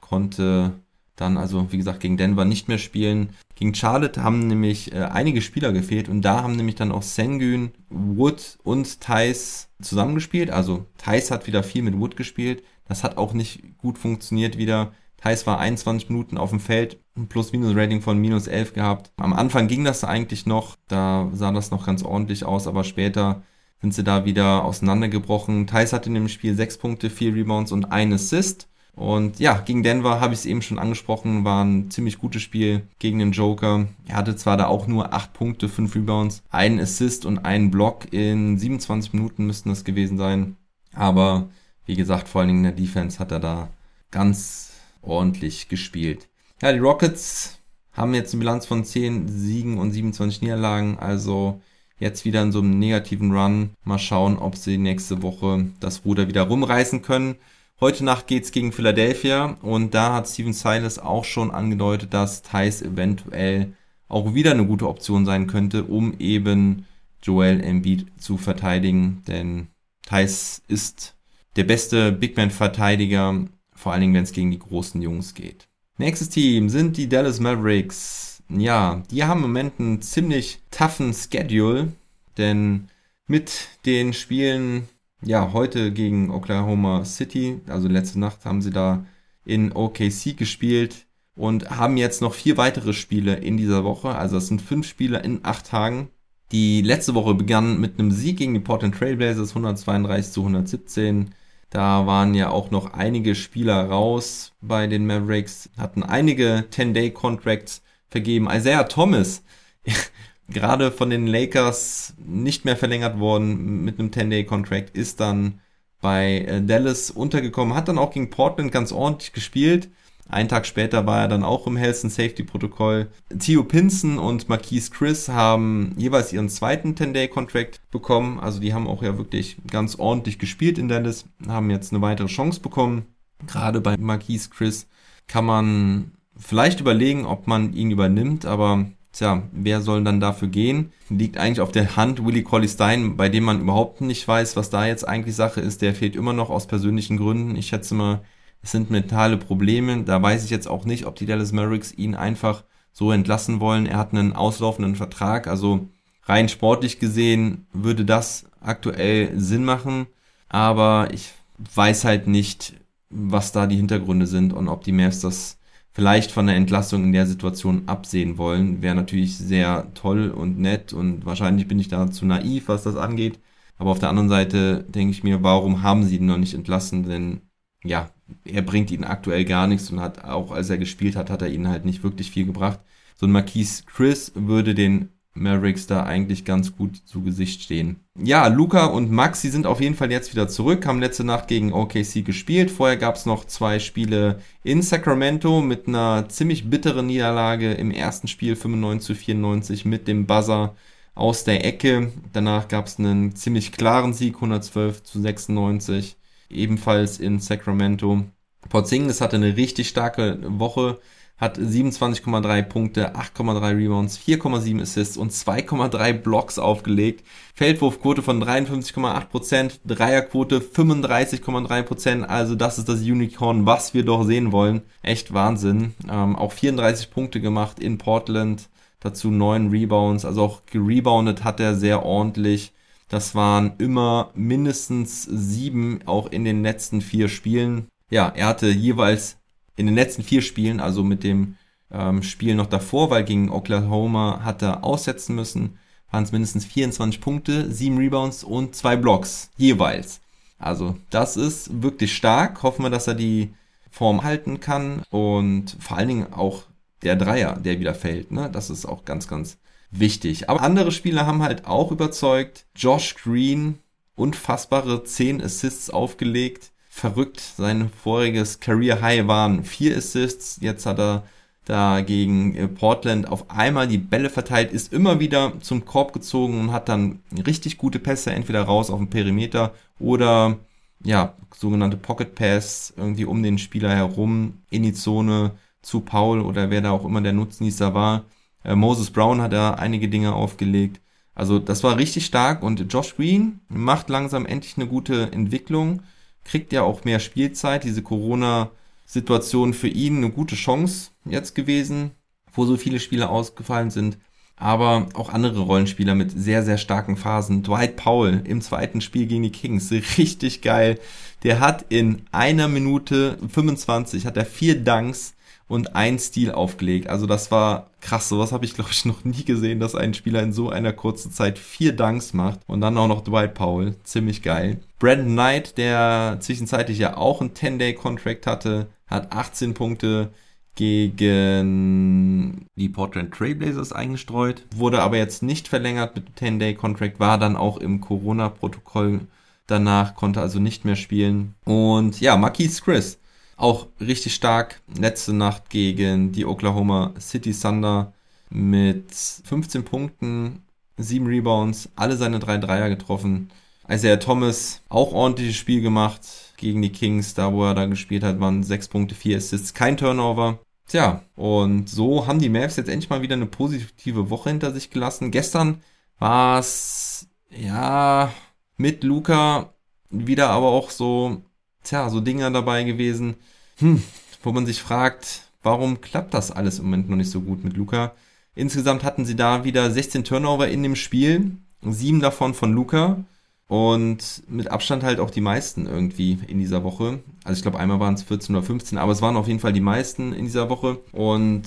konnte 0.00 0.72
dann 1.16 1.36
also, 1.36 1.70
wie 1.70 1.78
gesagt, 1.78 2.00
gegen 2.00 2.16
Denver 2.16 2.44
nicht 2.44 2.68
mehr 2.68 2.78
spielen. 2.78 3.30
Gegen 3.54 3.74
Charlotte 3.74 4.22
haben 4.22 4.46
nämlich 4.48 4.92
äh, 4.92 5.02
einige 5.04 5.40
Spieler 5.40 5.72
gefehlt 5.72 6.08
und 6.08 6.22
da 6.22 6.42
haben 6.42 6.56
nämlich 6.56 6.74
dann 6.74 6.90
auch 6.92 7.02
Sengun, 7.02 7.70
Wood 7.90 8.58
und 8.64 9.00
Thais 9.00 9.68
zusammengespielt. 9.80 10.50
Also 10.50 10.86
Thais 10.98 11.30
hat 11.30 11.46
wieder 11.46 11.62
viel 11.62 11.82
mit 11.82 11.98
Wood 11.98 12.16
gespielt. 12.16 12.62
Das 12.88 13.04
hat 13.04 13.18
auch 13.18 13.34
nicht 13.34 13.78
gut 13.78 13.98
funktioniert 13.98 14.58
wieder. 14.58 14.92
Thais 15.22 15.46
war 15.46 15.60
21 15.60 16.08
Minuten 16.08 16.36
auf 16.36 16.50
dem 16.50 16.58
Feld, 16.58 16.98
ein 17.16 17.28
Plus-Minus-Rating 17.28 18.00
von 18.00 18.18
minus 18.18 18.48
11 18.48 18.72
gehabt. 18.74 19.12
Am 19.16 19.32
Anfang 19.32 19.68
ging 19.68 19.84
das 19.84 20.02
eigentlich 20.02 20.46
noch, 20.46 20.76
da 20.88 21.30
sah 21.32 21.52
das 21.52 21.70
noch 21.70 21.86
ganz 21.86 22.02
ordentlich 22.02 22.44
aus, 22.44 22.66
aber 22.66 22.82
später 22.82 23.42
sind 23.80 23.94
sie 23.94 24.02
da 24.02 24.24
wieder 24.24 24.64
auseinandergebrochen. 24.64 25.68
Thais 25.68 25.92
hatte 25.92 26.08
in 26.08 26.14
dem 26.14 26.28
Spiel 26.28 26.54
6 26.54 26.78
Punkte, 26.78 27.08
4 27.08 27.34
Rebounds 27.34 27.70
und 27.70 27.92
1 27.92 28.14
Assist. 28.14 28.68
Und 28.94 29.38
ja, 29.38 29.58
gegen 29.58 29.82
Denver 29.82 30.20
habe 30.20 30.34
ich 30.34 30.40
es 30.40 30.46
eben 30.46 30.60
schon 30.60 30.78
angesprochen, 30.78 31.44
war 31.44 31.64
ein 31.64 31.90
ziemlich 31.90 32.18
gutes 32.18 32.42
Spiel 32.42 32.82
gegen 32.98 33.20
den 33.20 33.32
Joker. 33.32 33.86
Er 34.06 34.16
hatte 34.16 34.36
zwar 34.36 34.56
da 34.56 34.66
auch 34.66 34.88
nur 34.88 35.14
8 35.14 35.32
Punkte, 35.32 35.68
5 35.68 35.94
Rebounds, 35.94 36.42
einen 36.50 36.80
Assist 36.80 37.24
und 37.24 37.38
einen 37.38 37.70
Block 37.70 38.12
in 38.12 38.58
27 38.58 39.12
Minuten 39.14 39.46
müssten 39.46 39.70
das 39.70 39.84
gewesen 39.84 40.18
sein. 40.18 40.56
Aber 40.94 41.48
wie 41.86 41.94
gesagt, 41.94 42.28
vor 42.28 42.40
allen 42.40 42.48
Dingen 42.48 42.64
in 42.64 42.76
der 42.76 42.84
Defense 42.84 43.18
hat 43.18 43.32
er 43.32 43.40
da 43.40 43.68
ganz 44.10 44.71
ordentlich 45.02 45.68
gespielt. 45.68 46.28
Ja, 46.60 46.72
die 46.72 46.78
Rockets 46.78 47.58
haben 47.92 48.14
jetzt 48.14 48.32
eine 48.32 48.40
Bilanz 48.40 48.66
von 48.66 48.84
10 48.84 49.28
Siegen 49.28 49.78
und 49.78 49.92
27 49.92 50.42
Niederlagen, 50.42 50.98
also 50.98 51.60
jetzt 51.98 52.24
wieder 52.24 52.42
in 52.42 52.52
so 52.52 52.60
einem 52.60 52.78
negativen 52.78 53.32
Run. 53.32 53.70
Mal 53.84 53.98
schauen, 53.98 54.38
ob 54.38 54.56
sie 54.56 54.78
nächste 54.78 55.22
Woche 55.22 55.66
das 55.80 56.04
Ruder 56.04 56.28
wieder 56.28 56.42
rumreißen 56.42 57.02
können. 57.02 57.36
Heute 57.80 58.04
Nacht 58.04 58.28
geht's 58.28 58.52
gegen 58.52 58.72
Philadelphia 58.72 59.56
und 59.60 59.92
da 59.94 60.14
hat 60.14 60.28
Steven 60.28 60.52
Silas 60.52 60.98
auch 60.98 61.24
schon 61.24 61.50
angedeutet, 61.50 62.14
dass 62.14 62.42
Thais 62.42 62.80
eventuell 62.80 63.74
auch 64.08 64.34
wieder 64.34 64.52
eine 64.52 64.66
gute 64.66 64.88
Option 64.88 65.26
sein 65.26 65.46
könnte, 65.46 65.84
um 65.84 66.14
eben 66.18 66.86
Joel 67.22 67.60
Embiid 67.60 68.06
zu 68.18 68.36
verteidigen, 68.36 69.22
denn 69.26 69.68
Thais 70.04 70.62
ist 70.68 71.16
der 71.56 71.64
beste 71.64 72.12
Big 72.12 72.36
Man 72.36 72.50
Verteidiger, 72.50 73.46
vor 73.82 73.92
allen 73.92 74.00
Dingen 74.00 74.14
wenn 74.14 74.24
es 74.24 74.32
gegen 74.32 74.50
die 74.50 74.58
großen 74.58 75.02
Jungs 75.02 75.34
geht. 75.34 75.68
Nächstes 75.98 76.30
Team 76.30 76.68
sind 76.68 76.96
die 76.96 77.08
Dallas 77.08 77.40
Mavericks. 77.40 78.42
Ja, 78.48 79.02
die 79.10 79.24
haben 79.24 79.44
im 79.44 79.50
Moment 79.50 79.78
einen 79.78 80.02
ziemlich 80.02 80.60
toughen 80.70 81.12
Schedule, 81.12 81.92
denn 82.36 82.88
mit 83.26 83.68
den 83.84 84.12
Spielen 84.12 84.88
ja, 85.24 85.52
heute 85.52 85.92
gegen 85.92 86.30
Oklahoma 86.30 87.04
City, 87.04 87.60
also 87.68 87.88
letzte 87.88 88.18
Nacht 88.18 88.44
haben 88.44 88.60
sie 88.60 88.70
da 88.70 89.04
in 89.44 89.72
OKC 89.72 90.36
gespielt 90.36 91.06
und 91.36 91.70
haben 91.70 91.96
jetzt 91.96 92.20
noch 92.20 92.34
vier 92.34 92.56
weitere 92.56 92.92
Spiele 92.92 93.36
in 93.36 93.56
dieser 93.56 93.84
Woche. 93.84 94.14
Also 94.14 94.36
es 94.36 94.48
sind 94.48 94.60
fünf 94.60 94.86
Spiele 94.86 95.20
in 95.20 95.40
acht 95.44 95.66
Tagen. 95.66 96.08
Die 96.50 96.82
letzte 96.82 97.14
Woche 97.14 97.34
begann 97.34 97.80
mit 97.80 97.98
einem 97.98 98.10
Sieg 98.10 98.38
gegen 98.38 98.54
die 98.54 98.60
Portland 98.60 98.96
Trailblazers 98.96 99.50
132 99.50 100.32
zu 100.32 100.40
117. 100.40 101.30
Da 101.72 102.06
waren 102.06 102.34
ja 102.34 102.50
auch 102.50 102.70
noch 102.70 102.92
einige 102.92 103.34
Spieler 103.34 103.88
raus 103.88 104.52
bei 104.60 104.86
den 104.86 105.06
Mavericks, 105.06 105.70
hatten 105.78 106.02
einige 106.02 106.66
10-Day-Contracts 106.70 107.82
vergeben. 108.10 108.46
Isaiah 108.50 108.84
Thomas 108.84 109.42
gerade 110.50 110.92
von 110.92 111.08
den 111.08 111.26
Lakers 111.26 112.12
nicht 112.18 112.66
mehr 112.66 112.76
verlängert 112.76 113.18
worden 113.18 113.84
mit 113.84 113.98
einem 113.98 114.10
10-Day-Contract, 114.10 114.90
ist 114.90 115.20
dann 115.20 115.62
bei 116.02 116.40
äh, 116.40 116.60
Dallas 116.60 117.10
untergekommen, 117.10 117.74
hat 117.74 117.88
dann 117.88 117.96
auch 117.96 118.10
gegen 118.12 118.28
Portland 118.28 118.70
ganz 118.70 118.92
ordentlich 118.92 119.32
gespielt. 119.32 119.88
Einen 120.28 120.48
Tag 120.48 120.66
später 120.66 121.06
war 121.06 121.22
er 121.22 121.28
dann 121.28 121.42
auch 121.42 121.66
im 121.66 121.76
Health 121.76 122.04
and 122.04 122.12
Safety 122.12 122.42
Protokoll. 122.42 123.10
Theo 123.38 123.64
Pinson 123.64 124.18
und 124.18 124.48
Marquise 124.48 124.90
Chris 124.90 125.28
haben 125.28 125.94
jeweils 125.98 126.32
ihren 126.32 126.48
zweiten 126.48 126.94
10-Day-Contract 126.94 127.80
bekommen. 127.90 128.40
Also 128.40 128.60
die 128.60 128.72
haben 128.72 128.86
auch 128.86 129.02
ja 129.02 129.18
wirklich 129.18 129.56
ganz 129.70 129.96
ordentlich 129.96 130.38
gespielt 130.38 130.78
in 130.78 130.88
Dallas, 130.88 131.26
haben 131.46 131.70
jetzt 131.70 131.92
eine 131.92 132.02
weitere 132.02 132.28
Chance 132.28 132.60
bekommen. 132.60 133.06
Gerade 133.46 133.80
bei 133.80 133.96
Marquise 133.96 134.48
Chris 134.48 134.86
kann 135.26 135.44
man 135.44 136.12
vielleicht 136.36 136.80
überlegen, 136.80 137.26
ob 137.26 137.46
man 137.46 137.72
ihn 137.74 137.90
übernimmt, 137.90 138.46
aber 138.46 138.86
Tja, 139.12 139.42
wer 139.52 139.82
soll 139.82 140.02
dann 140.04 140.20
dafür 140.20 140.48
gehen? 140.48 140.90
Liegt 141.10 141.36
eigentlich 141.36 141.60
auf 141.60 141.70
der 141.70 141.96
Hand 141.96 142.24
Willie 142.24 142.42
Colley 142.42 142.66
Stein, 142.66 143.18
bei 143.18 143.28
dem 143.28 143.44
man 143.44 143.60
überhaupt 143.60 144.00
nicht 144.00 144.26
weiß, 144.26 144.56
was 144.56 144.70
da 144.70 144.86
jetzt 144.86 145.06
eigentlich 145.06 145.36
Sache 145.36 145.60
ist. 145.60 145.82
Der 145.82 145.94
fehlt 145.94 146.16
immer 146.16 146.32
noch 146.32 146.48
aus 146.48 146.66
persönlichen 146.66 147.18
Gründen. 147.18 147.54
Ich 147.54 147.66
schätze 147.66 147.94
mal, 147.94 148.22
es 148.62 148.70
sind 148.70 148.90
mentale 148.90 149.36
Probleme. 149.36 150.02
Da 150.04 150.22
weiß 150.22 150.44
ich 150.44 150.50
jetzt 150.50 150.68
auch 150.68 150.84
nicht, 150.84 151.06
ob 151.06 151.16
die 151.16 151.26
Dallas 151.26 151.52
Mavericks 151.52 151.92
ihn 151.92 152.14
einfach 152.14 152.64
so 152.92 153.10
entlassen 153.10 153.60
wollen. 153.60 153.86
Er 153.86 153.98
hat 153.98 154.12
einen 154.12 154.34
auslaufenden 154.34 154.96
Vertrag, 154.96 155.46
also 155.46 155.88
rein 156.24 156.48
sportlich 156.48 156.98
gesehen 156.98 157.66
würde 157.72 158.04
das 158.04 158.46
aktuell 158.60 159.38
Sinn 159.38 159.64
machen, 159.64 160.06
aber 160.48 161.08
ich 161.12 161.32
weiß 161.74 162.04
halt 162.04 162.28
nicht, 162.28 162.74
was 163.10 163.52
da 163.52 163.66
die 163.66 163.76
Hintergründe 163.76 164.26
sind 164.26 164.52
und 164.52 164.68
ob 164.68 164.84
die 164.84 164.92
Mavs 164.92 165.20
das 165.20 165.58
vielleicht 165.92 166.30
von 166.32 166.46
der 166.46 166.56
Entlassung 166.56 167.04
in 167.04 167.12
der 167.12 167.26
Situation 167.26 167.82
absehen 167.86 168.38
wollen. 168.38 168.82
Wäre 168.82 168.94
natürlich 168.94 169.36
sehr 169.36 169.92
toll 169.94 170.30
und 170.30 170.58
nett 170.58 170.92
und 170.92 171.26
wahrscheinlich 171.26 171.68
bin 171.68 171.78
ich 171.78 171.88
da 171.88 172.10
zu 172.10 172.24
naiv, 172.24 172.68
was 172.68 172.84
das 172.84 172.96
angeht. 172.96 173.38
Aber 173.76 173.90
auf 173.90 173.98
der 173.98 174.08
anderen 174.08 174.28
Seite 174.28 174.84
denke 174.88 175.12
ich 175.12 175.24
mir, 175.24 175.42
warum 175.42 175.82
haben 175.82 176.04
sie 176.04 176.16
ihn 176.16 176.26
noch 176.26 176.38
nicht 176.38 176.54
entlassen? 176.54 177.04
Denn 177.04 177.42
ja, 177.84 178.10
er 178.44 178.62
bringt 178.62 178.90
ihnen 178.90 179.04
aktuell 179.04 179.44
gar 179.44 179.66
nichts 179.66 179.90
und 179.90 180.00
hat 180.00 180.24
auch 180.24 180.52
als 180.52 180.70
er 180.70 180.78
gespielt 180.78 181.16
hat, 181.16 181.30
hat 181.30 181.42
er 181.42 181.48
ihnen 181.48 181.68
halt 181.68 181.84
nicht 181.84 182.02
wirklich 182.02 182.30
viel 182.30 182.46
gebracht. 182.46 182.80
So 183.16 183.26
ein 183.26 183.32
Marquise 183.32 183.84
Chris 183.86 184.32
würde 184.34 184.74
den 184.74 185.10
Mavericks 185.34 185.86
da 185.86 186.02
eigentlich 186.02 186.44
ganz 186.44 186.76
gut 186.76 186.96
zu 187.06 187.22
Gesicht 187.22 187.62
stehen. 187.62 188.00
Ja, 188.18 188.46
Luca 188.48 188.86
und 188.86 189.10
Maxi 189.10 189.48
sind 189.48 189.66
auf 189.66 189.80
jeden 189.80 189.94
Fall 189.94 190.10
jetzt 190.10 190.32
wieder 190.32 190.48
zurück, 190.48 190.86
haben 190.86 191.00
letzte 191.00 191.24
Nacht 191.24 191.48
gegen 191.48 191.72
OKC 191.72 192.24
gespielt. 192.24 192.70
Vorher 192.70 192.98
gab 192.98 193.16
es 193.16 193.24
noch 193.24 193.46
zwei 193.46 193.78
Spiele 193.78 194.40
in 194.62 194.82
Sacramento 194.82 195.62
mit 195.62 195.88
einer 195.88 196.28
ziemlich 196.28 196.68
bitteren 196.68 197.06
Niederlage 197.06 197.72
im 197.72 197.90
ersten 197.90 198.28
Spiel 198.28 198.56
95 198.56 199.06
zu 199.06 199.14
94 199.14 199.84
mit 199.86 200.06
dem 200.06 200.26
Buzzer 200.26 200.74
aus 201.14 201.44
der 201.44 201.64
Ecke. 201.64 202.12
Danach 202.32 202.68
gab 202.68 202.86
es 202.86 202.98
einen 202.98 203.34
ziemlich 203.34 203.72
klaren 203.72 204.12
Sieg 204.12 204.34
112 204.36 205.02
zu 205.02 205.20
96, 205.20 206.16
ebenfalls 206.52 207.18
in 207.18 207.40
Sacramento. 207.40 208.24
Porzingis 208.68 209.20
hatte 209.20 209.36
eine 209.36 209.56
richtig 209.56 209.88
starke 209.88 210.38
Woche 210.42 210.98
hat 211.42 211.58
27,3 211.58 212.62
Punkte, 212.62 213.16
8,3 213.16 213.76
Rebounds, 213.76 214.16
4,7 214.16 214.80
Assists 214.80 215.16
und 215.16 215.32
2,3 215.32 216.12
Blocks 216.12 216.60
aufgelegt. 216.60 217.26
Feldwurfquote 217.54 218.22
von 218.22 218.40
53,8%, 218.40 219.80
Dreierquote 219.84 220.60
35,3%. 220.60 222.22
Also 222.22 222.54
das 222.54 222.78
ist 222.78 222.88
das 222.88 223.00
Unicorn, 223.00 223.66
was 223.66 223.92
wir 223.92 224.04
doch 224.04 224.22
sehen 224.22 224.52
wollen. 224.52 224.82
Echt 225.02 225.34
Wahnsinn. 225.34 225.94
Ähm, 226.08 226.36
auch 226.36 226.52
34 226.52 227.10
Punkte 227.10 227.40
gemacht 227.40 227.80
in 227.80 227.98
Portland. 227.98 228.68
Dazu 229.00 229.32
9 229.32 229.70
Rebounds. 229.70 230.24
Also 230.24 230.42
auch 230.42 230.62
gereboundet 230.66 231.42
hat 231.42 231.58
er 231.58 231.74
sehr 231.74 232.04
ordentlich. 232.04 232.72
Das 233.12 233.34
waren 233.34 233.74
immer 233.76 234.30
mindestens 234.34 235.24
sieben, 235.24 236.00
auch 236.06 236.32
in 236.32 236.46
den 236.46 236.62
letzten 236.62 237.02
vier 237.02 237.28
Spielen. 237.28 237.88
Ja, 238.08 238.32
er 238.34 238.46
hatte 238.46 238.70
jeweils 238.70 239.36
in 239.76 239.84
den 239.84 239.94
letzten 239.94 240.22
vier 240.22 240.40
Spielen, 240.40 240.80
also 240.80 241.04
mit 241.04 241.22
dem 241.22 241.56
ähm, 241.90 242.22
Spiel 242.22 242.54
noch 242.54 242.68
davor, 242.68 243.10
weil 243.10 243.24
gegen 243.24 243.50
Oklahoma 243.50 244.40
hat 244.44 244.62
er 244.62 244.82
aussetzen 244.82 245.34
müssen, 245.34 245.78
waren 246.10 246.24
es 246.24 246.32
mindestens 246.32 246.64
24 246.64 247.20
Punkte, 247.20 247.70
7 247.70 247.98
Rebounds 247.98 248.44
und 248.44 248.74
2 248.74 248.96
Blocks 248.96 249.50
jeweils. 249.58 250.22
Also 250.58 250.96
das 251.10 251.36
ist 251.36 251.82
wirklich 251.82 252.16
stark. 252.16 252.62
Hoffen 252.62 252.82
wir, 252.82 252.90
dass 252.90 253.08
er 253.08 253.14
die 253.14 253.52
Form 253.90 254.22
halten 254.22 254.58
kann 254.58 255.02
und 255.10 255.76
vor 255.80 255.98
allen 255.98 256.08
Dingen 256.08 256.32
auch 256.32 256.62
der 257.02 257.16
Dreier, 257.16 257.58
der 257.62 257.78
wieder 257.78 257.94
fällt. 257.94 258.30
Ne? 258.30 258.48
Das 258.50 258.70
ist 258.70 258.86
auch 258.86 259.04
ganz, 259.04 259.28
ganz 259.28 259.58
wichtig. 259.92 260.50
Aber 260.50 260.62
andere 260.62 260.90
Spieler 260.90 261.26
haben 261.26 261.42
halt 261.42 261.66
auch 261.66 261.92
überzeugt. 261.92 262.66
Josh 262.74 263.14
Green, 263.14 263.78
unfassbare 264.16 265.04
10 265.04 265.40
Assists 265.42 265.88
aufgelegt 265.90 266.72
verrückt. 266.92 267.40
Sein 267.40 267.88
voriges 267.88 268.60
Career 268.60 269.00
High 269.00 269.26
waren 269.26 269.64
vier 269.64 269.96
Assists. 269.96 270.58
Jetzt 270.60 270.84
hat 270.84 270.98
er 270.98 271.22
da 271.64 272.02
gegen 272.02 272.54
äh, 272.54 272.68
Portland 272.68 273.26
auf 273.28 273.50
einmal 273.50 273.88
die 273.88 273.98
Bälle 273.98 274.28
verteilt, 274.28 274.72
ist 274.72 274.92
immer 274.92 275.18
wieder 275.20 275.52
zum 275.60 275.84
Korb 275.84 276.12
gezogen 276.12 276.60
und 276.60 276.72
hat 276.72 276.88
dann 276.88 277.20
richtig 277.46 277.78
gute 277.78 277.98
Pässe 277.98 278.32
entweder 278.32 278.62
raus 278.62 278.90
auf 278.90 278.98
dem 278.98 279.08
Perimeter 279.08 279.72
oder 279.98 280.58
ja, 281.04 281.34
sogenannte 281.54 281.96
Pocket 281.96 282.34
Pass 282.34 282.92
irgendwie 282.96 283.24
um 283.24 283.42
den 283.42 283.58
Spieler 283.58 283.94
herum 283.94 284.58
in 284.70 284.82
die 284.82 284.92
Zone 284.92 285.52
zu 285.82 286.00
Paul 286.00 286.40
oder 286.40 286.70
wer 286.70 286.80
da 286.80 286.90
auch 286.90 287.04
immer 287.04 287.20
der 287.20 287.32
Nutznießer 287.32 287.94
war. 287.94 288.24
Äh, 288.64 288.74
Moses 288.74 289.10
Brown 289.10 289.40
hat 289.40 289.52
da 289.52 289.74
einige 289.74 290.08
Dinge 290.08 290.34
aufgelegt. 290.34 291.00
Also 291.34 291.58
das 291.58 291.82
war 291.82 291.96
richtig 291.96 292.26
stark 292.26 292.62
und 292.62 292.92
Josh 292.92 293.16
Green 293.16 293.60
macht 293.68 294.10
langsam 294.10 294.44
endlich 294.46 294.76
eine 294.76 294.86
gute 294.86 295.32
Entwicklung 295.32 296.02
kriegt 296.44 296.72
ja 296.72 296.82
auch 296.82 297.04
mehr 297.04 297.20
Spielzeit. 297.20 297.84
Diese 297.84 298.02
Corona-Situation 298.02 299.74
für 299.74 299.88
ihn 299.88 300.18
eine 300.18 300.30
gute 300.30 300.56
Chance 300.56 301.10
jetzt 301.24 301.54
gewesen, 301.54 302.12
wo 302.52 302.64
so 302.64 302.76
viele 302.76 303.00
Spiele 303.00 303.28
ausgefallen 303.28 303.90
sind. 303.90 304.18
Aber 304.56 305.08
auch 305.14 305.30
andere 305.30 305.60
Rollenspieler 305.60 306.14
mit 306.14 306.30
sehr, 306.30 306.62
sehr 306.62 306.78
starken 306.78 307.16
Phasen. 307.16 307.62
Dwight 307.62 307.96
Powell 307.96 308.42
im 308.44 308.60
zweiten 308.60 309.00
Spiel 309.00 309.26
gegen 309.26 309.42
die 309.42 309.50
Kings, 309.50 309.90
richtig 310.18 310.62
geil. 310.62 310.98
Der 311.42 311.58
hat 311.58 311.86
in 311.88 312.22
einer 312.30 312.68
Minute 312.68 313.38
25, 313.48 314.26
hat 314.26 314.36
er 314.36 314.46
vier 314.46 314.78
Dunks 314.78 315.34
und 315.72 315.96
ein 315.96 316.18
Stil 316.18 316.52
aufgelegt. 316.52 317.08
Also 317.08 317.24
das 317.24 317.50
war 317.50 317.86
krass. 318.02 318.28
Sowas 318.28 318.52
habe 318.52 318.66
ich, 318.66 318.74
glaube 318.74 318.90
ich, 318.92 319.06
noch 319.06 319.24
nie 319.24 319.42
gesehen, 319.42 319.80
dass 319.80 319.94
ein 319.94 320.12
Spieler 320.12 320.42
in 320.42 320.52
so 320.52 320.68
einer 320.68 320.92
kurzen 320.92 321.32
Zeit 321.32 321.58
vier 321.58 321.96
Dunks 321.96 322.34
macht 322.34 322.60
und 322.66 322.82
dann 322.82 322.98
auch 322.98 323.08
noch 323.08 323.24
Dwight 323.24 323.54
Powell. 323.54 323.94
Ziemlich 324.04 324.42
geil. 324.42 324.80
Brandon 324.98 325.32
Knight, 325.32 325.78
der 325.78 326.36
zwischenzeitlich 326.40 326.98
ja 326.98 327.16
auch 327.16 327.40
ein 327.40 327.54
10-Day-Contract 327.54 328.46
hatte, 328.46 328.88
hat 329.06 329.32
18 329.32 329.72
Punkte 329.72 330.28
gegen 330.74 332.66
die 332.76 332.90
Portland 332.90 333.32
Trailblazers 333.32 333.94
eingestreut, 333.94 334.66
wurde 334.76 335.00
aber 335.00 335.16
jetzt 335.16 335.42
nicht 335.42 335.68
verlängert 335.68 336.14
mit 336.14 336.38
10-Day-Contract, 336.38 337.18
war 337.18 337.38
dann 337.38 337.56
auch 337.56 337.78
im 337.78 338.02
Corona-Protokoll 338.02 339.20
danach, 339.66 340.16
konnte 340.16 340.42
also 340.42 340.60
nicht 340.60 340.84
mehr 340.84 340.96
spielen. 340.96 341.54
Und 341.64 342.20
ja, 342.20 342.36
Marquise 342.36 342.82
Chris 342.82 343.18
auch 343.56 343.86
richtig 344.00 344.34
stark. 344.34 344.80
Letzte 344.98 345.32
Nacht 345.32 345.70
gegen 345.70 346.32
die 346.32 346.46
Oklahoma 346.46 347.12
City 347.20 347.52
Thunder 347.52 348.12
mit 348.50 349.12
15 349.12 349.84
Punkten, 349.84 350.62
7 350.98 351.26
Rebounds, 351.26 351.88
alle 351.96 352.16
seine 352.16 352.38
drei 352.38 352.58
Dreier 352.58 352.88
getroffen. 352.88 353.50
Isaiah 353.88 354.18
Thomas 354.18 354.82
auch 354.88 355.12
ordentliches 355.12 355.56
Spiel 355.56 355.80
gemacht 355.80 356.20
gegen 356.56 356.82
die 356.82 356.92
Kings, 356.92 357.34
da 357.34 357.52
wo 357.52 357.64
er 357.64 357.74
da 357.74 357.86
gespielt 357.86 358.22
hat, 358.22 358.40
waren 358.40 358.62
6 358.62 358.88
Punkte, 358.88 359.14
4 359.14 359.38
Assists, 359.38 359.74
kein 359.74 359.96
Turnover. 359.96 360.58
Tja, 360.86 361.22
und 361.36 361.88
so 361.88 362.26
haben 362.26 362.38
die 362.38 362.48
Mavs 362.48 362.76
jetzt 362.76 362.88
endlich 362.88 363.10
mal 363.10 363.22
wieder 363.22 363.34
eine 363.34 363.46
positive 363.46 364.30
Woche 364.30 364.50
hinter 364.50 364.72
sich 364.72 364.90
gelassen. 364.90 365.30
Gestern 365.30 365.80
war 366.18 366.58
es, 366.58 367.28
ja, 367.50 368.32
mit 368.76 369.02
Luca 369.02 369.72
wieder 370.10 370.50
aber 370.50 370.68
auch 370.68 370.90
so, 370.90 371.42
tja, 371.82 372.08
so 372.10 372.20
Dinger 372.20 372.50
dabei 372.50 372.84
gewesen, 372.84 373.36
hm, 373.78 374.02
wo 374.42 374.52
man 374.52 374.66
sich 374.66 374.80
fragt, 374.82 375.42
warum 375.62 376.00
klappt 376.00 376.34
das 376.34 376.50
alles 376.50 376.78
im 376.78 376.86
Moment 376.86 377.08
noch 377.08 377.16
nicht 377.16 377.30
so 377.30 377.40
gut 377.40 377.64
mit 377.64 377.76
Luca? 377.76 378.12
Insgesamt 378.54 379.04
hatten 379.04 379.24
sie 379.24 379.36
da 379.36 379.64
wieder 379.64 379.90
16 379.90 380.24
Turnover 380.24 380.68
in 380.68 380.82
dem 380.82 380.96
Spiel, 380.96 381.56
sieben 381.80 382.20
davon 382.20 382.54
von 382.54 382.72
Luca 382.72 383.24
und 383.66 384.42
mit 384.48 384.70
Abstand 384.70 385.02
halt 385.02 385.18
auch 385.18 385.30
die 385.30 385.40
meisten 385.40 385.86
irgendwie 385.86 386.38
in 386.46 386.58
dieser 386.58 386.84
Woche. 386.84 387.20
Also 387.44 387.58
ich 387.58 387.62
glaube, 387.62 387.78
einmal 387.78 388.00
waren 388.00 388.14
es 388.14 388.22
14 388.22 388.54
oder 388.54 388.64
15, 388.64 388.98
aber 388.98 389.12
es 389.12 389.22
waren 389.22 389.36
auf 389.36 389.48
jeden 389.48 389.60
Fall 389.60 389.72
die 389.72 389.80
meisten 389.80 390.34
in 390.34 390.44
dieser 390.44 390.68
Woche 390.68 390.98
und 391.12 391.62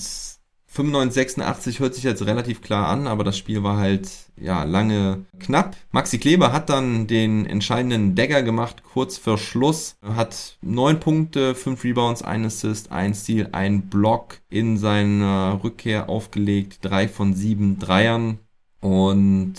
95, 0.76 1.14
86 1.14 1.80
hört 1.80 1.94
sich 1.94 2.04
jetzt 2.04 2.26
relativ 2.26 2.60
klar 2.60 2.88
an, 2.88 3.06
aber 3.06 3.24
das 3.24 3.38
Spiel 3.38 3.62
war 3.62 3.78
halt 3.78 4.10
ja 4.38 4.64
lange 4.64 5.24
knapp. 5.38 5.74
Maxi 5.90 6.18
Kleber 6.18 6.52
hat 6.52 6.68
dann 6.68 7.06
den 7.06 7.46
entscheidenden 7.46 8.14
Dagger 8.14 8.42
gemacht, 8.42 8.82
kurz 8.82 9.16
vor 9.16 9.38
Schluss. 9.38 9.96
Hat 10.02 10.58
neun 10.60 11.00
Punkte, 11.00 11.54
fünf 11.54 11.82
Rebounds, 11.82 12.22
ein 12.22 12.44
Assist, 12.44 12.92
ein 12.92 13.14
Steal, 13.14 13.48
ein 13.52 13.88
Block 13.88 14.40
in 14.50 14.76
seiner 14.76 15.60
Rückkehr 15.64 16.10
aufgelegt, 16.10 16.80
drei 16.82 17.08
von 17.08 17.32
sieben 17.32 17.78
Dreiern 17.78 18.38
und 18.80 19.54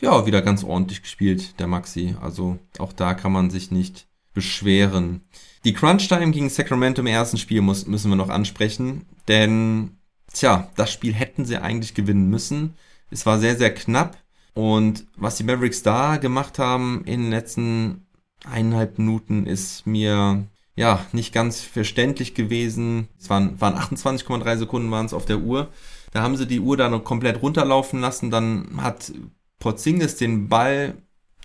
ja, 0.00 0.24
wieder 0.24 0.40
ganz 0.40 0.64
ordentlich 0.64 1.02
gespielt, 1.02 1.60
der 1.60 1.66
Maxi. 1.66 2.16
Also 2.22 2.58
auch 2.78 2.94
da 2.94 3.12
kann 3.12 3.32
man 3.32 3.50
sich 3.50 3.70
nicht 3.70 4.06
beschweren. 4.32 5.20
Die 5.64 5.74
Crunch 5.74 6.08
Time 6.08 6.30
gegen 6.30 6.48
Sacramento 6.48 7.02
im 7.02 7.06
ersten 7.06 7.36
Spiel 7.36 7.60
muss, 7.60 7.86
müssen 7.86 8.10
wir 8.10 8.16
noch 8.16 8.30
ansprechen, 8.30 9.04
denn 9.28 9.98
tja, 10.34 10.70
das 10.76 10.92
Spiel 10.92 11.14
hätten 11.14 11.44
sie 11.44 11.56
eigentlich 11.56 11.94
gewinnen 11.94 12.28
müssen. 12.28 12.74
Es 13.10 13.24
war 13.26 13.38
sehr, 13.38 13.56
sehr 13.56 13.72
knapp. 13.72 14.18
Und 14.54 15.06
was 15.16 15.36
die 15.36 15.44
Mavericks 15.44 15.82
da 15.82 16.16
gemacht 16.16 16.58
haben 16.58 17.02
in 17.06 17.22
den 17.22 17.30
letzten 17.30 18.06
eineinhalb 18.44 18.98
Minuten 18.98 19.46
ist 19.46 19.86
mir 19.86 20.46
ja 20.76 21.04
nicht 21.12 21.32
ganz 21.32 21.60
verständlich 21.62 22.34
gewesen. 22.34 23.08
Es 23.18 23.30
waren, 23.30 23.60
waren 23.60 23.74
28,3 23.74 24.58
Sekunden 24.58 24.90
waren 24.90 25.06
es 25.06 25.14
auf 25.14 25.24
der 25.24 25.38
Uhr. 25.38 25.68
Da 26.12 26.22
haben 26.22 26.36
sie 26.36 26.46
die 26.46 26.60
Uhr 26.60 26.76
dann 26.76 27.02
komplett 27.04 27.42
runterlaufen 27.42 28.00
lassen. 28.00 28.30
Dann 28.30 28.80
hat 28.80 29.12
Porzingis 29.58 30.16
den 30.16 30.48
Ball 30.48 30.94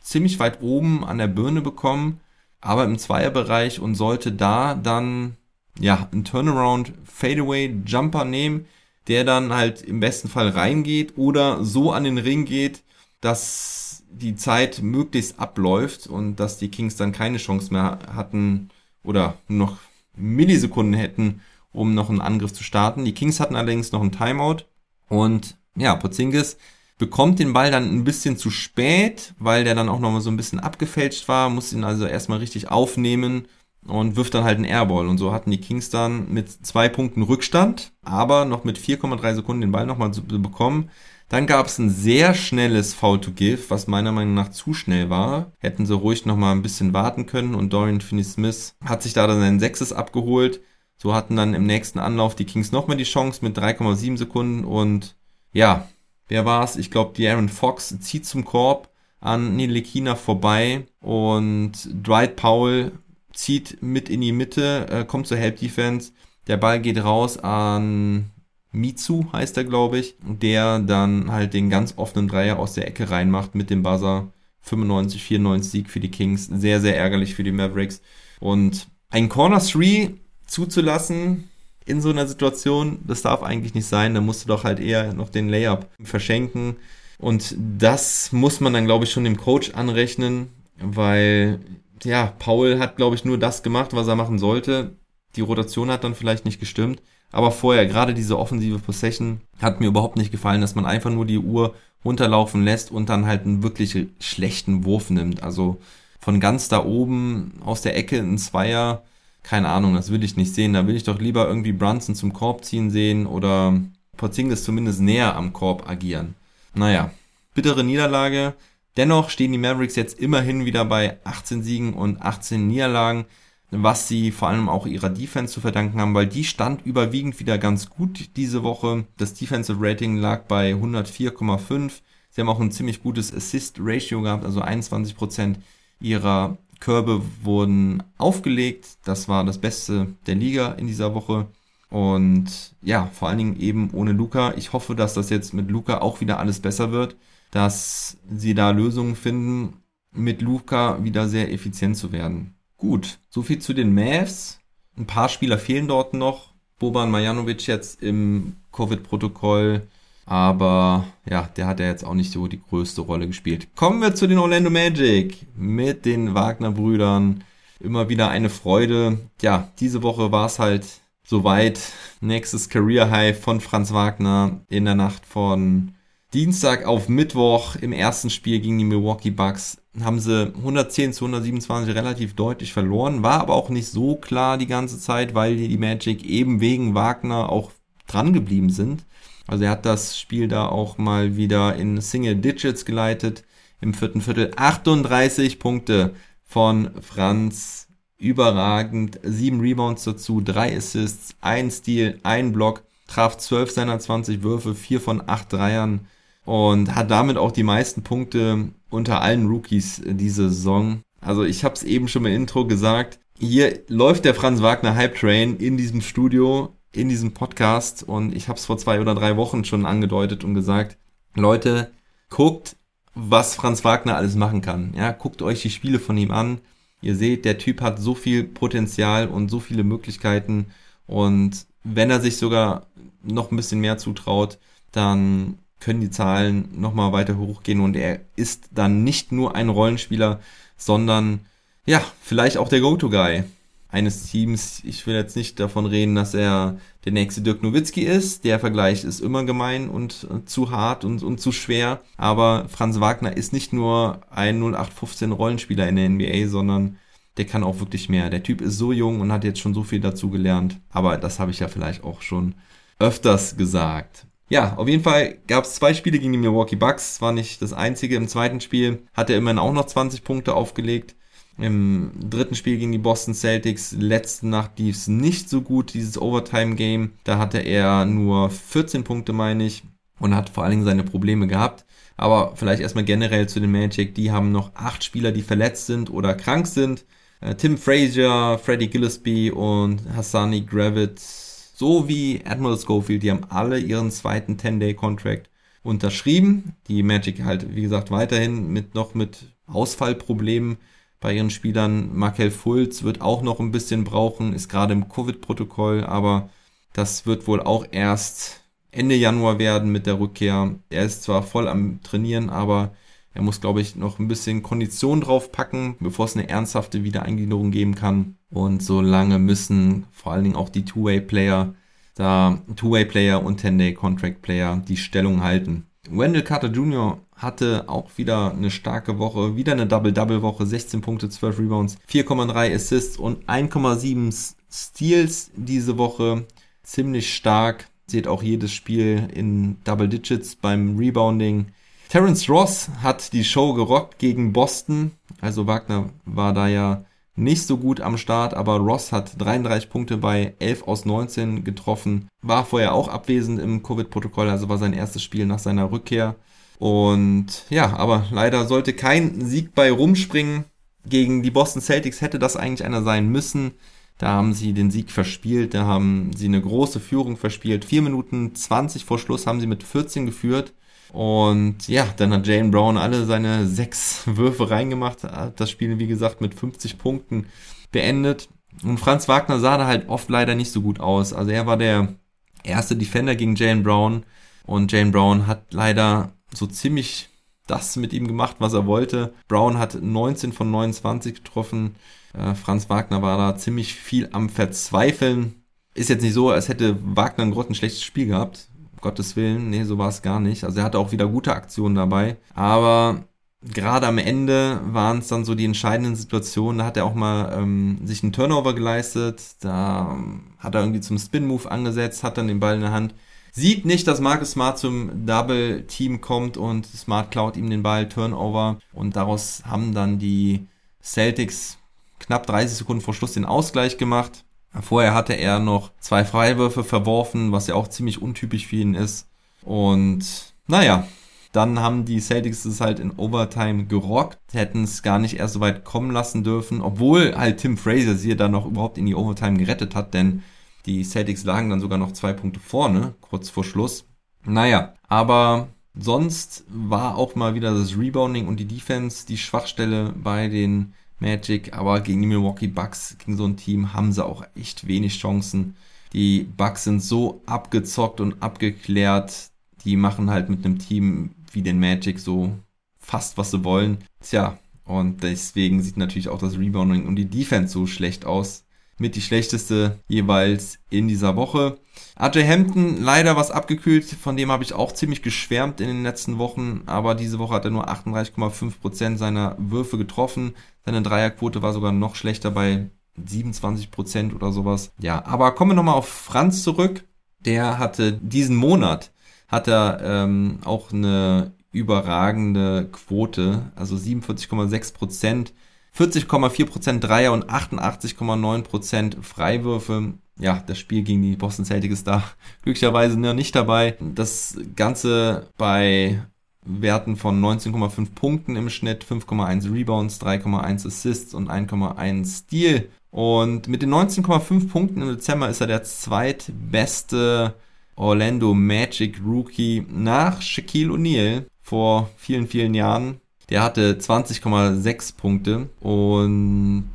ziemlich 0.02 0.40
weit 0.40 0.62
oben 0.62 1.04
an 1.06 1.18
der 1.18 1.28
Birne 1.28 1.62
bekommen, 1.62 2.20
aber 2.62 2.84
im 2.84 2.98
Zweierbereich 2.98 3.80
und 3.80 3.96
sollte 3.96 4.32
da 4.32 4.76
dann 4.76 5.38
ja 5.80 6.08
einen 6.12 6.26
Turnaround 6.26 6.94
Fadeaway 7.06 7.82
Jumper 7.86 8.26
nehmen 8.26 8.66
der 9.08 9.24
dann 9.24 9.54
halt 9.54 9.82
im 9.82 10.00
besten 10.00 10.30
Fall 10.30 10.50
reingeht 10.50 11.18
oder 11.18 11.64
so 11.64 11.92
an 11.92 12.04
den 12.04 12.18
Ring 12.18 12.46
geht, 12.46 12.84
dass 13.22 14.04
die 14.10 14.36
Zeit 14.36 14.82
möglichst 14.82 15.40
abläuft 15.40 16.08
und 16.08 16.38
dass 16.38 16.58
die 16.58 16.70
Kings 16.70 16.96
dann 16.96 17.12
keine 17.12 17.38
Chance 17.38 17.72
mehr 17.72 18.00
hatten 18.14 18.70
oder 19.04 19.38
noch 19.48 19.78
Millisekunden 20.16 20.94
hätten, 20.94 21.42
um 21.72 21.94
noch 21.94 22.10
einen 22.10 22.22
Angriff 22.22 22.54
zu 22.54 22.64
starten. 22.64 23.06
Die 23.06 23.14
Kings 23.14 23.40
hatten 23.40 23.56
allerdings 23.56 23.92
noch 23.92 24.02
einen 24.02 24.12
Timeout 24.12 24.66
und 25.08 25.58
ja, 25.76 25.96
Porzingis 25.96 26.58
bekommt 26.98 27.40
den 27.40 27.54
Ball 27.54 27.72
dann 27.72 27.92
ein 27.92 28.04
bisschen 28.04 28.36
zu 28.36 28.52
spät, 28.52 29.34
weil 29.40 29.64
der 29.64 29.74
dann 29.74 29.90
auch 29.90 30.00
noch 30.00 30.12
mal 30.12 30.22
so 30.22 30.30
ein 30.30 30.38
bisschen 30.38 30.60
abgefälscht 30.60 31.28
war, 31.28 31.50
muss 31.50 31.72
ihn 31.72 31.84
also 31.86 32.06
erstmal 32.06 32.40
richtig 32.40 32.70
aufnehmen 32.70 33.48
und 33.86 34.16
wirft 34.16 34.34
dann 34.34 34.44
halt 34.44 34.58
einen 34.58 34.66
Airball. 34.66 35.08
Und 35.08 35.18
so 35.18 35.32
hatten 35.32 35.52
die 35.52 35.62
Kings 35.62 35.90
dann 35.90 36.32
mit 36.32 36.50
zwei 36.50 36.90
Punkten 36.90 37.24
Rückstand, 37.24 37.94
aber 38.04 38.46
noch 38.46 38.64
mit 38.64 38.78
4,3 38.78 39.36
Sekunden 39.36 39.62
den 39.62 39.72
Ball 39.72 39.86
nochmal 39.86 40.14
zu 40.14 40.24
bekommen. 40.24 40.90
Dann 41.30 41.46
gab 41.46 41.68
es 41.68 41.78
ein 41.78 41.92
sehr 41.92 42.34
schnelles 42.34 42.96
Foul 42.96 43.22
to 43.22 43.32
Give, 43.32 43.70
was 43.70 43.86
meiner 43.86 44.12
Meinung 44.12 44.34
nach 44.34 44.50
zu 44.50 44.74
schnell 44.74 45.12
war. 45.12 45.52
Hätten 45.60 45.86
sie 45.86 45.96
ruhig 45.96 46.26
nochmal 46.26 46.56
ein 46.56 46.64
bisschen 46.64 46.92
warten 46.92 47.28
können 47.28 47.54
und 47.54 47.72
Dorian 47.72 48.02
Finney-Smith 48.02 48.76
hat 48.84 49.04
sich 49.04 49.14
da 49.14 49.28
dann 49.28 49.40
sein 49.40 49.60
Sechses 49.60 49.94
abgeholt. 49.94 50.62
So 50.98 51.14
hatten 51.14 51.36
dann 51.36 51.54
im 51.54 51.66
nächsten 51.66 52.00
Anlauf 52.00 52.36
die 52.36 52.46
Kings 52.46 52.72
nochmal 52.72 52.98
die 52.98 53.04
Chance 53.04 53.46
mit 53.46 53.58
3,7 53.58 54.18
Sekunden 54.18 54.66
und 54.66 55.16
ja, 55.54 55.88
wer 56.28 56.46
war's? 56.46 56.76
Ich 56.76 56.92
glaube, 56.92 57.14
die 57.16 57.28
Aaron 57.28 57.48
Fox 57.48 57.98
zieht 58.00 58.26
zum 58.26 58.44
Korb 58.44 58.90
an 59.20 59.56
Nilekina 59.56 60.16
vorbei 60.16 60.88
und 61.00 61.72
Dwight 61.86 62.36
Powell 62.36 62.92
zieht 63.40 63.82
mit 63.82 64.10
in 64.10 64.22
die 64.22 64.34
Mitte, 64.34 64.88
äh, 64.90 65.06
kommt 65.06 65.28
zur 65.28 65.38
Help 65.38 65.60
Defense. 65.60 66.12
Der 66.48 66.58
Ball 66.58 66.82
geht 66.82 67.02
raus 67.04 67.38
an 67.38 68.32
Mitsu, 68.72 69.32
heißt 69.32 69.56
er, 69.58 69.64
glaube 69.64 70.00
ich, 70.00 70.16
der 70.22 70.80
dann 70.80 71.32
halt 71.32 71.54
den 71.54 71.70
ganz 71.70 71.94
offenen 71.96 72.28
Dreier 72.28 72.60
aus 72.60 72.74
der 72.74 72.88
Ecke 72.88 73.10
reinmacht 73.10 73.56
mit 73.56 73.70
dem 73.70 73.84
Buzzer. 73.84 74.32
95, 74.62 75.24
94 75.24 75.72
Sieg 75.72 75.90
für 75.90 76.02
die 76.02 76.12
Kings. 76.12 76.48
Sehr, 76.48 76.82
sehr 76.82 76.98
ärgerlich 76.98 77.34
für 77.34 77.44
die 77.44 77.54
Mavericks. 77.54 78.02
Und 78.40 78.88
ein 79.10 79.30
Corner 79.30 79.60
3 79.60 80.14
zuzulassen 80.46 81.50
in 81.86 82.02
so 82.02 82.10
einer 82.10 82.28
Situation, 82.28 83.00
das 83.08 83.22
darf 83.22 83.42
eigentlich 83.42 83.74
nicht 83.74 83.88
sein. 83.88 84.14
Da 84.14 84.22
musst 84.22 84.44
du 84.44 84.48
doch 84.48 84.66
halt 84.66 84.80
eher 84.80 85.14
noch 85.14 85.30
den 85.30 85.48
Layup 85.48 85.88
verschenken. 86.04 86.76
Und 87.18 87.56
das 87.58 88.32
muss 88.32 88.60
man 88.60 88.74
dann, 88.74 88.86
glaube 88.86 89.06
ich, 89.06 89.12
schon 89.12 89.24
dem 89.24 89.38
Coach 89.38 89.72
anrechnen, 89.72 90.50
weil, 90.78 91.60
ja, 92.04 92.34
Paul 92.40 92.80
hat, 92.80 92.96
glaube 92.98 93.16
ich, 93.16 93.26
nur 93.26 93.38
das 93.38 93.64
gemacht, 93.64 93.94
was 93.94 94.08
er 94.08 94.16
machen 94.16 94.40
sollte. 94.40 94.96
Die 95.36 95.42
Rotation 95.42 95.92
hat 95.92 96.04
dann 96.04 96.16
vielleicht 96.16 96.46
nicht 96.46 96.60
gestimmt. 96.60 97.02
Aber 97.32 97.52
vorher, 97.52 97.86
gerade 97.86 98.14
diese 98.14 98.40
offensive 98.40 98.80
Possession, 98.80 99.42
hat 99.62 99.80
mir 99.80 99.88
überhaupt 99.88 100.18
nicht 100.18 100.32
gefallen, 100.32 100.62
dass 100.62 100.76
man 100.76 100.86
einfach 100.86 101.12
nur 101.12 101.26
die 101.26 101.38
Uhr 101.38 101.76
runterlaufen 102.04 102.64
lässt 102.64 102.92
und 102.92 103.10
dann 103.10 103.26
halt 103.26 103.46
einen 103.46 103.62
wirklich 103.62 104.08
schlechten 104.20 104.86
Wurf 104.86 105.10
nimmt. 105.10 105.44
Also 105.44 105.80
von 106.20 106.40
ganz 106.40 106.70
da 106.70 106.84
oben 106.84 107.54
aus 107.64 107.82
der 107.82 107.96
Ecke 107.98 108.18
ein 108.20 108.38
Zweier, 108.38 109.04
keine 109.44 109.70
Ahnung, 109.70 109.94
das 109.94 110.12
will 110.12 110.24
ich 110.24 110.38
nicht 110.38 110.54
sehen. 110.54 110.74
Da 110.74 110.88
will 110.88 110.96
ich 110.96 111.04
doch 111.04 111.20
lieber 111.20 111.48
irgendwie 111.48 111.72
Brunson 111.72 112.16
zum 112.16 112.34
Korb 112.34 112.66
ziehen 112.66 112.90
sehen 112.90 113.26
oder 113.26 113.80
Porzingis 114.18 114.64
zumindest 114.64 115.02
näher 115.02 115.36
am 115.36 115.54
Korb 115.54 115.90
agieren. 115.90 116.36
Naja, 116.74 117.12
bittere 117.54 117.84
Niederlage. 117.84 118.54
Dennoch 119.00 119.32
stehen 119.32 119.52
die 119.52 119.58
Mavericks 119.58 119.96
jetzt 119.96 120.20
immerhin 120.20 120.66
wieder 120.66 120.86
bei 120.86 121.18
18 121.24 121.64
Siegen 121.64 121.94
und 121.96 122.22
18 122.22 122.68
Niederlagen 122.68 123.26
was 123.72 124.08
sie 124.08 124.32
vor 124.32 124.50
allem 124.50 124.68
auch 124.68 124.88
ihrer 124.88 125.10
Defense 125.10 125.54
zu 125.54 125.62
verdanken 125.62 126.02
haben, 126.02 126.14
weil 126.14 126.28
die 126.28 126.44
stand 126.44 126.86
überwiegend 126.86 127.40
wieder 127.40 127.58
ganz 127.58 127.90
gut 127.90 128.32
diese 128.36 128.64
Woche. 128.64 129.06
Das 129.18 129.34
Defensive 129.34 129.78
Rating 129.80 130.18
lag 130.18 130.44
bei 130.46 130.74
104,5. 130.74 132.02
Sie 132.32 132.42
haben 132.42 132.50
auch 132.50 132.60
ein 132.60 132.72
ziemlich 132.72 133.04
gutes 133.04 133.34
Assist-Ratio 133.34 134.22
gehabt, 134.22 134.46
also 134.46 134.62
21% 134.62 135.58
ihrer 136.00 136.58
Körbe 136.80 137.22
wurden 137.44 138.04
aufgelegt. 138.18 138.88
Das 139.04 139.28
war 139.28 139.44
das 139.44 139.60
Beste 139.60 140.16
der 140.26 140.36
Liga 140.36 140.72
in 140.74 140.88
dieser 140.88 141.14
Woche. 141.14 141.48
Und 141.90 142.76
ja, 142.82 143.10
vor 143.14 143.30
allen 143.30 143.40
Dingen 143.40 143.60
eben 143.60 143.92
ohne 143.94 144.14
Luca. 144.14 144.54
Ich 144.56 144.74
hoffe, 144.74 144.96
dass 144.96 145.16
das 145.16 145.30
jetzt 145.30 145.54
mit 145.54 145.70
Luca 145.70 146.00
auch 146.00 146.22
wieder 146.22 146.40
alles 146.40 146.60
besser 146.60 146.92
wird, 146.92 147.16
dass 147.52 148.18
sie 148.30 148.54
da 148.54 148.72
Lösungen 148.72 149.16
finden, 149.16 149.82
mit 150.12 150.42
Luca 150.42 151.04
wieder 151.04 151.28
sehr 151.28 151.52
effizient 151.52 151.98
zu 151.98 152.12
werden. 152.12 152.56
Gut, 152.78 153.20
soviel 153.30 153.60
zu 153.60 153.74
den 153.74 153.94
Mavs. 153.94 154.60
Ein 154.98 155.08
paar 155.08 155.30
Spieler 155.30 155.58
fehlen 155.58 155.88
dort 155.88 156.14
noch. 156.14 156.54
Boban 156.80 157.12
Majanovic 157.12 157.68
jetzt 157.68 158.02
im 158.02 158.56
Covid-Protokoll. 158.72 159.88
Aber 160.26 161.06
ja, 161.28 161.50
der 161.58 161.68
hat 161.68 161.80
ja 161.80 161.88
jetzt 161.88 162.06
auch 162.06 162.14
nicht 162.14 162.32
so 162.32 162.48
die 162.48 162.62
größte 162.62 163.02
Rolle 163.02 163.28
gespielt. 163.28 163.68
Kommen 163.76 164.02
wir 164.02 164.14
zu 164.14 164.28
den 164.28 164.38
Orlando 164.38 164.70
Magic 164.70 165.48
mit 165.56 166.06
den 166.06 166.36
Wagner-Brüdern. 166.36 167.44
Immer 167.80 168.10
wieder 168.10 168.30
eine 168.30 168.50
Freude. 168.50 169.20
Ja, 169.42 169.70
diese 169.80 170.04
Woche 170.04 170.32
war 170.32 170.46
es 170.46 170.60
halt 170.60 170.86
soweit. 171.24 171.80
Nächstes 172.22 172.70
Career 172.70 173.10
High 173.10 173.40
von 173.40 173.60
Franz 173.60 173.92
Wagner 173.92 174.62
in 174.70 174.86
der 174.86 174.96
Nacht 174.96 175.26
von 175.26 175.96
Dienstag 176.32 176.86
auf 176.86 177.10
Mittwoch 177.10 177.76
im 177.76 177.92
ersten 177.92 178.30
Spiel 178.30 178.60
gegen 178.60 178.78
die 178.78 178.84
Milwaukee 178.84 179.32
Bucks 179.32 179.82
haben 180.00 180.20
sie 180.20 180.54
110 180.58 181.12
zu 181.12 181.26
127 181.26 181.96
relativ 181.96 182.36
deutlich 182.36 182.72
verloren, 182.72 183.24
war 183.24 183.42
aber 183.42 183.56
auch 183.56 183.70
nicht 183.70 183.88
so 183.88 184.16
klar 184.16 184.60
die 184.60 184.68
ganze 184.68 185.00
Zeit, 185.00 185.34
weil 185.34 185.56
die 185.56 185.76
Magic 185.80 186.24
eben 186.24 186.62
wegen 186.62 186.94
Wagner 186.94 187.50
auch 187.50 187.72
dran 188.06 188.32
geblieben 188.32 188.70
sind. 188.70 189.06
Also 189.48 189.64
er 189.64 189.72
hat 189.72 189.88
das 189.88 190.20
Spiel 190.20 190.48
da 190.48 190.68
auch 190.68 191.00
mal 191.00 191.36
wieder 191.36 191.76
in 191.76 192.00
Single 192.00 192.36
Digits 192.36 192.86
geleitet 192.86 193.44
im 193.82 193.96
vierten 193.96 194.22
Viertel. 194.22 194.52
38 194.56 195.58
Punkte 195.58 196.14
von 196.44 196.92
Franz. 197.02 197.88
Überragend. 198.20 199.20
Sieben 199.24 199.62
Rebounds 199.62 200.04
dazu, 200.04 200.42
drei 200.42 200.78
Assists, 200.78 201.36
ein 201.42 201.72
Steal, 201.72 202.20
ein 202.22 202.52
Block. 202.52 202.84
Traf 203.08 203.38
12 203.38 203.72
seiner 203.72 203.98
20 203.98 204.44
Würfe, 204.44 204.76
vier 204.76 205.02
von 205.02 205.24
acht 205.26 205.52
Dreiern 205.52 206.02
und 206.50 206.96
hat 206.96 207.12
damit 207.12 207.38
auch 207.38 207.52
die 207.52 207.62
meisten 207.62 208.02
Punkte 208.02 208.70
unter 208.90 209.22
allen 209.22 209.46
Rookies 209.46 210.02
diese 210.04 210.50
Saison. 210.50 211.04
Also 211.22 211.44
ich 211.44 211.64
habe 211.64 211.76
es 211.76 211.84
eben 211.84 212.08
schon 212.08 212.26
im 212.26 212.34
Intro 212.34 212.66
gesagt. 212.66 213.20
Hier 213.38 213.82
läuft 213.88 214.26
der 214.26 214.34
Franz 214.34 214.60
Wagner 214.64 214.96
Hype 214.96 215.14
Train 215.14 215.58
in 215.58 215.78
diesem 215.78 216.02
Studio, 216.02 216.74
in 216.92 217.08
diesem 217.08 217.36
Podcast 217.36 218.02
und 218.02 218.36
ich 218.36 218.48
habe 218.48 218.58
es 218.58 218.66
vor 218.66 218.80
zwei 218.80 219.00
oder 219.00 219.14
drei 219.14 219.38
Wochen 219.38 219.64
schon 219.64 219.86
angedeutet 219.86 220.44
und 220.44 220.56
gesagt, 220.56 220.98
Leute, 221.36 221.92
guckt, 222.32 222.78
was 223.14 223.54
Franz 223.54 223.86
Wagner 223.86 224.16
alles 224.16 224.34
machen 224.34 224.62
kann. 224.62 224.96
Ja, 224.98 225.12
guckt 225.12 225.44
euch 225.44 225.62
die 225.62 225.70
Spiele 225.70 226.00
von 226.00 226.18
ihm 226.18 226.32
an. 226.32 226.62
Ihr 227.00 227.16
seht, 227.16 227.46
der 227.46 227.60
Typ 227.60 227.80
hat 227.80 228.00
so 228.00 228.16
viel 228.16 228.44
Potenzial 228.44 229.28
und 229.28 229.52
so 229.52 229.60
viele 229.60 229.84
Möglichkeiten 229.84 230.66
und 231.06 231.68
wenn 231.84 232.10
er 232.10 232.22
sich 232.22 232.38
sogar 232.38 232.88
noch 233.22 233.52
ein 233.52 233.56
bisschen 233.56 233.82
mehr 233.82 234.00
zutraut, 234.00 234.58
dann 234.92 235.60
können 235.80 236.02
die 236.02 236.10
Zahlen 236.10 236.70
nochmal 236.80 237.12
weiter 237.12 237.38
hochgehen 237.38 237.82
und 237.82 237.96
er 237.96 238.20
ist 238.36 238.70
dann 238.72 239.04
nicht 239.04 239.32
nur 239.32 239.56
ein 239.56 239.70
Rollenspieler, 239.70 240.40
sondern 240.78 241.42
ja, 241.86 242.04
vielleicht 242.22 242.58
auch 242.58 242.70
der 242.70 242.82
Go-To-Guy 242.82 243.44
eines 243.90 244.30
Teams. 244.30 244.82
Ich 244.84 245.06
will 245.08 245.16
jetzt 245.16 245.36
nicht 245.36 245.60
davon 245.60 245.86
reden, 245.86 246.16
dass 246.16 246.34
er 246.34 246.78
der 247.06 247.12
nächste 247.12 247.42
Dirk 247.42 247.64
Nowitzki 247.64 248.02
ist. 248.02 248.44
Der 248.44 248.60
Vergleich 248.60 249.04
ist 249.04 249.20
immer 249.20 249.44
gemein 249.44 249.90
und 249.90 250.28
äh, 250.30 250.46
zu 250.46 250.72
hart 250.72 251.04
und, 251.04 251.24
und 251.24 251.42
zu 251.42 251.52
schwer. 251.52 252.02
Aber 252.18 252.68
Franz 252.70 253.00
Wagner 253.00 253.36
ist 253.36 253.54
nicht 253.54 253.74
nur 253.74 254.22
ein 254.30 254.62
0815 254.62 255.32
Rollenspieler 255.32 255.88
in 255.88 255.96
der 255.96 256.10
NBA, 256.10 256.48
sondern 256.48 256.98
der 257.38 257.46
kann 257.46 257.64
auch 257.64 257.80
wirklich 257.80 258.10
mehr. 258.10 258.30
Der 258.30 258.44
Typ 258.44 258.62
ist 258.62 258.78
so 258.78 258.92
jung 258.92 259.22
und 259.22 259.32
hat 259.32 259.44
jetzt 259.44 259.60
schon 259.60 259.74
so 259.74 259.84
viel 259.84 260.02
dazu 260.02 260.30
gelernt. 260.30 260.80
Aber 260.90 261.18
das 261.18 261.40
habe 261.40 261.52
ich 261.52 261.60
ja 261.60 261.68
vielleicht 261.68 262.04
auch 262.04 262.22
schon 262.22 262.56
öfters 263.00 263.58
gesagt. 263.58 264.28
Ja, 264.50 264.76
auf 264.78 264.88
jeden 264.88 265.04
Fall 265.04 265.38
gab 265.46 265.64
es 265.66 265.76
zwei 265.76 265.94
Spiele 265.94 266.18
gegen 266.18 266.32
die 266.32 266.40
Milwaukee 266.40 266.76
Bucks. 266.76 267.22
War 267.22 267.32
nicht 267.32 267.62
das 267.62 267.72
einzige. 267.72 268.16
Im 268.16 268.28
zweiten 268.28 268.62
Spiel 268.62 269.04
hat 269.14 269.30
er 269.30 269.38
immerhin 269.38 269.60
auch 269.60 269.74
noch 269.74 269.86
20 269.86 270.24
Punkte 270.24 270.56
aufgelegt. 270.56 271.16
Im 271.60 272.12
dritten 272.30 272.56
Spiel 272.56 272.78
gegen 272.78 272.92
die 272.92 272.98
Boston 272.98 273.34
Celtics, 273.34 273.92
letzte 273.92 274.48
Nacht 274.48 274.80
lief 274.80 274.96
es 274.96 275.08
nicht 275.08 275.50
so 275.50 275.62
gut, 275.62 275.94
dieses 275.94 276.20
Overtime-Game. 276.20 277.12
Da 277.26 277.38
hatte 277.38 277.60
er 277.60 278.06
nur 278.06 278.50
14 278.50 279.04
Punkte, 279.04 279.34
meine 279.34 279.66
ich, 279.66 279.84
und 280.20 280.34
hat 280.34 280.50
vor 280.50 280.64
allen 280.64 280.72
Dingen 280.72 280.86
seine 280.86 281.04
Probleme 281.04 281.48
gehabt. 281.48 281.86
Aber 282.18 282.56
vielleicht 282.56 282.82
erstmal 282.82 283.04
generell 283.04 283.48
zu 283.48 283.60
den 283.60 283.72
Magic. 283.72 284.16
Die 284.16 284.32
haben 284.32 284.52
noch 284.52 284.74
acht 284.74 285.04
Spieler, 285.04 285.32
die 285.32 285.42
verletzt 285.42 285.86
sind 285.86 286.10
oder 286.10 286.34
krank 286.34 286.66
sind. 286.66 287.06
Äh, 287.42 287.56
Tim 287.56 287.78
Frazier, 287.78 288.60
Freddie 288.64 288.90
Gillespie 288.90 289.52
und 289.52 290.02
Hassani 290.16 290.62
Gravitz 290.62 291.49
so 291.80 292.10
wie 292.10 292.42
Admiral 292.46 292.78
Schofield, 292.78 293.24
die 293.24 293.32
haben 293.32 293.46
alle 293.50 293.80
ihren 293.80 294.12
zweiten 294.12 294.58
10-Day-Contract 294.58 295.50
unterschrieben. 295.82 296.76
Die 296.90 297.04
Magic 297.04 297.44
halt, 297.46 297.74
wie 297.74 297.84
gesagt, 297.84 298.12
weiterhin 298.12 298.68
mit 298.68 298.96
noch 298.96 299.14
mit 299.14 299.54
Ausfallproblemen 299.66 300.78
bei 301.22 301.34
ihren 301.34 301.50
Spielern. 301.50 302.18
Markel 302.18 302.52
Fultz 302.52 303.04
wird 303.04 303.22
auch 303.22 303.42
noch 303.44 303.62
ein 303.62 303.72
bisschen 303.72 304.04
brauchen, 304.04 304.52
ist 304.54 304.68
gerade 304.68 304.92
im 304.92 305.08
Covid-Protokoll, 305.08 306.04
aber 306.04 306.50
das 306.92 307.26
wird 307.26 307.48
wohl 307.48 307.62
auch 307.62 307.86
erst 307.92 308.62
Ende 308.92 309.16
Januar 309.16 309.58
werden 309.58 309.90
mit 309.90 310.06
der 310.06 310.20
Rückkehr. 310.20 310.76
Er 310.90 311.06
ist 311.06 311.24
zwar 311.24 311.44
voll 311.44 311.70
am 311.70 312.02
Trainieren, 312.04 312.50
aber 312.50 312.94
er 313.34 313.42
muss, 313.42 313.62
glaube 313.62 313.80
ich, 313.80 313.96
noch 313.96 314.20
ein 314.20 314.28
bisschen 314.28 314.64
Kondition 314.64 315.22
draufpacken, 315.22 315.96
bevor 316.02 316.26
es 316.26 316.36
eine 316.36 316.50
ernsthafte 316.50 317.06
Wiedereingliederung 317.06 317.72
geben 317.72 317.96
kann. 317.96 318.39
Und 318.52 318.82
so 318.82 319.02
lange 319.02 319.38
müssen 319.40 320.06
vor 320.12 320.34
allen 320.34 320.44
Dingen 320.44 320.56
auch 320.56 320.70
die 320.70 320.86
Two-Way-Player, 320.86 321.74
da 322.16 322.60
Two-Way-Player 322.76 323.44
und 323.44 323.62
10-Day-Contract-Player 323.62 324.82
die 324.88 324.98
Stellung 324.98 325.44
halten. 325.44 325.86
Wendell 326.10 326.44
Carter 326.44 326.70
Jr. 326.70 327.20
hatte 327.36 327.84
auch 327.88 328.10
wieder 328.18 328.52
eine 328.52 328.72
starke 328.72 329.20
Woche, 329.20 329.56
wieder 329.56 329.74
eine 329.74 329.86
Double-Double-Woche, 329.86 330.66
16 330.66 331.02
Punkte, 331.02 331.30
12 331.30 331.60
Rebounds, 331.60 331.98
4,3 332.10 332.74
Assists 332.74 333.18
und 333.18 333.46
1,7 333.46 334.56
Steals 334.72 335.52
diese 335.56 335.98
Woche. 335.98 336.46
Ziemlich 336.84 337.34
stark. 337.34 337.88
Seht 338.08 338.28
auch 338.28 338.42
jedes 338.42 338.74
Spiel 338.74 339.28
in 339.32 339.78
Double 339.84 340.08
Digits 340.08 340.56
beim 340.56 340.98
Rebounding. 340.98 341.68
Terence 342.10 342.50
Ross 342.50 342.90
hat 343.04 343.34
die 343.34 343.44
Show 343.44 343.74
gerockt 343.74 344.18
gegen 344.18 344.52
Boston. 344.52 345.12
Also 345.42 345.68
Wagner 345.68 346.10
war 346.26 346.54
da 346.54 346.68
ja 346.68 347.06
nicht 347.40 347.66
so 347.66 347.78
gut 347.78 348.02
am 348.02 348.18
Start, 348.18 348.54
aber 348.54 348.78
Ross 348.78 349.12
hat 349.12 349.40
33 349.42 349.90
Punkte 349.90 350.18
bei 350.18 350.54
11 350.60 350.84
aus 350.88 351.06
19 351.06 351.64
getroffen. 351.64 352.28
War 352.42 352.66
vorher 352.66 352.94
auch 352.94 353.08
abwesend 353.08 353.60
im 353.60 353.82
Covid-Protokoll, 353.82 354.50
also 354.50 354.70
war 354.70 354.78
sein 354.78 354.94
erstes 354.94 355.24
Spiel 355.24 355.46
nach 355.46 355.60
seiner 355.60 355.92
Rückkehr. 355.92 356.36
Und 356.78 357.66
ja, 357.70 357.96
aber 357.98 358.26
leider 358.32 358.66
sollte 358.66 358.94
kein 358.94 359.46
Sieg 359.46 359.74
bei 359.76 359.92
rumspringen. 359.92 360.66
Gegen 361.06 361.44
die 361.44 361.52
Boston 361.52 361.82
Celtics 361.82 362.22
hätte 362.22 362.40
das 362.40 362.56
eigentlich 362.56 362.86
einer 362.86 363.04
sein 363.04 363.30
müssen. 363.30 363.72
Da 364.18 364.28
haben 364.28 364.54
sie 364.54 364.74
den 364.74 364.92
Sieg 364.92 365.12
verspielt, 365.12 365.74
da 365.74 365.86
haben 365.86 366.32
sie 366.36 366.46
eine 366.46 366.62
große 366.62 367.00
Führung 367.00 367.38
verspielt. 367.38 367.86
Vier 367.86 368.02
Minuten 368.02 368.54
20 368.54 369.06
vor 369.06 369.18
Schluss 369.18 369.48
haben 369.48 369.62
sie 369.62 369.68
mit 369.68 369.82
14 369.84 370.26
geführt. 370.26 370.74
Und 371.12 371.88
ja, 371.88 372.08
dann 372.18 372.34
hat 372.34 372.48
Jane 372.48 372.70
Brown 372.70 372.98
alle 372.98 373.26
seine 373.26 373.66
sechs 373.66 374.24
Würfe 374.26 374.70
reingemacht, 374.70 375.24
hat 375.24 375.60
das 375.60 375.72
Spiel, 375.72 376.00
wie 376.00 376.08
gesagt, 376.08 376.42
mit 376.42 376.54
50 376.54 376.98
Punkten 376.98 377.48
beendet. 377.92 378.50
Und 378.84 379.00
Franz 379.00 379.28
Wagner 379.28 379.60
sah 379.60 379.78
da 379.78 379.88
halt 379.88 380.08
oft 380.10 380.30
leider 380.30 380.56
nicht 380.56 380.72
so 380.72 380.82
gut 380.82 381.00
aus. 381.00 381.34
Also 381.34 381.52
er 381.52 381.66
war 381.66 381.78
der 381.78 382.16
erste 382.64 382.96
Defender 382.96 383.36
gegen 383.36 383.56
Jane 383.56 383.82
Brown 383.82 384.24
und 384.66 384.92
Jane 384.92 385.12
Brown 385.12 385.48
hat 385.48 385.74
leider 385.74 386.34
so 386.54 386.68
ziemlich 386.68 387.30
das 387.66 387.96
mit 387.96 388.14
ihm 388.14 388.28
gemacht, 388.28 388.58
was 388.60 388.74
er 388.74 388.86
wollte. 388.86 389.34
Brown 389.48 389.78
hat 389.78 390.02
19 390.02 390.54
von 390.54 390.72
29 390.72 391.36
getroffen. 391.36 391.96
Äh, 392.34 392.56
Franz 392.56 392.90
Wagner 392.90 393.22
war 393.22 393.38
da 393.38 393.58
ziemlich 393.58 393.96
viel 393.96 394.30
am 394.32 394.50
Verzweifeln. 394.50 395.64
Ist 395.94 396.10
jetzt 396.10 396.22
nicht 396.22 396.34
so, 396.34 396.50
als 396.50 396.70
hätte 396.70 396.98
Wagner 397.16 397.46
ein 397.46 397.52
grottenschlechtes 397.52 398.04
Spiel 398.04 398.28
gehabt. 398.28 398.69
Gottes 399.02 399.36
Willen, 399.36 399.70
nee, 399.70 399.84
so 399.84 399.98
war 399.98 400.10
es 400.10 400.22
gar 400.22 400.40
nicht. 400.40 400.64
Also 400.64 400.80
er 400.80 400.86
hatte 400.86 401.00
auch 401.00 401.12
wieder 401.12 401.28
gute 401.28 401.54
Aktionen 401.54 401.96
dabei. 401.96 402.38
Aber 402.54 403.24
gerade 403.62 404.08
am 404.08 404.18
Ende 404.18 404.80
waren 404.86 405.20
es 405.20 405.28
dann 405.28 405.46
so 405.46 405.56
die 405.56 405.66
entscheidenden 405.66 406.16
Situationen. 406.16 406.80
Da 406.80 406.86
hat 406.86 406.98
er 406.98 407.06
auch 407.06 407.16
mal 407.16 407.58
ähm, 407.58 408.00
sich 408.06 408.24
einen 408.24 408.34
Turnover 408.34 408.74
geleistet. 408.74 409.42
Da 409.62 410.12
ähm, 410.14 410.54
hat 410.58 410.76
er 410.76 410.82
irgendwie 410.82 411.02
zum 411.02 411.18
Spin-Move 411.18 411.70
angesetzt, 411.70 412.24
hat 412.24 412.38
dann 412.38 412.48
den 412.48 412.60
Ball 412.60 412.76
in 412.76 412.82
der 412.82 412.92
Hand. 412.92 413.16
Sieht 413.52 413.86
nicht, 413.86 414.08
dass 414.08 414.22
Marcus 414.22 414.52
Smart 414.52 414.78
zum 414.78 415.26
Double-Team 415.26 416.22
kommt 416.22 416.56
und 416.56 416.86
Smart 416.86 417.32
klaut 417.32 417.58
ihm 417.58 417.70
den 417.70 417.84
Ball, 417.84 418.08
Turnover. 418.08 418.78
Und 418.94 419.16
daraus 419.16 419.64
haben 419.66 419.94
dann 419.94 420.20
die 420.20 420.68
Celtics 421.02 421.78
knapp 422.20 422.46
30 422.46 422.78
Sekunden 422.78 423.02
vor 423.02 423.14
Schluss 423.14 423.34
den 423.34 423.46
Ausgleich 423.46 423.98
gemacht. 423.98 424.46
Vorher 424.82 425.14
hatte 425.14 425.34
er 425.34 425.60
noch 425.60 425.92
zwei 426.00 426.24
Freiwürfe 426.26 426.84
verworfen, 426.84 427.52
was 427.52 427.68
ja 427.68 427.76
auch 427.76 427.88
ziemlich 427.88 428.22
untypisch 428.22 428.68
für 428.68 428.78
ihn 428.78 428.94
ist. 428.94 429.28
Und 429.64 430.54
naja, 430.68 431.08
dann 431.52 431.80
haben 431.80 432.06
die 432.06 432.20
Celtics 432.20 432.66
es 432.66 432.80
halt 432.80 433.00
in 433.00 433.12
Overtime 433.12 433.86
gerockt, 433.86 434.40
hätten 434.54 434.84
es 434.84 435.02
gar 435.02 435.18
nicht 435.18 435.40
erst 435.40 435.56
so 435.56 435.60
weit 435.60 435.84
kommen 435.84 436.12
lassen 436.12 436.44
dürfen, 436.44 436.82
obwohl 436.82 437.36
halt 437.36 437.58
Tim 437.60 437.78
Fraser 437.78 438.16
sie 438.16 438.36
dann 438.36 438.52
noch 438.52 438.68
überhaupt 438.68 438.98
in 438.98 439.08
die 439.08 439.16
Overtime 439.16 439.58
gerettet 439.58 439.96
hat, 439.96 440.14
denn 440.14 440.44
die 440.86 441.04
Celtics 441.04 441.44
lagen 441.44 441.70
dann 441.70 441.82
sogar 441.82 441.98
noch 441.98 442.14
zwei 442.14 442.34
Punkte 442.34 442.60
vorne, 442.60 443.16
kurz 443.22 443.50
vor 443.50 443.64
Schluss. 443.64 444.06
Naja, 444.46 444.94
aber 445.08 445.70
sonst 445.96 446.64
war 446.70 447.18
auch 447.18 447.36
mal 447.36 447.56
wieder 447.56 447.74
das 447.74 447.98
Rebounding 447.98 448.48
und 448.48 448.60
die 448.60 448.68
Defense 448.68 449.26
die 449.26 449.38
Schwachstelle 449.38 450.14
bei 450.16 450.48
den 450.48 450.94
Magic, 451.20 451.74
aber 451.74 452.02
gegen 452.02 452.22
die 452.22 452.28
Milwaukee 452.28 452.68
Bucks, 452.68 453.18
gegen 453.20 453.38
so 453.38 453.46
ein 453.46 453.58
Team, 453.58 453.94
haben 453.94 454.12
sie 454.12 454.26
auch 454.26 454.44
echt 454.56 454.88
wenig 454.88 455.20
Chancen. 455.20 455.76
Die 456.14 456.44
Bucks 456.44 456.86
sind 456.86 457.02
so 457.02 457.42
abgezockt 457.46 458.20
und 458.22 458.42
abgeklärt, 458.42 459.52
die 459.86 459.96
machen 459.96 460.30
halt 460.30 460.50
mit 460.50 460.66
einem 460.66 460.80
Team 460.80 461.32
wie 461.52 461.62
den 461.62 461.80
Magic 461.80 462.20
so 462.20 462.54
fast, 462.98 463.38
was 463.38 463.52
sie 463.52 463.64
wollen. 463.64 464.00
Tja, 464.22 464.58
und 464.86 465.24
deswegen 465.24 465.82
sieht 465.82 465.98
natürlich 465.98 466.30
auch 466.30 466.40
das 466.40 466.58
Rebounding 466.58 467.06
und 467.06 467.16
die 467.16 467.30
Defense 467.30 467.74
so 467.74 467.86
schlecht 467.86 468.26
aus. 468.26 468.66
Mit 468.98 469.16
die 469.16 469.22
schlechteste 469.22 470.00
jeweils 470.10 470.80
in 470.90 471.08
dieser 471.08 471.38
Woche. 471.38 471.78
RJ 472.22 472.44
Hampton 472.46 473.02
leider 473.02 473.38
was 473.38 473.50
abgekühlt, 473.50 474.04
von 474.04 474.36
dem 474.36 474.52
habe 474.52 474.64
ich 474.64 474.74
auch 474.74 474.92
ziemlich 474.92 475.22
geschwärmt 475.22 475.80
in 475.80 475.88
den 475.88 476.04
letzten 476.04 476.38
Wochen, 476.38 476.82
aber 476.86 477.16
diese 477.16 477.40
Woche 477.40 477.54
hat 477.54 477.66
er 477.66 477.72
nur 477.72 477.88
38,5% 477.88 479.16
seiner 479.16 479.56
Würfe 479.58 479.98
getroffen. 479.98 480.54
Seine 480.90 481.04
Dreierquote 481.04 481.62
war 481.62 481.72
sogar 481.72 481.92
noch 481.92 482.16
schlechter 482.16 482.50
bei 482.50 482.90
27% 483.24 484.34
oder 484.34 484.52
sowas. 484.52 484.92
Ja, 485.00 485.24
aber 485.24 485.52
kommen 485.52 485.70
wir 485.70 485.76
nochmal 485.76 485.94
auf 485.94 486.10
Franz 486.10 486.64
zurück. 486.64 487.04
Der 487.42 487.78
hatte 487.78 488.14
diesen 488.14 488.56
Monat 488.56 489.12
hat 489.48 489.68
er 489.68 490.00
ähm, 490.02 490.62
auch 490.66 490.92
eine 490.92 491.52
überragende 491.72 492.90
Quote, 492.92 493.72
also 493.76 493.96
47,6 493.96 494.94
Prozent, 494.96 495.54
40,4 495.96 496.66
Prozent 496.66 497.04
Dreier 497.04 497.34
und 497.34 497.52
88,9 497.52 498.64
Prozent 498.64 499.18
Freiwürfe. 499.22 500.16
Ja, 500.40 500.64
das 500.66 500.80
Spiel 500.80 501.04
gegen 501.04 501.22
die 501.22 501.36
Boston 501.36 501.66
Celtics 501.66 502.04
da 502.04 502.24
glücklicherweise 502.64 503.20
noch 503.20 503.36
nicht 503.36 503.56
dabei. 503.56 503.96
Das 504.00 504.58
Ganze 504.76 505.52
bei 505.56 506.26
Werten 506.66 507.16
von 507.16 507.42
19,5 507.42 508.14
Punkten 508.14 508.56
im 508.56 508.70
Schnitt, 508.70 509.06
5,1 509.06 509.74
Rebounds, 509.74 510.22
3,1 510.22 510.88
Assists 510.88 511.34
und 511.34 511.50
1,1 511.50 512.46
Steal. 512.46 512.90
Und 513.12 513.68
mit 513.68 513.82
den 513.82 513.94
19,5 513.94 514.70
Punkten 514.70 515.02
im 515.02 515.08
Dezember 515.10 515.50
ist 515.50 515.62
er 515.62 515.68
der 515.68 515.84
zweitbeste 515.84 517.56
Orlando 517.96 518.54
Magic 518.54 519.20
Rookie 519.26 519.86
nach 519.90 520.42
Shaquille 520.42 520.94
O'Neal 520.94 521.46
vor 521.62 522.10
vielen, 522.18 522.48
vielen 522.48 522.74
Jahren. 522.74 523.20
Der 523.50 523.64
hatte 523.64 523.94
20,6 523.94 525.18
Punkte 525.18 525.70
und 525.80 526.90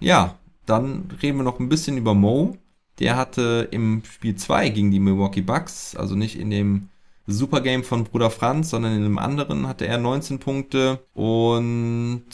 ja, 0.00 0.36
dann 0.66 1.08
reden 1.22 1.38
wir 1.38 1.44
noch 1.44 1.60
ein 1.60 1.68
bisschen 1.68 1.96
über 1.96 2.14
Mo. 2.14 2.56
Der 2.98 3.16
hatte 3.16 3.68
im 3.70 4.02
Spiel 4.04 4.36
2 4.36 4.68
gegen 4.70 4.90
die 4.90 5.00
Milwaukee 5.00 5.40
Bucks, 5.40 5.96
also 5.96 6.14
nicht 6.14 6.38
in 6.38 6.50
dem 6.50 6.88
Supergame 7.26 7.84
von 7.84 8.04
Bruder 8.04 8.30
Franz, 8.30 8.70
sondern 8.70 8.92
in 8.92 9.04
einem 9.04 9.18
anderen 9.18 9.66
hatte 9.68 9.86
er 9.86 9.98
19 9.98 10.38
Punkte 10.38 11.00
und 11.14 12.24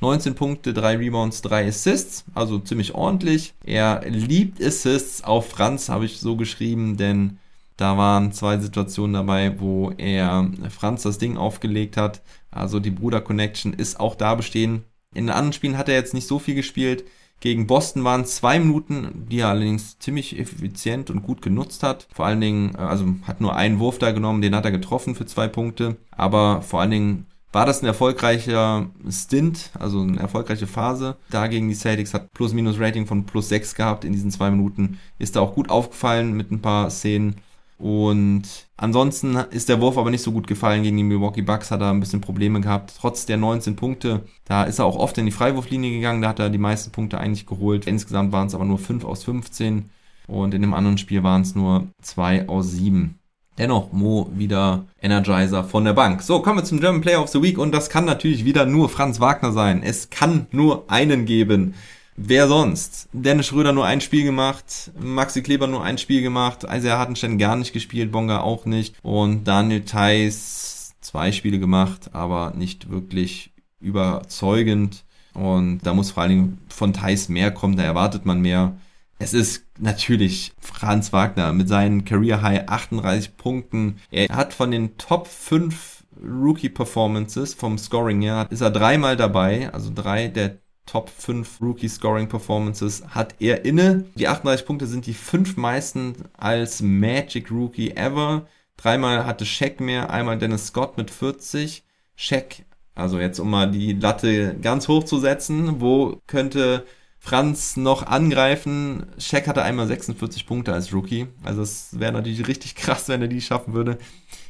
19 0.00 0.34
Punkte, 0.34 0.74
3 0.74 0.96
Rebounds, 0.98 1.42
3 1.42 1.68
Assists, 1.68 2.24
also 2.34 2.58
ziemlich 2.58 2.94
ordentlich. 2.94 3.54
Er 3.64 4.02
liebt 4.06 4.62
Assists, 4.62 5.24
auf 5.24 5.48
Franz 5.48 5.88
habe 5.88 6.04
ich 6.04 6.20
so 6.20 6.36
geschrieben, 6.36 6.96
denn 6.96 7.38
da 7.76 7.98
waren 7.98 8.32
zwei 8.32 8.58
Situationen 8.58 9.14
dabei, 9.14 9.60
wo 9.60 9.90
er 9.96 10.50
Franz 10.70 11.02
das 11.02 11.18
Ding 11.18 11.36
aufgelegt 11.36 11.96
hat. 11.96 12.22
Also 12.50 12.80
die 12.80 12.90
Bruder 12.90 13.20
Connection 13.20 13.74
ist 13.74 14.00
auch 14.00 14.14
da 14.14 14.34
bestehen. 14.34 14.84
In 15.14 15.26
den 15.26 15.34
anderen 15.34 15.52
Spielen 15.52 15.76
hat 15.76 15.88
er 15.88 15.94
jetzt 15.94 16.14
nicht 16.14 16.26
so 16.26 16.38
viel 16.38 16.54
gespielt. 16.54 17.04
Gegen 17.40 17.66
Boston 17.66 18.02
waren 18.04 18.24
zwei 18.24 18.58
Minuten, 18.58 19.26
die 19.30 19.40
er 19.40 19.48
allerdings 19.48 19.98
ziemlich 19.98 20.38
effizient 20.38 21.10
und 21.10 21.22
gut 21.22 21.42
genutzt 21.42 21.82
hat. 21.82 22.08
Vor 22.12 22.26
allen 22.26 22.40
Dingen, 22.40 22.74
äh, 22.74 22.78
also 22.78 23.06
hat 23.22 23.40
nur 23.40 23.54
einen 23.54 23.78
Wurf 23.78 23.98
da 23.98 24.12
genommen, 24.12 24.42
den 24.42 24.54
hat 24.54 24.64
er 24.64 24.72
getroffen 24.72 25.14
für 25.14 25.26
zwei 25.26 25.48
Punkte. 25.48 25.96
Aber 26.10 26.62
vor 26.62 26.80
allen 26.80 26.90
Dingen 26.90 27.26
war 27.52 27.66
das 27.66 27.82
ein 27.82 27.86
erfolgreicher 27.86 28.90
Stint, 29.08 29.70
also 29.78 30.00
eine 30.00 30.18
erfolgreiche 30.18 30.66
Phase. 30.66 31.16
Da 31.30 31.46
gegen 31.46 31.68
die 31.68 31.74
Celtics 31.74 32.12
hat 32.14 32.32
Plus-Minus-Rating 32.32 33.06
von 33.06 33.24
plus 33.24 33.48
6 33.48 33.74
gehabt 33.74 34.04
in 34.04 34.12
diesen 34.12 34.30
zwei 34.30 34.50
Minuten. 34.50 34.98
Ist 35.18 35.36
da 35.36 35.40
auch 35.40 35.54
gut 35.54 35.70
aufgefallen 35.70 36.32
mit 36.32 36.50
ein 36.50 36.60
paar 36.60 36.90
Szenen. 36.90 37.36
Und 37.78 38.65
ansonsten 38.76 39.36
ist 39.50 39.68
der 39.68 39.80
Wurf 39.80 39.98
aber 39.98 40.10
nicht 40.10 40.22
so 40.22 40.32
gut 40.32 40.46
gefallen 40.46 40.82
gegen 40.82 40.96
die 40.96 41.02
Milwaukee 41.02 41.42
Bucks, 41.42 41.70
hat 41.70 41.80
er 41.80 41.90
ein 41.90 42.00
bisschen 42.00 42.20
Probleme 42.20 42.60
gehabt. 42.60 42.94
Trotz 42.98 43.26
der 43.26 43.36
19 43.36 43.76
Punkte, 43.76 44.24
da 44.44 44.64
ist 44.64 44.78
er 44.78 44.84
auch 44.84 44.96
oft 44.96 45.18
in 45.18 45.26
die 45.26 45.32
Freiwurflinie 45.32 45.90
gegangen, 45.90 46.22
da 46.22 46.28
hat 46.28 46.38
er 46.38 46.50
die 46.50 46.58
meisten 46.58 46.92
Punkte 46.92 47.18
eigentlich 47.18 47.46
geholt. 47.46 47.86
Insgesamt 47.86 48.32
waren 48.32 48.46
es 48.46 48.54
aber 48.54 48.64
nur 48.64 48.78
5 48.78 49.04
aus 49.04 49.24
15 49.24 49.90
und 50.26 50.54
in 50.54 50.62
dem 50.62 50.74
anderen 50.74 50.98
Spiel 50.98 51.22
waren 51.22 51.42
es 51.42 51.54
nur 51.54 51.86
2 52.02 52.48
aus 52.48 52.70
7. 52.72 53.18
Dennoch 53.58 53.90
Mo 53.92 54.30
wieder 54.34 54.84
Energizer 55.00 55.64
von 55.64 55.84
der 55.84 55.94
Bank. 55.94 56.20
So, 56.20 56.42
kommen 56.42 56.58
wir 56.58 56.64
zum 56.64 56.80
German 56.80 57.00
Player 57.00 57.22
of 57.22 57.30
the 57.30 57.42
Week 57.42 57.56
und 57.56 57.72
das 57.72 57.88
kann 57.88 58.04
natürlich 58.04 58.44
wieder 58.44 58.66
nur 58.66 58.90
Franz 58.90 59.18
Wagner 59.18 59.52
sein. 59.52 59.82
Es 59.82 60.10
kann 60.10 60.46
nur 60.50 60.90
einen 60.90 61.24
geben. 61.24 61.74
Wer 62.16 62.48
sonst? 62.48 63.08
Dennis 63.12 63.46
Schröder 63.46 63.72
nur 63.72 63.84
ein 63.84 64.00
Spiel 64.00 64.24
gemacht, 64.24 64.90
Maxi 64.98 65.42
Kleber 65.42 65.66
nur 65.66 65.84
ein 65.84 65.98
Spiel 65.98 66.22
gemacht, 66.22 66.64
Isaiah 66.64 66.98
Hartenstein 66.98 67.38
gar 67.38 67.56
nicht 67.56 67.72
gespielt, 67.72 68.10
Bonga 68.10 68.40
auch 68.40 68.64
nicht 68.64 68.96
und 69.02 69.44
Daniel 69.44 69.84
Theiss 69.84 70.94
zwei 71.00 71.30
Spiele 71.32 71.58
gemacht, 71.58 72.14
aber 72.14 72.54
nicht 72.56 72.90
wirklich 72.90 73.52
überzeugend 73.80 75.04
und 75.34 75.80
da 75.80 75.92
muss 75.92 76.10
vor 76.10 76.22
allen 76.22 76.30
Dingen 76.30 76.58
von 76.68 76.94
Theiss 76.94 77.28
mehr 77.28 77.50
kommen, 77.50 77.76
da 77.76 77.82
erwartet 77.82 78.24
man 78.24 78.40
mehr 78.40 78.76
es 79.18 79.32
ist 79.32 79.64
natürlich 79.78 80.52
Franz 80.58 81.12
Wagner 81.12 81.52
mit 81.52 81.68
seinen 81.68 82.04
Career 82.04 82.42
High 82.42 82.68
38 82.68 83.36
Punkten. 83.36 83.96
Er 84.10 84.28
hat 84.28 84.52
von 84.52 84.70
den 84.70 84.98
Top 84.98 85.26
5 85.26 86.04
Rookie 86.22 86.68
Performances 86.68 87.54
vom 87.54 87.78
Scoring 87.78 88.22
her, 88.22 88.46
ist 88.50 88.60
er 88.60 88.70
dreimal 88.70 89.16
dabei, 89.16 89.72
also 89.72 89.90
drei 89.94 90.28
der 90.28 90.58
Top 90.86 91.10
5 91.10 91.60
Rookie 91.60 91.88
Scoring 91.88 92.28
Performances 92.28 93.02
hat 93.08 93.34
er 93.40 93.64
inne. 93.64 94.04
Die 94.14 94.28
38 94.28 94.64
Punkte 94.64 94.86
sind 94.86 95.06
die 95.06 95.14
fünf 95.14 95.56
meisten 95.56 96.14
als 96.36 96.80
Magic 96.80 97.50
Rookie 97.50 97.90
ever. 97.90 98.46
Dreimal 98.76 99.26
hatte 99.26 99.44
Shaq 99.44 99.80
mehr, 99.80 100.10
einmal 100.10 100.38
Dennis 100.38 100.68
Scott 100.68 100.96
mit 100.96 101.10
40. 101.10 101.84
Shaq, 102.14 102.64
also 102.94 103.18
jetzt 103.18 103.38
um 103.40 103.50
mal 103.50 103.70
die 103.70 103.92
Latte 103.92 104.56
ganz 104.60 104.88
hoch 104.88 105.04
zu 105.04 105.18
setzen, 105.18 105.80
wo 105.80 106.20
könnte 106.26 106.86
Franz 107.18 107.76
noch 107.76 108.06
angreifen. 108.06 109.06
Shaq 109.18 109.48
hatte 109.48 109.62
einmal 109.62 109.88
46 109.88 110.46
Punkte 110.46 110.72
als 110.72 110.94
Rookie. 110.94 111.26
Also 111.42 111.62
es 111.62 111.98
wäre 111.98 112.12
natürlich 112.12 112.46
richtig 112.46 112.76
krass, 112.76 113.08
wenn 113.08 113.20
er 113.20 113.28
die 113.28 113.40
schaffen 113.40 113.74
würde. 113.74 113.98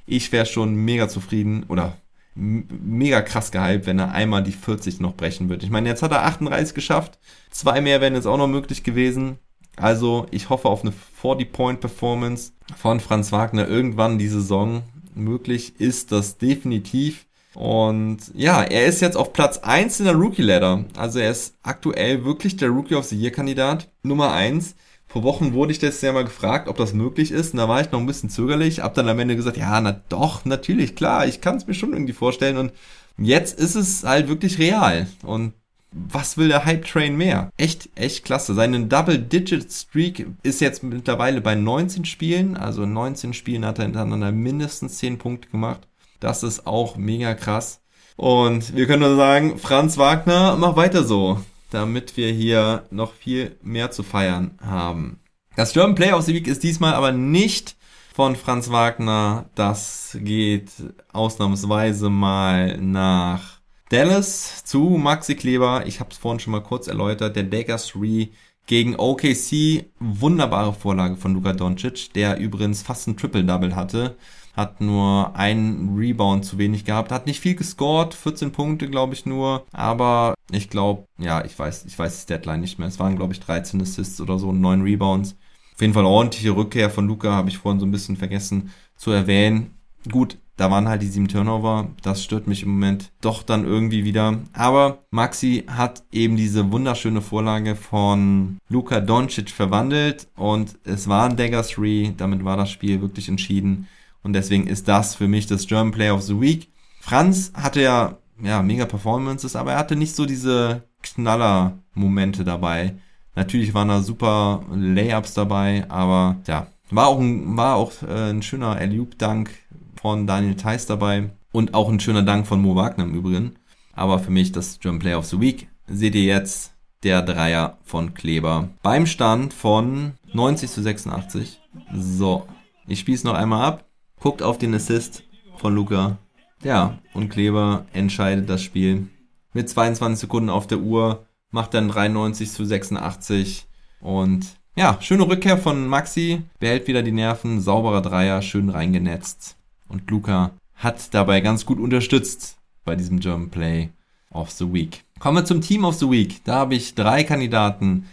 Ich 0.05 0.31
wäre 0.33 0.47
schon 0.47 0.75
mega 0.75 1.09
zufrieden 1.09 1.65
oder 1.69 1.97
mega 2.37 3.23
krass 3.23 3.51
gehypt, 3.51 3.87
wenn 3.87 3.99
er 3.99 4.13
einmal 4.13 4.43
die 4.43 4.53
40 4.53 5.01
noch 5.01 5.15
brechen 5.15 5.49
wird. 5.49 5.63
Ich 5.63 5.71
meine, 5.71 5.89
jetzt 5.89 6.03
hat 6.03 6.13
er 6.13 6.25
38 6.25 6.75
geschafft. 6.75 7.19
Zwei 7.51 7.81
mehr 7.81 8.01
wären 8.01 8.15
jetzt 8.15 8.27
auch 8.27 8.37
noch 8.37 8.47
möglich 8.47 8.85
gewesen. 8.85 9.39
Also 9.77 10.27
ich 10.31 10.49
hoffe 10.49 10.69
auf 10.69 10.83
eine 10.83 10.93
40-Point-Performance 11.23 12.53
von 12.77 13.01
Franz 13.01 13.33
Wagner 13.33 13.69
irgendwann 13.69 14.19
die 14.19 14.29
Saison. 14.29 14.83
Möglich 15.15 15.81
ist 15.81 16.13
das 16.13 16.39
definitiv. 16.39 17.27
Und 17.55 18.19
ja, 18.35 18.63
er 18.63 18.85
ist 18.87 19.01
jetzt 19.01 19.17
auf 19.17 19.33
Platz 19.33 19.59
1 19.59 20.01
in 20.01 20.07
der 20.07 20.15
Rookie-Ladder. 20.15 20.85
Also 20.97 21.21
er 21.21 21.31
ist 21.31 21.55
aktuell 21.63 22.25
wirklich 22.25 22.57
der 22.57 22.69
Rookie 22.69 22.95
of 22.95 23.07
the 23.07 23.17
Year-Kandidat. 23.17 23.89
Nummer 24.03 24.33
1. 24.33 24.75
Vor 25.17 25.23
Wochen 25.23 25.55
wurde 25.55 25.73
ich 25.73 25.79
das 25.79 26.03
ja 26.03 26.13
mal 26.13 26.25
gefragt, 26.25 26.69
ob 26.69 26.77
das 26.77 26.93
möglich 26.93 27.31
ist. 27.31 27.55
Und 27.55 27.57
da 27.57 27.71
war 27.71 27.81
ich 27.81 27.91
noch 27.91 28.01
ein 28.01 28.05
bisschen 28.05 28.29
zögerlich. 28.29 28.81
Hab 28.81 28.93
dann 28.93 29.09
am 29.09 29.19
Ende 29.19 29.35
gesagt, 29.35 29.57
ja, 29.57 29.81
na 29.81 30.03
doch, 30.11 30.45
natürlich, 30.45 30.95
klar, 30.95 31.27
ich 31.27 31.41
kann 31.41 31.57
es 31.57 31.67
mir 31.67 31.73
schon 31.73 31.95
irgendwie 31.95 32.13
vorstellen. 32.13 32.59
Und 32.59 32.73
jetzt 33.17 33.59
ist 33.59 33.77
es 33.77 34.05
halt 34.05 34.29
wirklich 34.29 34.59
real. 34.59 35.07
Und 35.23 35.55
was 35.91 36.37
will 36.37 36.49
der 36.49 36.67
Hype 36.67 36.85
Train 36.85 37.17
mehr? 37.17 37.51
Echt, 37.57 37.89
echt 37.95 38.27
klasse. 38.27 38.53
Seine 38.53 38.85
Double-Digit-Streak 38.85 40.27
ist 40.43 40.61
jetzt 40.61 40.83
mittlerweile 40.83 41.41
bei 41.41 41.55
19 41.55 42.05
Spielen. 42.05 42.55
Also 42.55 42.85
19 42.85 43.33
Spielen 43.33 43.65
hat 43.65 43.79
er 43.79 43.87
hintereinander 43.87 44.33
mindestens 44.33 44.99
10 44.99 45.17
Punkte 45.17 45.49
gemacht. 45.49 45.89
Das 46.21 46.43
ist 46.43 46.67
auch 46.67 46.99
mega 46.99 47.33
krass. 47.33 47.81
Und 48.17 48.77
wir 48.77 48.87
können 48.87 49.01
nur 49.01 49.17
sagen, 49.17 49.57
Franz 49.57 49.97
Wagner, 49.97 50.57
mach 50.57 50.77
weiter 50.77 51.05
so 51.05 51.41
damit 51.71 52.17
wir 52.17 52.33
hier 52.33 52.85
noch 52.91 53.13
viel 53.13 53.57
mehr 53.63 53.91
zu 53.91 54.03
feiern 54.03 54.59
haben. 54.65 55.21
Das 55.57 55.73
German 55.73 55.95
Play 55.95 56.13
of 56.13 56.25
the 56.25 56.35
Week 56.35 56.47
ist 56.47 56.63
diesmal 56.63 56.95
aber 56.95 57.13
nicht 57.13 57.77
von 58.15 58.37
Franz 58.37 58.71
Wagner. 58.71 59.51
Das 59.55 60.17
geht 60.21 60.71
ausnahmsweise 61.13 62.11
mal 62.11 62.79
nach 62.79 63.61
Dallas 63.89 64.65
zu 64.65 64.81
Maxi 64.81 65.35
Kleber. 65.35 65.85
Ich 65.87 66.01
habe 66.01 66.11
es 66.11 66.19
vorhin 66.19 66.41
schon 66.41 66.53
mal 66.53 66.63
kurz 66.63 66.89
erläutert. 66.89 67.37
Der 67.37 67.45
Dagger 67.45 67.77
3 67.77 68.29
gegen 68.67 68.97
OKC. 68.97 69.87
Wunderbare 69.99 70.73
Vorlage 70.73 71.17
von 71.17 71.35
Luka 71.35 71.53
Doncic, 71.53 72.13
der 72.15 72.39
übrigens 72.39 72.83
fast 72.83 73.07
ein 73.07 73.17
Triple-Double 73.17 73.77
hatte 73.77 74.17
hat 74.57 74.81
nur 74.81 75.37
einen 75.37 75.97
Rebound 75.97 76.45
zu 76.45 76.59
wenig 76.59 76.85
gehabt, 76.85 77.13
hat 77.13 77.27
nicht 77.27 77.41
viel 77.41 77.55
gescored, 77.55 78.15
14 78.15 78.53
Punkte 78.53 78.89
glaube 78.89 79.15
ich 79.15 79.27
nur, 79.27 79.67
aber 79.73 80.35
ich 80.51 80.71
glaube, 80.71 81.05
ja, 81.19 81.45
ich 81.45 81.59
weiß, 81.59 81.85
ich 81.85 81.99
weiß 81.99 82.25
die 82.25 82.33
Deadline 82.33 82.61
nicht 82.61 82.79
mehr. 82.79 82.89
Es 82.89 82.99
waren 82.99 83.17
glaube 83.17 83.35
ich 83.35 83.41
13 83.41 83.81
Assists 83.83 84.21
oder 84.21 84.39
so, 84.39 84.53
9 84.53 84.83
Rebounds. 84.83 85.37
Auf 85.75 85.83
jeden 85.83 85.93
Fall 85.93 86.07
ordentliche 86.07 86.57
Rückkehr 86.57 86.89
von 86.89 87.07
Luca, 87.07 87.33
habe 87.33 87.51
ich 87.51 87.59
vorhin 87.59 87.81
so 87.81 87.87
ein 87.87 87.91
bisschen 87.91 88.17
vergessen 88.17 88.73
zu 88.97 89.11
erwähnen. 89.11 89.75
Gut, 90.11 90.39
da 90.57 90.71
waren 90.71 90.89
halt 90.89 91.03
die 91.03 91.09
sieben 91.09 91.29
Turnover. 91.29 91.89
Das 92.03 92.25
stört 92.25 92.47
mich 92.47 92.63
im 92.63 92.71
Moment 92.71 93.11
doch 93.21 93.43
dann 93.43 93.67
irgendwie 93.67 94.05
wieder. 94.05 94.39
Aber 94.55 95.05
Maxi 95.11 95.65
hat 95.67 96.03
eben 96.13 96.37
diese 96.37 96.73
wunderschöne 96.73 97.21
Vorlage 97.21 97.77
von 97.77 98.57
Luka 98.69 99.01
Doncic 99.01 99.51
verwandelt 99.51 100.29
und 100.35 100.79
es 100.85 101.09
war 101.09 101.29
ein 101.29 101.37
Dagger 101.37 101.63
3. 101.63 102.15
Damit 102.17 102.45
war 102.45 102.57
das 102.57 102.71
Spiel 102.71 103.03
wirklich 103.03 103.29
entschieden. 103.29 103.87
Und 104.27 104.33
deswegen 104.33 104.67
ist 104.67 104.89
das 104.89 105.15
für 105.15 105.29
mich 105.29 105.47
das 105.47 105.69
German 105.69 105.93
Player 105.93 106.13
of 106.13 106.23
the 106.23 106.41
Week. 106.41 106.69
Franz 106.99 107.53
hatte 107.55 107.81
ja, 107.81 108.19
ja, 108.43 108.61
mega 108.61 108.85
Performances, 108.85 109.55
aber 109.55 109.75
er 109.75 109.79
hatte 109.79 109.95
nicht 109.95 110.17
so 110.17 110.27
diese 110.27 110.83
Knaller-Momente 111.05 112.43
dabei. 112.43 112.97
Natürlich 113.37 113.73
waren 113.73 113.87
da 113.87 114.03
super 114.03 114.65
Layups 114.75 115.35
dabei, 115.35 115.89
aber 115.89 116.39
ja, 116.49 116.67
war 116.91 117.07
auch 117.07 117.21
ein, 117.21 117.57
war 117.57 117.77
auch 117.77 117.93
äh, 118.03 118.31
ein 118.31 118.43
schöner 118.43 118.75
Alley-Dank 118.75 119.49
von 119.95 120.27
Daniel 120.27 120.57
Theiss 120.57 120.87
dabei 120.87 121.31
und 121.53 121.75
auch 121.75 121.89
ein 121.89 122.01
schöner 122.01 122.25
Dank 122.25 122.49
von 122.49 122.61
Mo 122.61 122.75
Wagner 122.75 123.05
im 123.05 123.15
Übrigen. 123.15 123.55
Aber 123.93 124.19
für 124.19 124.33
mich 124.33 124.51
das 124.51 124.81
German 124.81 124.99
Player 124.99 125.21
of 125.21 125.27
the 125.27 125.41
Week 125.41 125.69
seht 125.87 126.17
ihr 126.17 126.25
jetzt 126.25 126.73
der 127.05 127.23
Dreier 127.23 127.79
von 127.85 128.13
Kleber 128.13 128.71
beim 128.83 129.07
Stand 129.07 129.55
von 129.55 130.15
90 130.33 130.69
zu 130.69 130.83
86. 130.83 131.61
So, 131.95 132.49
ich 132.89 132.99
spiele 132.99 133.19
es 133.19 133.23
noch 133.23 133.35
einmal 133.35 133.65
ab 133.65 133.86
guckt 134.21 134.43
auf 134.43 134.59
den 134.59 134.75
Assist 134.75 135.23
von 135.57 135.75
Luca. 135.75 136.19
Ja, 136.63 136.99
und 137.15 137.29
Kleber 137.29 137.87
entscheidet 137.93 138.49
das 138.49 138.63
Spiel. 138.63 139.09
Mit 139.53 139.69
22 139.69 140.21
Sekunden 140.21 140.51
auf 140.51 140.67
der 140.67 140.81
Uhr 140.81 141.27
macht 141.51 141.75
dann 141.75 141.89
93 141.89 142.51
zu 142.51 142.65
86. 142.65 143.67
Und 144.01 144.47
ja, 144.75 144.99
schöne 145.01 145.27
Rückkehr 145.27 145.59
von 145.59 145.87
Maxi. 145.87 146.43
Behält 146.59 146.87
wieder 146.87 147.03
die 147.03 147.13
Nerven. 147.13 147.61
Sauberer 147.61 148.03
Dreier, 148.03 148.43
schön 148.43 148.69
reingenetzt. 148.69 149.57
Und 149.89 150.11
Luca 150.11 150.53
hat 150.75 151.15
dabei 151.15 151.41
ganz 151.41 151.65
gut 151.65 151.81
unterstützt 151.81 152.59
bei 152.85 152.97
diesem 152.97 153.21
German 153.21 153.51
Play 153.51 153.91
of 154.31 154.51
the 154.51 154.73
Week. 154.73 155.05
Kommen 155.19 155.39
wir 155.39 155.45
zum 155.45 155.63
Team 155.63 155.85
of 155.85 155.95
the 155.95 156.11
Week. 156.11 156.45
Da 156.45 156.57
habe 156.57 156.75
ich 156.75 156.95
drei 156.95 157.25
Kandidaten. 157.25 158.07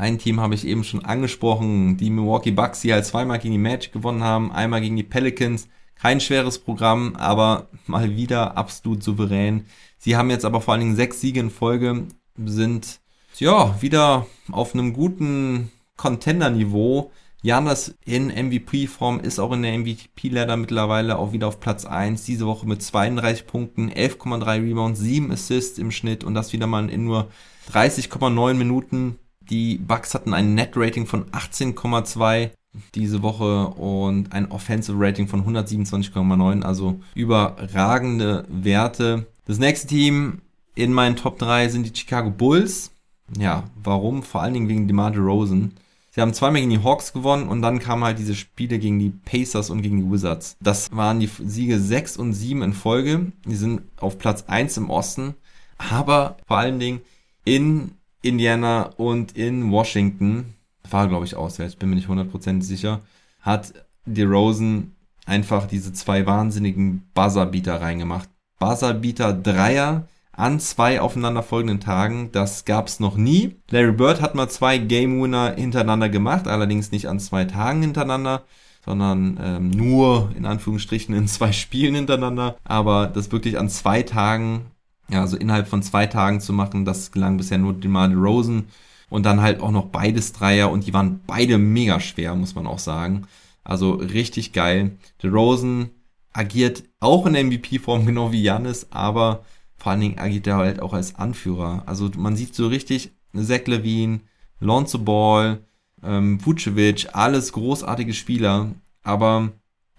Ein 0.00 0.18
Team 0.18 0.40
habe 0.40 0.54
ich 0.54 0.66
eben 0.66 0.82
schon 0.82 1.04
angesprochen, 1.04 1.98
die 1.98 2.08
Milwaukee 2.08 2.52
Bucks, 2.52 2.80
die 2.80 2.90
halt 2.90 3.04
zweimal 3.04 3.38
gegen 3.38 3.52
die 3.52 3.58
Magic 3.58 3.92
gewonnen 3.92 4.24
haben, 4.24 4.50
einmal 4.50 4.80
gegen 4.80 4.96
die 4.96 5.02
Pelicans. 5.02 5.68
Kein 5.94 6.20
schweres 6.20 6.58
Programm, 6.58 7.16
aber 7.16 7.68
mal 7.86 8.16
wieder 8.16 8.56
absolut 8.56 9.02
souverän. 9.02 9.66
Sie 9.98 10.16
haben 10.16 10.30
jetzt 10.30 10.46
aber 10.46 10.62
vor 10.62 10.72
allen 10.72 10.80
Dingen 10.80 10.96
sechs 10.96 11.20
Siege 11.20 11.40
in 11.40 11.50
Folge, 11.50 12.06
sind 12.42 13.00
ja 13.36 13.76
wieder 13.82 14.26
auf 14.50 14.72
einem 14.72 14.94
guten 14.94 15.70
Contender-Niveau. 15.98 17.12
Janis 17.42 17.94
in 18.06 18.28
MVP-Form 18.28 19.20
ist 19.20 19.38
auch 19.38 19.52
in 19.52 19.60
der 19.60 19.76
MVP-Ladder 19.76 20.56
mittlerweile 20.56 21.18
auch 21.18 21.32
wieder 21.32 21.48
auf 21.48 21.60
Platz 21.60 21.84
1. 21.84 22.24
Diese 22.24 22.46
Woche 22.46 22.66
mit 22.66 22.82
32 22.82 23.46
Punkten, 23.46 23.90
11,3 23.90 24.62
Rebounds, 24.62 25.00
7 25.00 25.30
Assists 25.30 25.78
im 25.78 25.90
Schnitt 25.90 26.24
und 26.24 26.32
das 26.32 26.54
wieder 26.54 26.66
mal 26.66 26.88
in 26.88 27.04
nur 27.04 27.28
30,9 27.70 28.54
Minuten. 28.54 29.18
Die 29.50 29.78
Bucks 29.78 30.14
hatten 30.14 30.32
ein 30.32 30.54
Net-Rating 30.54 31.06
von 31.06 31.26
18,2 31.26 32.50
diese 32.94 33.22
Woche 33.22 33.68
und 33.68 34.32
ein 34.32 34.50
Offensive 34.50 34.96
Rating 34.98 35.26
von 35.26 35.44
127,9, 35.44 36.62
also 36.62 37.00
überragende 37.14 38.44
Werte. 38.48 39.26
Das 39.46 39.58
nächste 39.58 39.88
Team 39.88 40.40
in 40.76 40.92
meinen 40.92 41.16
Top 41.16 41.38
3 41.38 41.68
sind 41.68 41.84
die 41.84 41.98
Chicago 41.98 42.30
Bulls. 42.30 42.92
Ja, 43.36 43.64
warum? 43.82 44.22
Vor 44.22 44.42
allen 44.42 44.54
Dingen 44.54 44.68
wegen 44.68 44.86
DeMar 44.86 45.10
DeRozan. 45.10 45.72
Sie 46.12 46.20
haben 46.20 46.34
zweimal 46.34 46.60
gegen 46.60 46.70
die 46.70 46.82
Hawks 46.82 47.12
gewonnen 47.12 47.48
und 47.48 47.62
dann 47.62 47.78
kamen 47.78 48.02
halt 48.02 48.18
diese 48.18 48.34
Spiele 48.34 48.78
gegen 48.78 48.98
die 48.98 49.10
Pacers 49.10 49.70
und 49.70 49.82
gegen 49.82 49.98
die 49.98 50.10
Wizards. 50.10 50.56
Das 50.60 50.90
waren 50.94 51.20
die 51.20 51.30
Siege 51.44 51.78
6 51.78 52.16
und 52.16 52.32
7 52.32 52.62
in 52.62 52.72
Folge. 52.72 53.32
Die 53.46 53.54
sind 53.54 53.82
auf 53.96 54.18
Platz 54.18 54.44
1 54.48 54.76
im 54.76 54.90
Osten, 54.90 55.34
aber 55.78 56.36
vor 56.46 56.58
allen 56.58 56.80
Dingen 56.80 57.00
in 57.44 57.92
Indiana 58.22 58.90
und 58.96 59.36
in 59.36 59.70
Washington, 59.70 60.54
war 60.90 61.08
glaube 61.08 61.24
ich 61.24 61.36
auswärts, 61.36 61.76
bin 61.76 61.90
mir 61.90 61.96
nicht 61.96 62.08
100% 62.08 62.62
sicher, 62.62 63.00
hat 63.40 63.72
DeRozan 64.06 64.92
einfach 65.26 65.66
diese 65.66 65.92
zwei 65.92 66.26
wahnsinnigen 66.26 67.08
Buzzerbeater 67.14 67.80
reingemacht. 67.80 68.28
Buzzerbeater 68.58 69.32
Dreier 69.32 70.06
an 70.32 70.60
zwei 70.60 71.00
aufeinanderfolgenden 71.00 71.80
Tagen, 71.80 72.30
das 72.32 72.64
gab's 72.64 73.00
noch 73.00 73.16
nie. 73.16 73.56
Larry 73.70 73.92
Bird 73.92 74.20
hat 74.20 74.34
mal 74.34 74.48
zwei 74.48 74.78
Game 74.78 75.20
Winner 75.22 75.54
hintereinander 75.56 76.08
gemacht, 76.08 76.48
allerdings 76.48 76.92
nicht 76.92 77.08
an 77.08 77.20
zwei 77.20 77.44
Tagen 77.44 77.82
hintereinander, 77.82 78.44
sondern 78.84 79.38
ähm, 79.42 79.70
nur 79.70 80.30
in 80.36 80.46
Anführungsstrichen 80.46 81.14
in 81.14 81.28
zwei 81.28 81.52
Spielen 81.52 81.94
hintereinander. 81.94 82.56
Aber 82.64 83.06
das 83.06 83.32
wirklich 83.32 83.58
an 83.58 83.68
zwei 83.68 84.02
Tagen 84.02 84.66
ja, 85.10 85.20
also 85.20 85.36
innerhalb 85.36 85.68
von 85.68 85.82
zwei 85.82 86.06
Tagen 86.06 86.40
zu 86.40 86.52
machen, 86.52 86.84
das 86.84 87.12
gelang 87.12 87.36
bisher 87.36 87.58
nur 87.58 87.74
DeMar 87.74 88.12
Rosen 88.12 88.68
und 89.08 89.26
dann 89.26 89.40
halt 89.40 89.60
auch 89.60 89.72
noch 89.72 89.86
beides 89.86 90.32
Dreier 90.32 90.70
und 90.70 90.86
die 90.86 90.94
waren 90.94 91.20
beide 91.26 91.58
mega 91.58 92.00
schwer, 92.00 92.34
muss 92.36 92.54
man 92.54 92.66
auch 92.66 92.78
sagen. 92.78 93.26
Also 93.64 93.92
richtig 93.92 94.52
geil. 94.52 94.92
Rosen 95.24 95.90
agiert 96.32 96.84
auch 97.00 97.26
in 97.26 97.46
MVP-Form, 97.48 98.06
genau 98.06 98.32
wie 98.32 98.42
Janis, 98.42 98.86
aber 98.90 99.44
vor 99.76 99.92
allen 99.92 100.00
Dingen 100.00 100.18
agiert 100.18 100.46
er 100.46 100.56
halt 100.56 100.80
auch 100.82 100.92
als 100.92 101.16
Anführer. 101.16 101.82
Also 101.86 102.10
man 102.16 102.36
sieht 102.36 102.54
so 102.54 102.68
richtig 102.68 103.12
Zach 103.34 103.66
Levine, 103.66 104.20
Lonzo 104.60 104.98
Ball, 104.98 105.60
ähm, 106.02 106.44
Vucevic, 106.44 107.08
alles 107.12 107.52
großartige 107.52 108.12
Spieler, 108.12 108.70
aber 109.02 109.50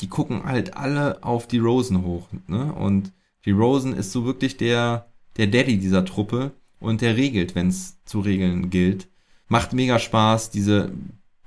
die 0.02 0.08
gucken 0.08 0.44
halt 0.46 0.78
alle 0.78 1.24
auf 1.24 1.48
die 1.48 1.60
Rosen 1.60 2.04
hoch. 2.04 2.28
Ne? 2.48 2.74
Und 2.74 3.12
die 3.46 3.52
Rosen 3.52 3.94
ist 3.94 4.12
so 4.12 4.26
wirklich 4.26 4.58
der, 4.58 5.08
der 5.38 5.48
Daddy 5.48 5.78
dieser 5.78 6.06
Truppe 6.06 6.52
und 6.80 7.02
der 7.02 7.18
regelt, 7.18 7.56
wenn 7.56 7.68
es 7.68 8.04
zu 8.06 8.20
regeln 8.20 8.70
gilt. 8.70 9.08
Macht 9.48 9.74
mega 9.74 10.00
Spaß. 10.00 10.52
Diese 10.52 10.92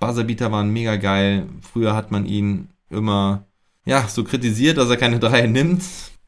Buzzerbeater 0.01 0.53
waren 0.53 0.71
mega 0.71 0.97
geil. 0.97 1.47
Früher 1.61 1.95
hat 1.95 2.11
man 2.11 2.27
ihn 2.27 2.69
immer, 2.91 3.47
ja, 3.85 4.07
so 4.09 4.25
kritisiert, 4.25 4.79
dass 4.79 4.91
er 4.91 4.97
keine 4.97 5.19
Dreier 5.19 5.47
nimmt. 5.49 5.83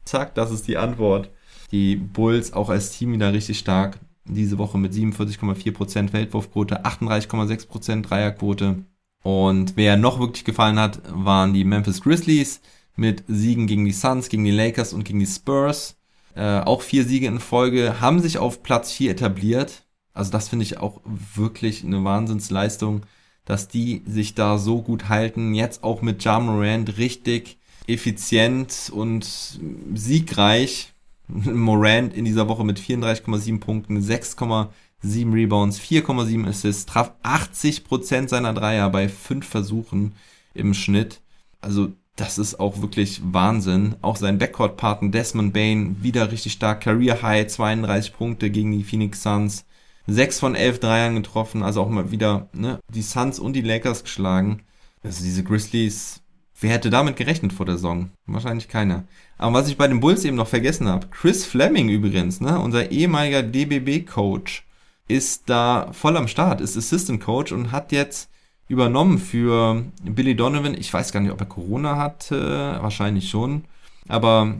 Zack, 0.05 0.35
das 0.35 0.51
ist 0.51 0.67
die 0.67 0.77
Antwort. 0.77 1.29
Die 1.71 1.95
Bulls 1.95 2.53
auch 2.53 2.69
als 2.69 2.91
Team 2.91 3.13
wieder 3.13 3.33
richtig 3.33 3.59
stark. 3.59 3.99
Diese 4.25 4.57
Woche 4.57 4.77
mit 4.77 4.93
47,4% 4.93 6.09
Feldwurfquote, 6.09 6.85
38,6% 6.85 8.01
Dreierquote. 8.01 8.83
Und 9.23 9.73
wer 9.75 9.97
noch 9.97 10.19
wirklich 10.19 10.45
gefallen 10.45 10.79
hat, 10.79 11.01
waren 11.11 11.53
die 11.53 11.63
Memphis 11.63 12.01
Grizzlies 12.01 12.61
mit 12.97 13.23
Siegen 13.27 13.67
gegen 13.67 13.85
die 13.85 13.93
Suns, 13.93 14.27
gegen 14.27 14.43
die 14.43 14.51
Lakers 14.51 14.91
und 14.91 15.05
gegen 15.05 15.19
die 15.19 15.25
Spurs. 15.25 15.95
Äh, 16.35 16.59
auch 16.59 16.81
vier 16.81 17.05
Siege 17.05 17.27
in 17.27 17.39
Folge, 17.39 18.01
haben 18.01 18.19
sich 18.19 18.37
auf 18.37 18.63
Platz 18.63 18.91
4 18.91 19.11
etabliert. 19.11 19.85
Also 20.13 20.31
das 20.31 20.49
finde 20.49 20.63
ich 20.63 20.79
auch 20.79 20.99
wirklich 21.05 21.83
eine 21.83 22.03
Wahnsinnsleistung, 22.03 23.03
dass 23.45 23.67
die 23.67 24.01
sich 24.05 24.35
da 24.35 24.57
so 24.57 24.81
gut 24.81 25.09
halten. 25.09 25.53
Jetzt 25.53 25.83
auch 25.83 26.01
mit 26.01 26.23
Ja 26.23 26.39
Morant 26.39 26.97
richtig 26.97 27.57
effizient 27.87 28.91
und 28.93 29.59
siegreich. 29.93 30.93
Morant 31.27 32.13
in 32.13 32.25
dieser 32.25 32.47
Woche 32.47 32.63
mit 32.63 32.79
34,7 32.79 33.59
Punkten, 33.59 33.99
6,7 33.99 35.33
Rebounds, 35.33 35.79
4,7 35.79 36.47
Assists, 36.47 36.85
traf 36.85 37.13
80% 37.23 38.27
seiner 38.27 38.53
Dreier 38.53 38.89
bei 38.89 39.07
5 39.07 39.45
Versuchen 39.45 40.15
im 40.53 40.73
Schnitt. 40.73 41.21
Also 41.61 41.93
das 42.17 42.37
ist 42.37 42.59
auch 42.59 42.81
wirklich 42.81 43.21
Wahnsinn. 43.23 43.95
Auch 44.01 44.17
sein 44.17 44.39
Backcourt-Partner 44.39 45.11
Desmond 45.11 45.53
Bain 45.53 45.97
wieder 46.01 46.31
richtig 46.31 46.53
stark. 46.53 46.81
Career 46.81 47.21
High, 47.21 47.47
32 47.47 48.13
Punkte 48.13 48.49
gegen 48.49 48.71
die 48.71 48.83
Phoenix 48.83 49.23
Suns. 49.23 49.65
6 50.07 50.39
von 50.39 50.55
11 50.55 50.79
Dreiern 50.79 51.15
getroffen, 51.15 51.63
also 51.63 51.81
auch 51.81 51.89
mal 51.89 52.11
wieder 52.11 52.47
ne, 52.53 52.79
die 52.93 53.01
Suns 53.01 53.39
und 53.39 53.53
die 53.53 53.61
Lakers 53.61 54.03
geschlagen. 54.03 54.63
Also 55.03 55.23
diese 55.23 55.43
Grizzlies, 55.43 56.21
wer 56.59 56.71
hätte 56.71 56.89
damit 56.89 57.17
gerechnet 57.17 57.51
vor 57.51 57.65
der 57.65 57.75
Saison? 57.75 58.09
Wahrscheinlich 58.25 58.69
keiner. 58.69 59.03
Aber 59.37 59.53
was 59.53 59.67
ich 59.67 59.77
bei 59.77 59.87
den 59.87 59.99
Bulls 59.99 60.23
eben 60.23 60.37
noch 60.37 60.47
vergessen 60.47 60.87
habe, 60.87 61.07
Chris 61.07 61.45
Fleming 61.45 61.89
übrigens, 61.89 62.39
ne, 62.39 62.57
unser 62.59 62.89
ehemaliger 62.89 63.43
DBB-Coach, 63.43 64.65
ist 65.09 65.49
da 65.49 65.89
voll 65.91 66.17
am 66.17 66.27
Start, 66.27 66.61
ist 66.61 66.77
Assistant 66.77 67.21
Coach 67.21 67.51
und 67.51 67.71
hat 67.71 67.91
jetzt 67.91 68.29
übernommen 68.67 69.17
für 69.17 69.83
Billy 70.03 70.35
Donovan. 70.35 70.73
Ich 70.73 70.93
weiß 70.93 71.11
gar 71.11 71.19
nicht, 71.19 71.31
ob 71.31 71.39
er 71.39 71.47
Corona 71.47 71.97
hatte, 71.97 72.77
wahrscheinlich 72.81 73.29
schon. 73.29 73.63
Aber 74.07 74.55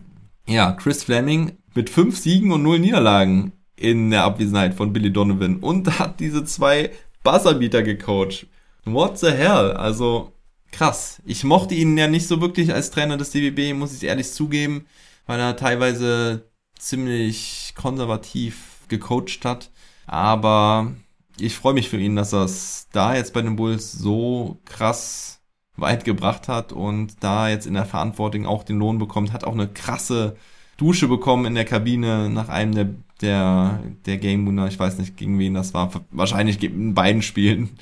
ja, 0.47 0.71
Chris 0.71 1.03
Fleming 1.03 1.57
mit 1.75 1.89
fünf 1.89 2.17
Siegen 2.17 2.51
und 2.51 2.63
null 2.63 2.79
Niederlagen 2.79 3.51
in 3.75 4.09
der 4.09 4.23
Abwesenheit 4.23 4.73
von 4.73 4.93
Billy 4.93 5.11
Donovan 5.11 5.57
und 5.57 5.99
hat 5.99 6.19
diese 6.19 6.43
zwei 6.45 6.91
Buzzerbeater 7.23 7.83
gecoacht. 7.83 8.47
What 8.85 9.19
the 9.19 9.31
hell? 9.31 9.73
Also 9.73 10.31
krass. 10.71 11.21
Ich 11.25 11.43
mochte 11.43 11.75
ihn 11.75 11.97
ja 11.97 12.07
nicht 12.07 12.27
so 12.27 12.41
wirklich 12.41 12.73
als 12.73 12.91
Trainer 12.91 13.17
des 13.17 13.31
DBB, 13.31 13.73
muss 13.73 13.95
ich 13.95 14.03
ehrlich 14.03 14.31
zugeben, 14.31 14.85
weil 15.25 15.39
er 15.39 15.55
teilweise 15.57 16.49
ziemlich 16.79 17.73
konservativ 17.75 18.85
gecoacht 18.87 19.43
hat. 19.43 19.69
Aber 20.05 20.93
ich 21.39 21.55
freue 21.55 21.73
mich 21.73 21.89
für 21.89 21.97
ihn, 21.97 22.15
dass 22.15 22.33
er 22.33 22.43
es 22.43 22.87
da 22.91 23.15
jetzt 23.15 23.33
bei 23.33 23.41
den 23.41 23.55
Bulls 23.55 23.91
so 23.91 24.59
krass 24.65 25.41
weit 25.75 26.03
gebracht 26.03 26.47
hat 26.47 26.73
und 26.73 27.23
da 27.23 27.49
jetzt 27.49 27.67
in 27.67 27.75
der 27.75 27.85
Verantwortung 27.85 28.45
auch 28.45 28.63
den 28.63 28.79
Lohn 28.79 28.97
bekommt, 28.97 29.31
hat 29.31 29.43
auch 29.43 29.53
eine 29.53 29.67
krasse 29.67 30.35
Dusche 30.77 31.07
bekommen 31.07 31.45
in 31.45 31.55
der 31.55 31.65
Kabine 31.65 32.29
nach 32.29 32.49
einem 32.49 32.73
der, 32.73 32.89
der, 33.21 33.79
der 34.05 34.17
Game 34.17 34.45
Winner. 34.47 34.67
Ich 34.67 34.79
weiß 34.79 34.97
nicht, 34.97 35.17
gegen 35.17 35.39
wen 35.39 35.53
das 35.53 35.73
war. 35.73 35.91
Wahrscheinlich 36.11 36.61
in 36.63 36.93
beiden 36.93 37.21
Spielen. 37.21 37.77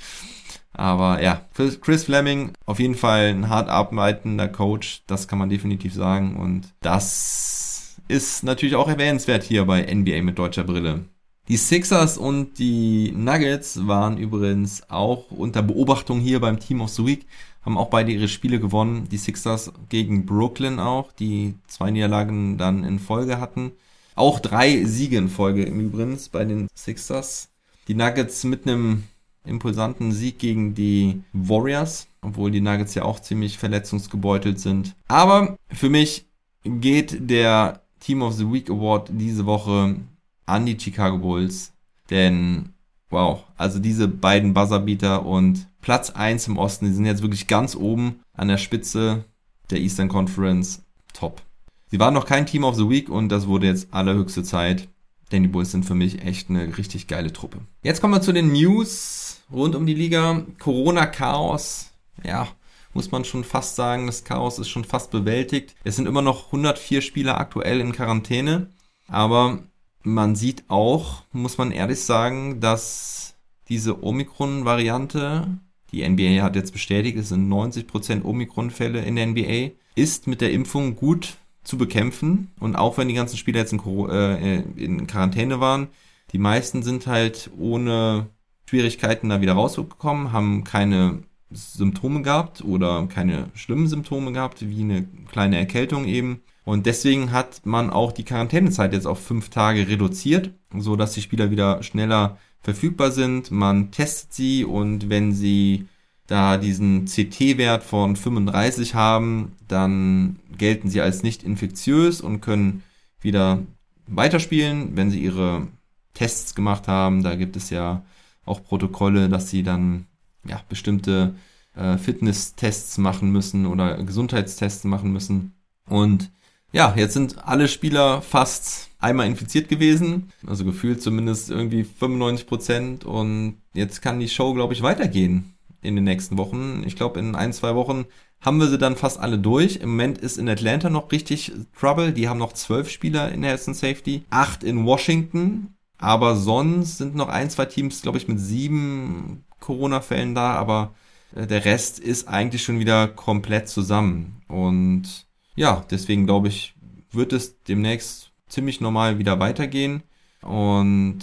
Aber 0.72 1.22
ja, 1.22 1.42
Chris 1.54 2.04
Fleming 2.04 2.52
auf 2.66 2.80
jeden 2.80 2.96
Fall 2.96 3.28
ein 3.28 3.50
hart 3.50 3.70
arbeitender 3.70 4.50
Coach, 4.50 5.04
das 5.08 5.28
kann 5.28 5.40
man 5.40 5.50
definitiv 5.50 5.94
sagen. 5.94 6.36
Und 6.36 6.74
das 6.82 7.96
ist 8.08 8.44
natürlich 8.44 8.76
auch 8.76 8.90
erwähnenswert 8.90 9.44
hier 9.44 9.66
bei 9.66 9.82
NBA 9.82 10.22
mit 10.22 10.38
deutscher 10.38 10.64
Brille. 10.64 11.06
Die 11.48 11.58
Sixers 11.58 12.18
und 12.18 12.58
die 12.58 13.12
Nuggets 13.12 13.86
waren 13.86 14.18
übrigens 14.18 14.90
auch 14.90 15.30
unter 15.30 15.62
Beobachtung 15.62 16.20
hier 16.20 16.40
beim 16.40 16.60
Team 16.60 16.82
of 16.82 16.90
the 16.90 17.06
Week, 17.06 17.28
haben 17.62 17.78
auch 17.78 17.90
beide 17.90 18.12
ihre 18.12 18.28
Spiele 18.28 18.60
gewonnen. 18.60 19.08
Die 19.12 19.18
Sixers 19.18 19.72
gegen 19.90 20.26
Brooklyn 20.26 20.80
auch, 20.80 21.12
die 21.12 21.54
zwei 21.68 21.92
Niederlagen 21.92 22.58
dann 22.58 22.84
in 22.84 22.98
Folge 22.98 23.40
hatten. 23.40 23.72
Auch 24.16 24.40
drei 24.40 24.86
Siege 24.86 25.18
in 25.18 25.30
Folge 25.30 25.64
im 25.64 25.80
Übrigen 25.80 26.18
bei 26.32 26.46
den 26.46 26.68
Sixers. 26.74 27.50
Die 27.88 27.96
Nuggets 27.96 28.44
mit 28.44 28.68
einem 28.68 29.04
impulsanten 29.44 30.12
Sieg 30.12 30.40
gegen 30.40 30.74
die 30.74 31.22
Warriors, 31.32 32.08
obwohl 32.22 32.50
die 32.50 32.62
Nuggets 32.62 32.96
ja 32.96 33.04
auch 33.04 33.20
ziemlich 33.20 33.60
verletzungsgebeutelt 33.60 34.60
sind. 34.60 34.96
Aber 35.08 35.58
für 35.70 35.90
mich 35.90 36.26
geht 36.64 37.30
der 37.30 37.82
Team 38.00 38.24
of 38.24 38.34
the 38.34 38.52
Week 38.52 38.70
Award 38.70 39.10
diese 39.14 39.46
Woche 39.46 39.98
an 40.46 40.66
die 40.66 40.80
Chicago 40.80 41.18
Bulls, 41.18 41.74
denn 42.10 42.74
wow, 43.10 43.44
also 43.58 43.80
diese 43.80 44.08
beiden 44.08 44.54
Buzzerbeater 44.54 45.26
und 45.26 45.68
Platz 45.82 46.10
1 46.10 46.48
im 46.48 46.58
Osten, 46.58 46.86
die 46.86 46.94
sind 46.94 47.06
jetzt 47.06 47.22
wirklich 47.22 47.48
ganz 47.48 47.76
oben 47.76 48.22
an 48.34 48.48
der 48.48 48.58
Spitze 48.58 49.26
der 49.70 49.80
Eastern 49.80 50.10
Conference. 50.10 50.84
Top. 51.14 51.42
Sie 51.88 52.00
waren 52.00 52.14
noch 52.14 52.26
kein 52.26 52.46
Team 52.46 52.64
of 52.64 52.76
the 52.76 52.90
Week 52.90 53.10
und 53.10 53.30
das 53.30 53.48
wurde 53.48 53.68
jetzt 53.68 53.94
allerhöchste 53.94 54.44
Zeit, 54.44 54.90
denn 55.32 55.44
die 55.44 55.50
Bulls 55.50 55.72
sind 55.72 55.86
für 55.86 55.96
mich 55.96 56.24
echt 56.24 56.50
eine 56.50 56.78
richtig 56.78 57.08
geile 57.08 57.32
Truppe. 57.32 57.60
Jetzt 57.84 58.02
kommen 58.02 58.14
wir 58.14 58.22
zu 58.22 58.34
den 58.34 58.52
News 58.52 59.42
rund 59.52 59.76
um 59.76 59.86
die 59.86 59.94
Liga. 59.94 60.44
Corona-Chaos, 60.60 61.92
ja, 62.24 62.48
muss 62.94 63.12
man 63.12 63.26
schon 63.26 63.44
fast 63.44 63.76
sagen, 63.76 64.08
das 64.08 64.24
Chaos 64.24 64.60
ist 64.60 64.70
schon 64.70 64.86
fast 64.86 65.12
bewältigt. 65.12 65.76
Es 65.84 65.96
sind 65.96 66.08
immer 66.08 66.22
noch 66.22 66.48
104 66.48 67.02
Spieler 67.02 67.40
aktuell 67.40 67.80
in 67.80 67.92
Quarantäne, 67.92 68.70
aber 69.08 69.60
man 70.06 70.36
sieht 70.36 70.64
auch, 70.68 71.24
muss 71.32 71.58
man 71.58 71.72
ehrlich 71.72 72.02
sagen, 72.02 72.60
dass 72.60 73.36
diese 73.68 74.04
Omikron-Variante, 74.04 75.58
die 75.92 76.08
NBA 76.08 76.44
hat 76.44 76.56
jetzt 76.56 76.72
bestätigt, 76.72 77.18
es 77.18 77.30
sind 77.30 77.50
90% 77.50 78.24
Omikron-Fälle 78.24 79.02
in 79.02 79.16
der 79.16 79.28
NBA, 79.28 79.72
ist 79.96 80.28
mit 80.28 80.42
der 80.42 80.52
Impfung 80.52 80.96
gut 80.96 81.38
zu 81.64 81.78
bekämpfen. 81.78 82.52
Und 82.60 82.76
auch 82.76 82.98
wenn 82.98 83.08
die 83.08 83.14
ganzen 83.16 83.38
Spieler 83.38 83.60
jetzt 83.60 83.74
in, 83.74 83.80
äh, 84.10 84.62
in 84.76 85.08
Quarantäne 85.08 85.60
waren, 85.60 85.88
die 86.32 86.38
meisten 86.38 86.84
sind 86.84 87.08
halt 87.08 87.50
ohne 87.58 88.28
Schwierigkeiten 88.68 89.30
da 89.30 89.42
wieder 89.42 89.54
rausgekommen, 89.54 90.32
haben 90.32 90.64
keine 90.64 91.24
Symptome 91.52 92.22
gehabt 92.22 92.64
oder 92.64 93.08
keine 93.08 93.50
schlimmen 93.54 93.88
Symptome 93.88 94.34
gehabt, 94.34 94.68
wie 94.68 94.82
eine 94.82 95.08
kleine 95.32 95.58
Erkältung 95.58 96.06
eben. 96.06 96.42
Und 96.66 96.88
deswegen 96.88 97.32
hat 97.32 97.66
man 97.66 97.92
auch 97.92 98.12
die 98.12 98.26
Quarantänezeit 98.26 98.92
jetzt 98.92 99.06
auf 99.06 99.24
fünf 99.24 99.50
Tage 99.50 99.88
reduziert, 99.88 100.52
so 100.76 100.96
dass 100.96 101.14
die 101.14 101.22
Spieler 101.22 101.52
wieder 101.52 101.84
schneller 101.84 102.38
verfügbar 102.62 103.12
sind. 103.12 103.52
Man 103.52 103.92
testet 103.92 104.34
sie 104.34 104.66
und 104.66 105.10
wenn 105.10 105.32
sie 105.32 105.88
da 106.26 106.58
diesen 106.58 107.06
CT-Wert 107.06 107.84
von 107.84 108.16
35 108.16 108.96
haben, 108.96 109.54
dann 109.68 110.40
gelten 110.58 110.90
sie 110.90 111.02
als 111.02 111.22
nicht 111.22 111.44
infektiös 111.44 112.20
und 112.20 112.42
können 112.42 112.82
wieder 113.22 113.60
weiterspielen, 114.08 114.98
wenn 114.98 115.12
sie 115.12 115.24
ihre 115.24 115.68
Tests 116.16 116.56
gemacht 116.56 116.88
haben. 116.88 117.22
Da 117.22 117.36
gibt 117.36 117.56
es 117.56 117.70
ja 117.70 118.04
auch 118.44 118.64
Protokolle, 118.64 119.30
dass 119.30 119.52
sie 119.52 119.62
dann 119.62 120.08
ja 120.48 120.60
bestimmte 120.68 121.36
äh, 121.76 121.98
Fitness-Tests 121.98 122.98
machen 122.98 123.32
müssen 123.32 123.68
oder 123.68 124.04
Gesundheitstests 124.04 124.86
machen 124.86 125.14
müssen. 125.14 125.54
Und 125.88 126.32
ja, 126.76 126.94
jetzt 126.98 127.14
sind 127.14 127.48
alle 127.48 127.70
Spieler 127.70 128.22
fast 128.22 128.90
einmal 129.00 129.28
infiziert 129.28 129.70
gewesen, 129.70 130.34
also 130.46 130.66
gefühlt 130.66 131.02
zumindest 131.02 131.50
irgendwie 131.50 131.86
95 131.86 132.48
Prozent 132.48 133.06
und 133.06 133.62
jetzt 133.74 134.02
kann 134.02 134.20
die 134.20 134.28
Show, 134.28 134.54
glaube 134.54 134.74
ich, 134.74 134.82
weitergehen 134.82 135.56
in 135.82 135.96
den 135.96 136.04
nächsten 136.04 136.38
Wochen. 136.38 136.84
Ich 136.86 136.98
glaube, 136.98 137.18
in 137.18 137.34
ein, 137.34 137.54
zwei 137.54 137.76
Wochen 137.76 138.04
haben 138.42 138.58
wir 138.58 138.68
sie 138.68 138.78
dann 138.78 138.98
fast 138.98 139.22
alle 139.22 139.40
durch. 139.40 139.78
Im 139.78 139.92
Moment 139.92 140.18
ist 140.18 140.38
in 140.38 140.50
Atlanta 140.50 140.90
noch 140.90 141.14
richtig 141.14 141.54
Trouble. 141.80 142.12
Die 142.12 142.28
haben 142.28 142.40
noch 142.40 142.52
zwölf 142.52 142.90
Spieler 142.90 143.32
in 143.32 143.44
Health 143.44 143.70
and 143.70 143.78
Safety, 143.78 144.26
acht 144.30 144.62
in 144.62 144.86
Washington, 144.86 145.76
aber 145.98 146.36
sonst 146.36 146.98
sind 146.98 147.16
noch 147.16 147.30
ein, 147.30 147.50
zwei 147.50 147.68
Teams, 147.68 148.02
glaube 148.02 148.18
ich, 148.18 148.28
mit 148.28 148.42
sieben 148.42 149.46
Corona-Fällen 149.62 150.36
da, 150.36 150.52
aber 150.56 150.94
der 151.32 151.64
Rest 151.64 152.00
ist 152.00 152.28
eigentlich 152.28 152.64
schon 152.64 152.80
wieder 152.80 153.08
komplett 153.08 153.70
zusammen. 153.70 154.42
Und 154.50 155.25
ja, 155.56 155.86
deswegen 155.90 156.26
glaube 156.26 156.50
ich, 156.50 156.76
wird 157.12 157.34
es 157.34 157.62
demnächst 157.64 158.32
ziemlich 158.48 158.82
normal 158.82 159.18
wieder 159.20 159.40
weitergehen. 159.40 160.04
Und 160.42 161.20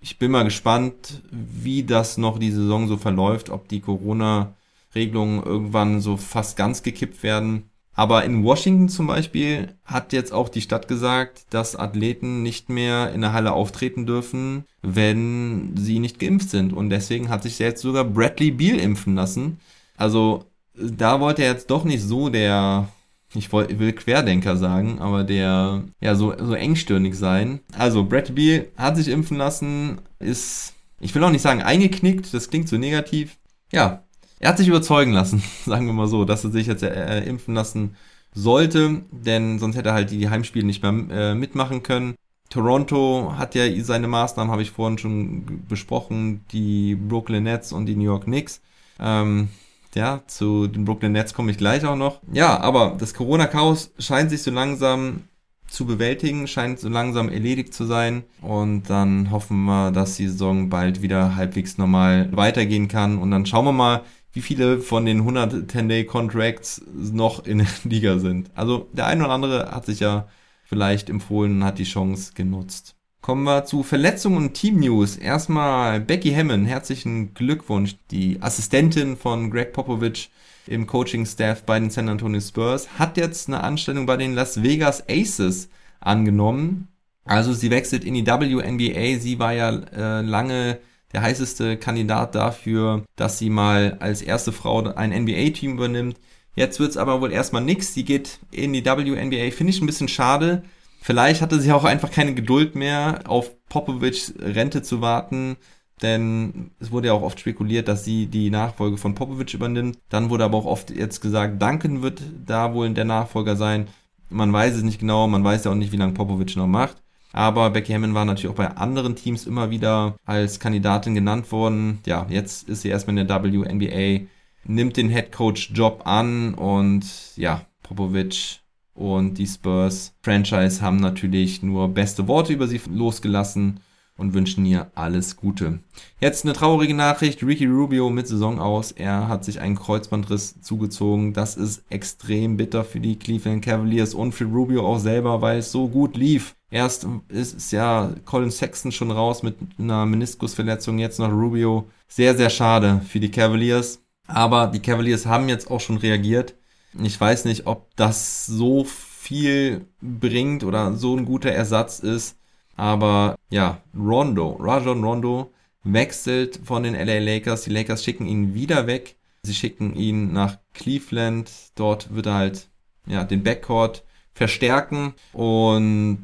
ich 0.00 0.18
bin 0.18 0.30
mal 0.30 0.44
gespannt, 0.44 1.22
wie 1.30 1.82
das 1.82 2.18
noch 2.18 2.38
die 2.38 2.50
Saison 2.50 2.88
so 2.88 2.96
verläuft, 2.96 3.50
ob 3.50 3.68
die 3.68 3.80
Corona-Regelungen 3.80 5.42
irgendwann 5.42 6.00
so 6.00 6.16
fast 6.16 6.56
ganz 6.56 6.82
gekippt 6.82 7.22
werden. 7.22 7.70
Aber 7.92 8.24
in 8.24 8.44
Washington 8.44 8.90
zum 8.90 9.06
Beispiel 9.06 9.74
hat 9.86 10.12
jetzt 10.12 10.32
auch 10.32 10.50
die 10.50 10.60
Stadt 10.60 10.86
gesagt, 10.86 11.46
dass 11.48 11.76
Athleten 11.76 12.42
nicht 12.42 12.68
mehr 12.68 13.12
in 13.14 13.22
der 13.22 13.32
Halle 13.32 13.52
auftreten 13.52 14.04
dürfen, 14.04 14.64
wenn 14.82 15.74
sie 15.76 15.98
nicht 15.98 16.18
geimpft 16.18 16.50
sind. 16.50 16.74
Und 16.74 16.90
deswegen 16.90 17.30
hat 17.30 17.42
sich 17.42 17.58
jetzt 17.58 17.80
sogar 17.80 18.04
Bradley 18.04 18.50
Beal 18.50 18.78
impfen 18.78 19.14
lassen. 19.14 19.60
Also 19.96 20.44
da 20.74 21.20
wollte 21.20 21.42
er 21.42 21.52
jetzt 21.52 21.70
doch 21.70 21.84
nicht 21.84 22.02
so 22.02 22.28
der 22.28 22.88
ich 23.34 23.52
will 23.52 23.92
Querdenker 23.92 24.56
sagen, 24.56 24.98
aber 25.00 25.24
der 25.24 25.84
ja 26.00 26.14
so, 26.14 26.34
so 26.38 26.54
engstirnig 26.54 27.14
sein. 27.14 27.60
Also 27.76 28.04
Brad 28.04 28.34
Beal 28.34 28.66
hat 28.76 28.96
sich 28.96 29.08
impfen 29.08 29.36
lassen, 29.36 30.00
ist, 30.18 30.74
ich 31.00 31.14
will 31.14 31.24
auch 31.24 31.30
nicht 31.30 31.42
sagen 31.42 31.62
eingeknickt, 31.62 32.32
das 32.32 32.50
klingt 32.50 32.68
so 32.68 32.76
negativ. 32.76 33.36
Ja, 33.72 34.04
er 34.38 34.50
hat 34.50 34.58
sich 34.58 34.68
überzeugen 34.68 35.12
lassen, 35.12 35.42
sagen 35.64 35.86
wir 35.86 35.92
mal 35.92 36.08
so, 36.08 36.24
dass 36.24 36.44
er 36.44 36.50
sich 36.50 36.66
jetzt 36.66 36.82
äh, 36.82 37.24
impfen 37.24 37.54
lassen 37.54 37.96
sollte, 38.34 39.02
denn 39.10 39.58
sonst 39.58 39.76
hätte 39.76 39.90
er 39.90 39.94
halt 39.94 40.10
die 40.10 40.28
Heimspiele 40.28 40.66
nicht 40.66 40.82
mehr 40.82 40.92
äh, 41.10 41.34
mitmachen 41.34 41.82
können. 41.82 42.14
Toronto 42.50 43.34
hat 43.36 43.54
ja 43.54 43.64
seine 43.82 44.08
Maßnahmen, 44.08 44.52
habe 44.52 44.62
ich 44.62 44.70
vorhin 44.70 44.98
schon 44.98 45.64
besprochen, 45.68 46.44
die 46.52 46.94
Brooklyn 46.94 47.42
Nets 47.42 47.72
und 47.72 47.86
die 47.86 47.96
New 47.96 48.04
York 48.04 48.24
Knicks. 48.24 48.60
Ähm, 49.00 49.48
ja, 49.96 50.22
zu 50.26 50.66
den 50.66 50.84
Brooklyn 50.84 51.12
Nets 51.12 51.32
komme 51.32 51.50
ich 51.50 51.58
gleich 51.58 51.84
auch 51.86 51.96
noch. 51.96 52.20
Ja, 52.30 52.60
aber 52.60 52.96
das 52.98 53.14
Corona-Chaos 53.14 53.92
scheint 53.98 54.30
sich 54.30 54.42
so 54.42 54.50
langsam 54.50 55.22
zu 55.66 55.86
bewältigen, 55.86 56.46
scheint 56.46 56.78
so 56.78 56.88
langsam 56.88 57.30
erledigt 57.30 57.72
zu 57.72 57.86
sein. 57.86 58.24
Und 58.42 58.90
dann 58.90 59.30
hoffen 59.30 59.64
wir, 59.64 59.90
dass 59.90 60.16
die 60.16 60.28
Saison 60.28 60.68
bald 60.68 61.02
wieder 61.02 61.34
halbwegs 61.34 61.78
normal 61.78 62.28
weitergehen 62.32 62.88
kann. 62.88 63.18
Und 63.18 63.30
dann 63.30 63.46
schauen 63.46 63.64
wir 63.64 63.72
mal, 63.72 64.02
wie 64.32 64.42
viele 64.42 64.80
von 64.80 65.06
den 65.06 65.26
110-Day-Contracts 65.26 66.82
noch 66.94 67.46
in 67.46 67.58
der 67.58 67.66
Liga 67.84 68.18
sind. 68.18 68.50
Also 68.54 68.88
der 68.92 69.06
eine 69.06 69.24
oder 69.24 69.32
andere 69.32 69.70
hat 69.70 69.86
sich 69.86 70.00
ja 70.00 70.28
vielleicht 70.64 71.08
empfohlen 71.08 71.56
und 71.56 71.64
hat 71.64 71.78
die 71.78 71.84
Chance 71.84 72.32
genutzt. 72.34 72.95
Kommen 73.26 73.42
wir 73.42 73.64
zu 73.64 73.82
Verletzungen 73.82 74.36
und 74.36 74.54
Team-News. 74.54 75.16
Erstmal 75.16 75.98
Becky 75.98 76.32
Hammond, 76.32 76.68
herzlichen 76.68 77.34
Glückwunsch. 77.34 77.96
Die 78.12 78.40
Assistentin 78.40 79.16
von 79.16 79.50
Greg 79.50 79.72
Popovich 79.72 80.30
im 80.68 80.86
Coaching-Staff 80.86 81.64
bei 81.64 81.80
den 81.80 81.90
San 81.90 82.08
Antonio 82.08 82.40
Spurs 82.40 83.00
hat 83.00 83.16
jetzt 83.16 83.48
eine 83.48 83.64
Anstellung 83.64 84.06
bei 84.06 84.16
den 84.16 84.34
Las 84.34 84.62
Vegas 84.62 85.02
Aces 85.10 85.68
angenommen. 85.98 86.86
Also 87.24 87.52
sie 87.52 87.72
wechselt 87.72 88.04
in 88.04 88.14
die 88.14 88.24
WNBA. 88.24 89.18
Sie 89.18 89.40
war 89.40 89.52
ja 89.52 89.70
äh, 89.70 90.20
lange 90.20 90.78
der 91.12 91.22
heißeste 91.22 91.78
Kandidat 91.78 92.36
dafür, 92.36 93.02
dass 93.16 93.40
sie 93.40 93.50
mal 93.50 93.96
als 93.98 94.22
erste 94.22 94.52
Frau 94.52 94.84
ein 94.94 95.10
NBA-Team 95.10 95.72
übernimmt. 95.72 96.16
Jetzt 96.54 96.78
wird's 96.78 96.96
aber 96.96 97.20
wohl 97.20 97.32
erstmal 97.32 97.62
nix. 97.62 97.92
Sie 97.92 98.04
geht 98.04 98.38
in 98.52 98.72
die 98.72 98.84
WNBA. 98.84 99.50
Finde 99.50 99.72
ich 99.72 99.80
ein 99.80 99.86
bisschen 99.86 100.06
schade. 100.06 100.62
Vielleicht 101.06 101.40
hatte 101.40 101.60
sie 101.60 101.70
auch 101.70 101.84
einfach 101.84 102.10
keine 102.10 102.34
Geduld 102.34 102.74
mehr, 102.74 103.20
auf 103.28 103.52
Popovics 103.68 104.34
Rente 104.40 104.82
zu 104.82 105.00
warten. 105.00 105.56
Denn 106.02 106.72
es 106.80 106.90
wurde 106.90 107.06
ja 107.06 107.12
auch 107.12 107.22
oft 107.22 107.38
spekuliert, 107.38 107.86
dass 107.86 108.04
sie 108.04 108.26
die 108.26 108.50
Nachfolge 108.50 108.96
von 108.96 109.14
Popovic 109.14 109.54
übernimmt. 109.54 110.00
Dann 110.08 110.30
wurde 110.30 110.42
aber 110.42 110.58
auch 110.58 110.66
oft 110.66 110.90
jetzt 110.90 111.20
gesagt, 111.20 111.62
Duncan 111.62 112.02
wird 112.02 112.22
da 112.44 112.74
wohl 112.74 112.90
der 112.90 113.04
Nachfolger 113.04 113.54
sein. 113.54 113.86
Man 114.30 114.52
weiß 114.52 114.74
es 114.74 114.82
nicht 114.82 114.98
genau, 114.98 115.28
man 115.28 115.44
weiß 115.44 115.62
ja 115.62 115.70
auch 115.70 115.76
nicht, 115.76 115.92
wie 115.92 115.96
lange 115.96 116.12
Popovic 116.12 116.56
noch 116.56 116.66
macht. 116.66 116.96
Aber 117.32 117.70
Becky 117.70 117.92
Hammond 117.92 118.14
war 118.14 118.24
natürlich 118.24 118.50
auch 118.50 118.56
bei 118.56 118.76
anderen 118.76 119.14
Teams 119.14 119.46
immer 119.46 119.70
wieder 119.70 120.16
als 120.24 120.58
Kandidatin 120.58 121.14
genannt 121.14 121.52
worden. 121.52 122.00
Ja, 122.04 122.26
jetzt 122.28 122.68
ist 122.68 122.82
sie 122.82 122.88
erstmal 122.88 123.16
in 123.16 123.28
der 123.28 123.44
WNBA 123.44 124.26
nimmt 124.64 124.96
den 124.96 125.10
Head 125.10 125.30
Coach 125.30 125.70
Job 125.72 126.02
an 126.04 126.54
und 126.54 127.06
ja, 127.36 127.64
Popovic 127.84 128.65
und 128.96 129.34
die 129.34 129.46
Spurs 129.46 130.14
Franchise 130.22 130.80
haben 130.80 130.96
natürlich 130.96 131.62
nur 131.62 131.88
beste 131.88 132.26
Worte 132.26 132.52
über 132.52 132.66
sie 132.66 132.80
losgelassen 132.90 133.80
und 134.16 134.34
wünschen 134.34 134.64
ihr 134.64 134.90
alles 134.94 135.36
Gute. 135.36 135.80
Jetzt 136.20 136.44
eine 136.44 136.54
traurige 136.54 136.94
Nachricht. 136.94 137.42
Ricky 137.42 137.66
Rubio 137.66 138.08
mit 138.10 138.26
Saison 138.26 138.58
aus. 138.58 138.92
Er 138.92 139.28
hat 139.28 139.44
sich 139.44 139.60
einen 139.60 139.76
Kreuzbandriss 139.76 140.60
zugezogen. 140.62 141.32
Das 141.32 141.56
ist 141.56 141.84
extrem 141.90 142.56
bitter 142.56 142.84
für 142.84 143.00
die 143.00 143.18
Cleveland 143.18 143.64
Cavaliers 143.64 144.14
und 144.14 144.32
für 144.32 144.46
Rubio 144.46 144.86
auch 144.86 144.98
selber, 144.98 145.42
weil 145.42 145.58
es 145.58 145.70
so 145.70 145.88
gut 145.88 146.16
lief. 146.16 146.56
Erst 146.70 147.06
ist 147.28 147.72
ja 147.72 148.12
Colin 148.24 148.50
Sexton 148.50 148.90
schon 148.90 149.10
raus 149.10 149.42
mit 149.42 149.56
einer 149.78 150.04
Meniskusverletzung, 150.06 150.98
jetzt 150.98 151.18
noch 151.18 151.30
Rubio. 151.30 151.86
Sehr, 152.08 152.36
sehr 152.36 152.50
schade 152.50 153.02
für 153.06 153.20
die 153.20 153.30
Cavaliers. 153.30 154.02
Aber 154.26 154.66
die 154.66 154.80
Cavaliers 154.80 155.26
haben 155.26 155.48
jetzt 155.48 155.70
auch 155.70 155.80
schon 155.80 155.98
reagiert. 155.98 156.54
Ich 157.02 157.20
weiß 157.20 157.44
nicht, 157.44 157.66
ob 157.66 157.94
das 157.96 158.46
so 158.46 158.84
viel 158.84 159.86
bringt 160.00 160.64
oder 160.64 160.94
so 160.94 161.16
ein 161.16 161.24
guter 161.24 161.50
Ersatz 161.50 161.98
ist. 161.98 162.36
Aber 162.76 163.36
ja, 163.50 163.80
Rondo, 163.96 164.56
Rajon 164.60 165.02
Rondo 165.02 165.50
wechselt 165.84 166.60
von 166.64 166.82
den 166.82 166.94
LA 166.94 167.18
Lakers. 167.18 167.64
Die 167.64 167.70
Lakers 167.70 168.04
schicken 168.04 168.26
ihn 168.26 168.54
wieder 168.54 168.86
weg. 168.86 169.16
Sie 169.42 169.54
schicken 169.54 169.94
ihn 169.94 170.32
nach 170.32 170.58
Cleveland. 170.74 171.50
Dort 171.74 172.14
wird 172.14 172.26
er 172.26 172.34
halt 172.34 172.68
ja, 173.06 173.24
den 173.24 173.42
Backcourt 173.42 174.04
verstärken. 174.34 175.14
Und 175.32 176.22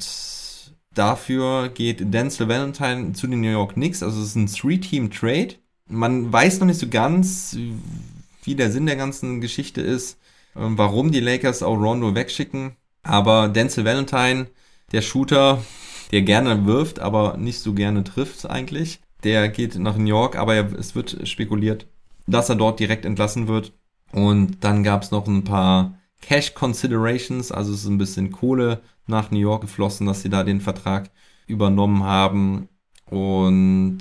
dafür 0.95 1.69
geht 1.69 2.13
Denzel 2.13 2.49
Valentine 2.49 3.13
zu 3.13 3.27
den 3.27 3.41
New 3.41 3.51
York 3.51 3.75
Knicks. 3.75 4.03
Also 4.03 4.21
es 4.21 4.29
ist 4.29 4.37
ein 4.37 4.47
Three-Team-Trade 4.47 5.57
man 5.93 6.33
weiß 6.33 6.61
noch 6.61 6.67
nicht 6.67 6.81
so 6.81 6.89
ganz, 6.89 7.57
wie 8.45 8.55
der 8.55 8.73
Sinn 8.73 8.87
der 8.87 8.97
ganzen 8.97 9.41
Geschichte 9.41 9.81
ist, 9.81 10.19
warum 10.55 11.11
die 11.13 11.21
Lakers 11.21 11.63
auch 11.63 11.77
Rondo 11.77 12.15
wegschicken. 12.15 12.77
Aber 13.03 13.49
Denzel 13.49 13.85
Valentine, 13.85 14.47
der 14.93 15.03
Shooter, 15.03 15.63
der 16.13 16.23
gerne 16.23 16.67
wirft, 16.67 17.01
aber 17.01 17.37
nicht 17.37 17.61
so 17.61 17.73
gerne 17.73 18.05
trifft 18.05 18.49
eigentlich, 18.49 19.01
der 19.25 19.49
geht 19.49 19.77
nach 19.77 19.97
New 19.97 20.07
York, 20.07 20.37
aber 20.37 20.73
es 20.79 20.95
wird 20.95 21.27
spekuliert, 21.29 21.87
dass 22.27 22.49
er 22.49 22.57
dort 22.57 22.81
direkt 22.81 23.05
entlassen 23.05 23.49
wird. 23.49 23.73
Und 24.13 24.63
dann 24.63 24.83
gab 24.83 25.03
es 25.03 25.11
noch 25.11 25.27
ein 25.27 25.45
paar 25.45 25.99
Cash 26.21 26.55
Considerations, 26.55 27.51
also 27.51 27.73
es 27.73 27.81
ist 27.81 27.89
ein 27.89 27.99
bisschen 27.99 28.31
Kohle 28.31 28.83
nach 29.07 29.31
New 29.31 29.39
York 29.39 29.63
geflossen, 29.63 30.07
dass 30.07 30.23
sie 30.23 30.29
da 30.29 30.45
den 30.45 30.61
Vertrag 30.61 31.11
übernommen 31.47 32.05
haben. 32.05 32.69
Und 33.07 34.01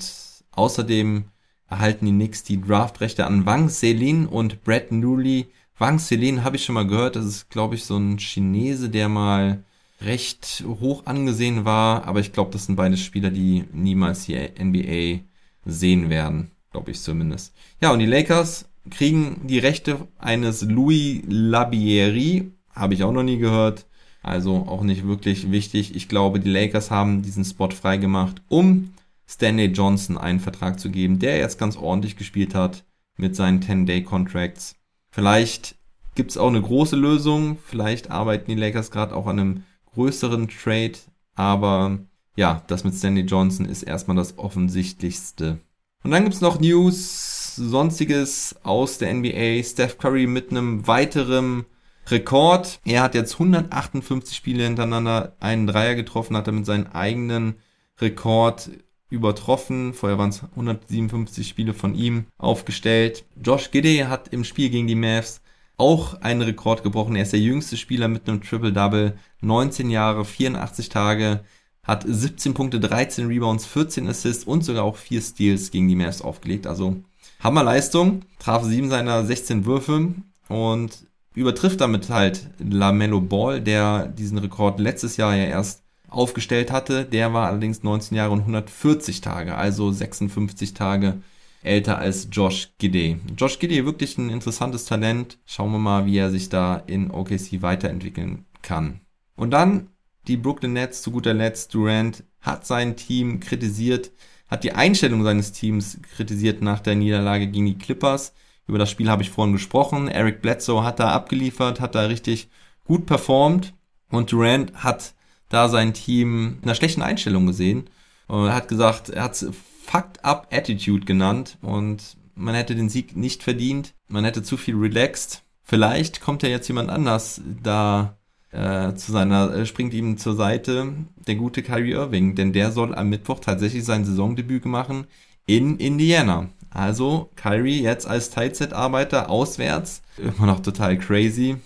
außerdem 0.52 1.26
erhalten 1.68 2.06
die 2.06 2.12
Knicks 2.12 2.43
die 2.43 2.62
Draftrechte 2.62 3.26
an 3.26 3.45
Wang 3.45 3.70
Selin 3.70 4.28
und 4.28 4.64
Brad 4.64 4.91
Newley. 4.91 5.47
Wang 5.82 5.97
Selin 5.97 6.43
habe 6.43 6.57
ich 6.57 6.63
schon 6.63 6.75
mal 6.75 6.86
gehört, 6.86 7.15
das 7.15 7.25
ist, 7.25 7.49
glaube 7.49 7.73
ich, 7.73 7.86
so 7.86 7.97
ein 7.97 8.19
Chinese, 8.19 8.88
der 8.91 9.09
mal 9.09 9.63
recht 9.99 10.63
hoch 10.79 11.07
angesehen 11.07 11.65
war, 11.65 12.05
aber 12.05 12.19
ich 12.19 12.34
glaube, 12.34 12.51
das 12.51 12.67
sind 12.67 12.75
beide 12.75 12.97
Spieler, 12.97 13.32
die 13.32 13.63
niemals 13.73 14.25
die 14.25 14.36
NBA 14.36 15.23
sehen 15.65 16.11
werden, 16.11 16.51
glaube 16.69 16.91
ich 16.91 17.01
zumindest. 17.01 17.55
Ja, 17.82 17.91
und 17.91 17.97
die 17.97 18.05
Lakers 18.05 18.69
kriegen 18.91 19.41
die 19.47 19.57
Rechte 19.57 20.07
eines 20.19 20.61
Louis 20.61 21.23
Labieri, 21.27 22.51
habe 22.75 22.93
ich 22.93 23.03
auch 23.03 23.11
noch 23.11 23.23
nie 23.23 23.39
gehört, 23.39 23.88
also 24.21 24.67
auch 24.67 24.84
nicht 24.84 25.07
wirklich 25.07 25.49
wichtig. 25.49 25.95
Ich 25.95 26.07
glaube, 26.07 26.39
die 26.39 26.51
Lakers 26.51 26.91
haben 26.91 27.23
diesen 27.23 27.43
Spot 27.43 27.71
freigemacht, 27.71 28.43
um 28.49 28.93
Stanley 29.27 29.71
Johnson 29.71 30.19
einen 30.19 30.41
Vertrag 30.41 30.79
zu 30.79 30.91
geben, 30.91 31.17
der 31.17 31.38
jetzt 31.38 31.57
ganz 31.57 31.75
ordentlich 31.75 32.17
gespielt 32.17 32.53
hat 32.53 32.84
mit 33.17 33.36
seinen 33.36 33.61
10-Day-Contracts. 33.61 34.75
Vielleicht 35.12 35.76
gibt 36.16 36.32
es 36.32 36.38
auch 36.38 36.47
eine 36.47 36.62
große 36.62 36.95
Lösung, 36.95 37.57
vielleicht 37.66 38.12
arbeiten 38.12 38.49
die 38.49 38.59
Lakers 38.59 38.91
gerade 38.91 39.16
auch 39.16 39.28
an 39.28 39.39
einem 39.39 39.64
größeren 39.93 40.47
Trade, 40.47 40.97
aber 41.36 41.99
ja, 42.36 42.64
das 42.68 42.84
mit 42.84 42.95
Stanley 42.95 43.24
Johnson 43.24 43.66
ist 43.66 43.84
erstmal 43.84 44.18
das 44.18 44.38
offensichtlichste. 44.38 45.59
Und 46.03 46.12
dann 46.12 46.24
gibt 46.24 46.36
es 46.36 46.41
noch 46.41 46.59
News, 46.59 47.55
sonstiges 47.55 48.55
aus 48.64 48.97
der 48.97 49.14
NBA. 49.14 49.62
Steph 49.64 49.97
Curry 49.97 50.28
mit 50.28 50.51
einem 50.51 50.88
weiteren 50.88 51.66
Rekord. 52.07 52.80
Er 52.86 53.03
hat 53.03 53.14
jetzt 53.14 53.34
158 53.34 54.36
Spiele 54.36 54.64
hintereinander 54.64 55.36
einen 55.39 55.68
Dreier 55.68 55.95
getroffen, 55.95 56.36
hat 56.36 56.47
er 56.47 56.53
mit 56.53 56.66
seinem 56.66 56.88
eigenen 56.88 57.55
Rekord 57.99 58.72
übertroffen. 59.12 59.93
Vorher 59.93 60.18
waren 60.18 60.30
es 60.30 60.43
157 60.43 61.47
Spiele 61.47 61.74
von 61.74 61.93
ihm 61.93 62.26
aufgestellt. 62.39 63.26
Josh 63.43 63.70
Giddy 63.70 64.05
hat 64.07 64.30
im 64.30 64.43
Spiel 64.43 64.70
gegen 64.70 64.88
die 64.88 64.95
Mavs 64.95 65.41
auch 65.78 66.22
einen 66.22 66.41
Rekord 66.41 66.84
gebrochen. 66.84 67.16
Er 67.16 67.24
ist 67.24 67.34
der 67.34 67.39
jüngste 67.39 67.78
Spieler 67.78 68.07
mit 68.07 68.28
einem 68.28 68.41
Triple-Double. 68.41 69.18
19 69.41 69.89
Jahre, 69.89 70.26
84 70.26 70.89
Tage, 70.89 71.41
hat 71.84 72.05
17 72.07 72.53
Punkte, 72.53 72.80
13 72.80 73.28
Rebounds, 73.28 73.66
14 73.66 74.07
Assists 74.07 74.43
und 74.43 74.64
sogar 74.64 74.84
auch 74.84 74.97
4 74.97 75.22
Steals 75.22 75.72
gegen 75.72 75.88
die 75.88 75.95
Mavs 75.95 76.22
aufgelegt. 76.22 76.68
Also 76.68 76.97
Hammerleistung, 77.39 78.22
traf 78.39 78.64
7 78.64 78.89
seiner 78.89 79.26
16 79.26 79.66
Würfe 79.66 80.14
und 80.47 81.07
übertrifft 81.34 81.82
damit 81.82 82.09
halt 82.09 82.49
LaMelo 82.59 83.22
Ball, 83.22 83.62
der 83.62 84.07
diesen 84.07 84.38
Rekord 84.38 84.80
letztes 84.80 85.18
Jahr 85.18 85.36
ja 85.36 85.45
erst 85.45 85.80
aufgestellt 86.12 86.72
hatte. 86.72 87.05
Der 87.05 87.34
war 87.34 87.47
allerdings 87.47 87.84
19 87.84 88.16
Jahre 88.16 88.32
und 88.32 88.41
140 88.41 89.22
Tage, 89.22 89.55
also 89.55 89.91
56 89.91 90.74
Tage 90.74 91.22
älter 91.64 91.97
als 91.97 92.28
Josh 92.32 92.70
Gidey. 92.78 93.18
Josh 93.38 93.59
Gidey 93.59 93.86
wirklich 93.86 94.18
ein 94.18 94.30
interessantes 94.30 94.86
Talent. 94.86 95.39
Schauen 95.45 95.72
wir 95.72 95.80
mal, 95.80 96.05
wie 96.05 96.18
er 96.18 96.30
sich 96.30 96.49
da 96.49 96.84
in 96.88 97.12
OKC 97.12 97.62
weiterentwickeln 97.62 98.45
kann. 98.62 99.01
Und 99.36 99.51
dann 99.51 99.88
die 100.28 100.38
Brooklyn 100.38 100.74
Nets 100.74 101.01
zu 101.01 101.12
guter 101.12 101.34
Letzt. 101.34 101.74
Durant 101.74 102.24
hat 102.41 102.66
sein 102.66 102.95
Team 102.95 103.39
kritisiert, 103.39 104.12
hat 104.47 104.64
die 104.64 104.74
Einstellung 104.74 105.24
seines 105.24 105.51
Teams 105.51 105.99
kritisiert 106.16 106.62
nach 106.62 106.80
der 106.80 106.95
Niederlage 106.95 107.47
gegen 107.47 107.66
die 107.66 107.78
Clippers. 107.78 108.34
Über 108.68 108.78
das 108.78 108.91
Spiel 108.91 109.09
habe 109.09 109.24
ich 109.24 109.30
vorhin 109.30 109.53
gesprochen. 109.53 110.07
Eric 110.07 110.41
Bledsoe 110.41 110.84
hat 110.84 110.99
da 110.99 111.12
abgeliefert, 111.12 111.80
hat 111.80 111.95
da 111.95 112.05
richtig 112.05 112.49
gut 112.86 113.05
performt. 113.05 113.74
Und 114.09 114.32
Durant 114.32 114.74
hat 114.76 115.14
da 115.52 115.70
sein 115.70 115.93
Team 115.93 116.58
in 116.62 116.64
einer 116.64 116.76
schlechten 116.76 117.02
Einstellung 117.02 117.45
gesehen. 117.45 117.89
Und 118.28 118.47
er 118.47 118.56
hat 118.56 118.68
gesagt, 118.68 119.10
er 119.10 119.24
hat 119.24 119.45
Fucked 119.86 120.24
Up 120.24 120.47
Attitude 120.52 121.06
genannt 121.06 121.58
und 121.62 122.16
man 122.36 122.56
hätte 122.56 122.76
den 122.76 122.89
Sieg 122.89 123.16
nicht 123.16 123.43
verdient. 123.43 123.93
Man 124.08 124.24
hätte 124.26 124.41
zu 124.41 124.58
viel 124.58 124.76
relaxed. 124.76 125.43
vielleicht 125.64 126.22
kommt 126.22 126.43
ja 126.43 126.49
jetzt 126.49 126.68
jemand 126.68 126.89
anders 126.89 127.41
da 127.62 128.18
äh, 128.52 128.93
zu 128.95 129.12
seiner, 129.12 129.54
äh, 129.54 129.66
springt 129.66 129.93
ihm 129.93 130.18
zur 130.18 130.36
Seite, 130.36 130.93
der 131.28 131.36
gute 131.36 131.64
Kyrie 131.64 131.91
Irving, 131.91 132.36
denn 132.36 132.54
der 132.54 132.72
soll 132.72 132.93
am 132.95 133.10
Mittwoch 133.10 133.39
tatsächlich 133.39 133.86
sein 133.86 134.06
Saisondebüt 134.06 134.66
machen 134.66 135.06
in 135.45 135.78
Indiana. 135.78 136.49
Also 136.70 137.30
Kyrie 137.36 137.82
jetzt 137.82 138.08
als 138.08 138.30
Teilzeitarbeiter 138.30 139.30
auswärts, 139.30 140.02
immer 140.18 140.47
noch 140.47 140.62
total 140.62 140.97
crazy. 140.97 141.58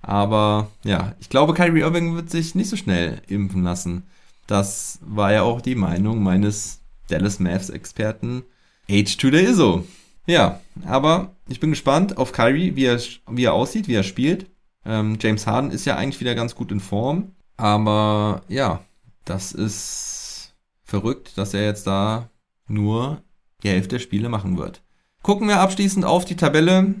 Aber 0.00 0.68
ja, 0.84 1.14
ich 1.20 1.28
glaube, 1.28 1.54
Kyrie 1.54 1.80
Irving 1.80 2.14
wird 2.14 2.30
sich 2.30 2.54
nicht 2.54 2.70
so 2.70 2.76
schnell 2.76 3.20
impfen 3.28 3.62
lassen. 3.62 4.04
Das 4.46 4.98
war 5.02 5.32
ja 5.32 5.42
auch 5.42 5.60
die 5.60 5.74
Meinung 5.74 6.22
meines 6.22 6.80
Dallas 7.08 7.40
Mavs 7.40 7.70
Experten 7.70 8.44
H2 8.88 9.30
der 9.30 9.48
ISO. 9.48 9.84
Ja, 10.26 10.60
aber 10.86 11.34
ich 11.48 11.60
bin 11.60 11.70
gespannt 11.70 12.18
auf 12.18 12.32
Kyrie, 12.32 12.76
wie 12.76 12.84
er, 12.84 13.00
wie 13.30 13.44
er 13.44 13.54
aussieht, 13.54 13.88
wie 13.88 13.94
er 13.94 14.02
spielt. 14.02 14.46
Ähm, 14.84 15.18
James 15.20 15.46
Harden 15.46 15.70
ist 15.70 15.84
ja 15.84 15.96
eigentlich 15.96 16.20
wieder 16.20 16.34
ganz 16.34 16.54
gut 16.54 16.70
in 16.72 16.80
Form. 16.80 17.32
Aber 17.56 18.42
ja, 18.48 18.80
das 19.24 19.52
ist 19.52 20.54
verrückt, 20.84 21.36
dass 21.36 21.54
er 21.54 21.64
jetzt 21.64 21.86
da 21.86 22.30
nur 22.66 23.22
die 23.62 23.68
Hälfte 23.68 23.96
der 23.96 23.98
Spiele 23.98 24.28
machen 24.28 24.56
wird. 24.56 24.82
Gucken 25.22 25.48
wir 25.48 25.60
abschließend 25.60 26.04
auf 26.04 26.24
die 26.24 26.36
Tabelle. 26.36 26.94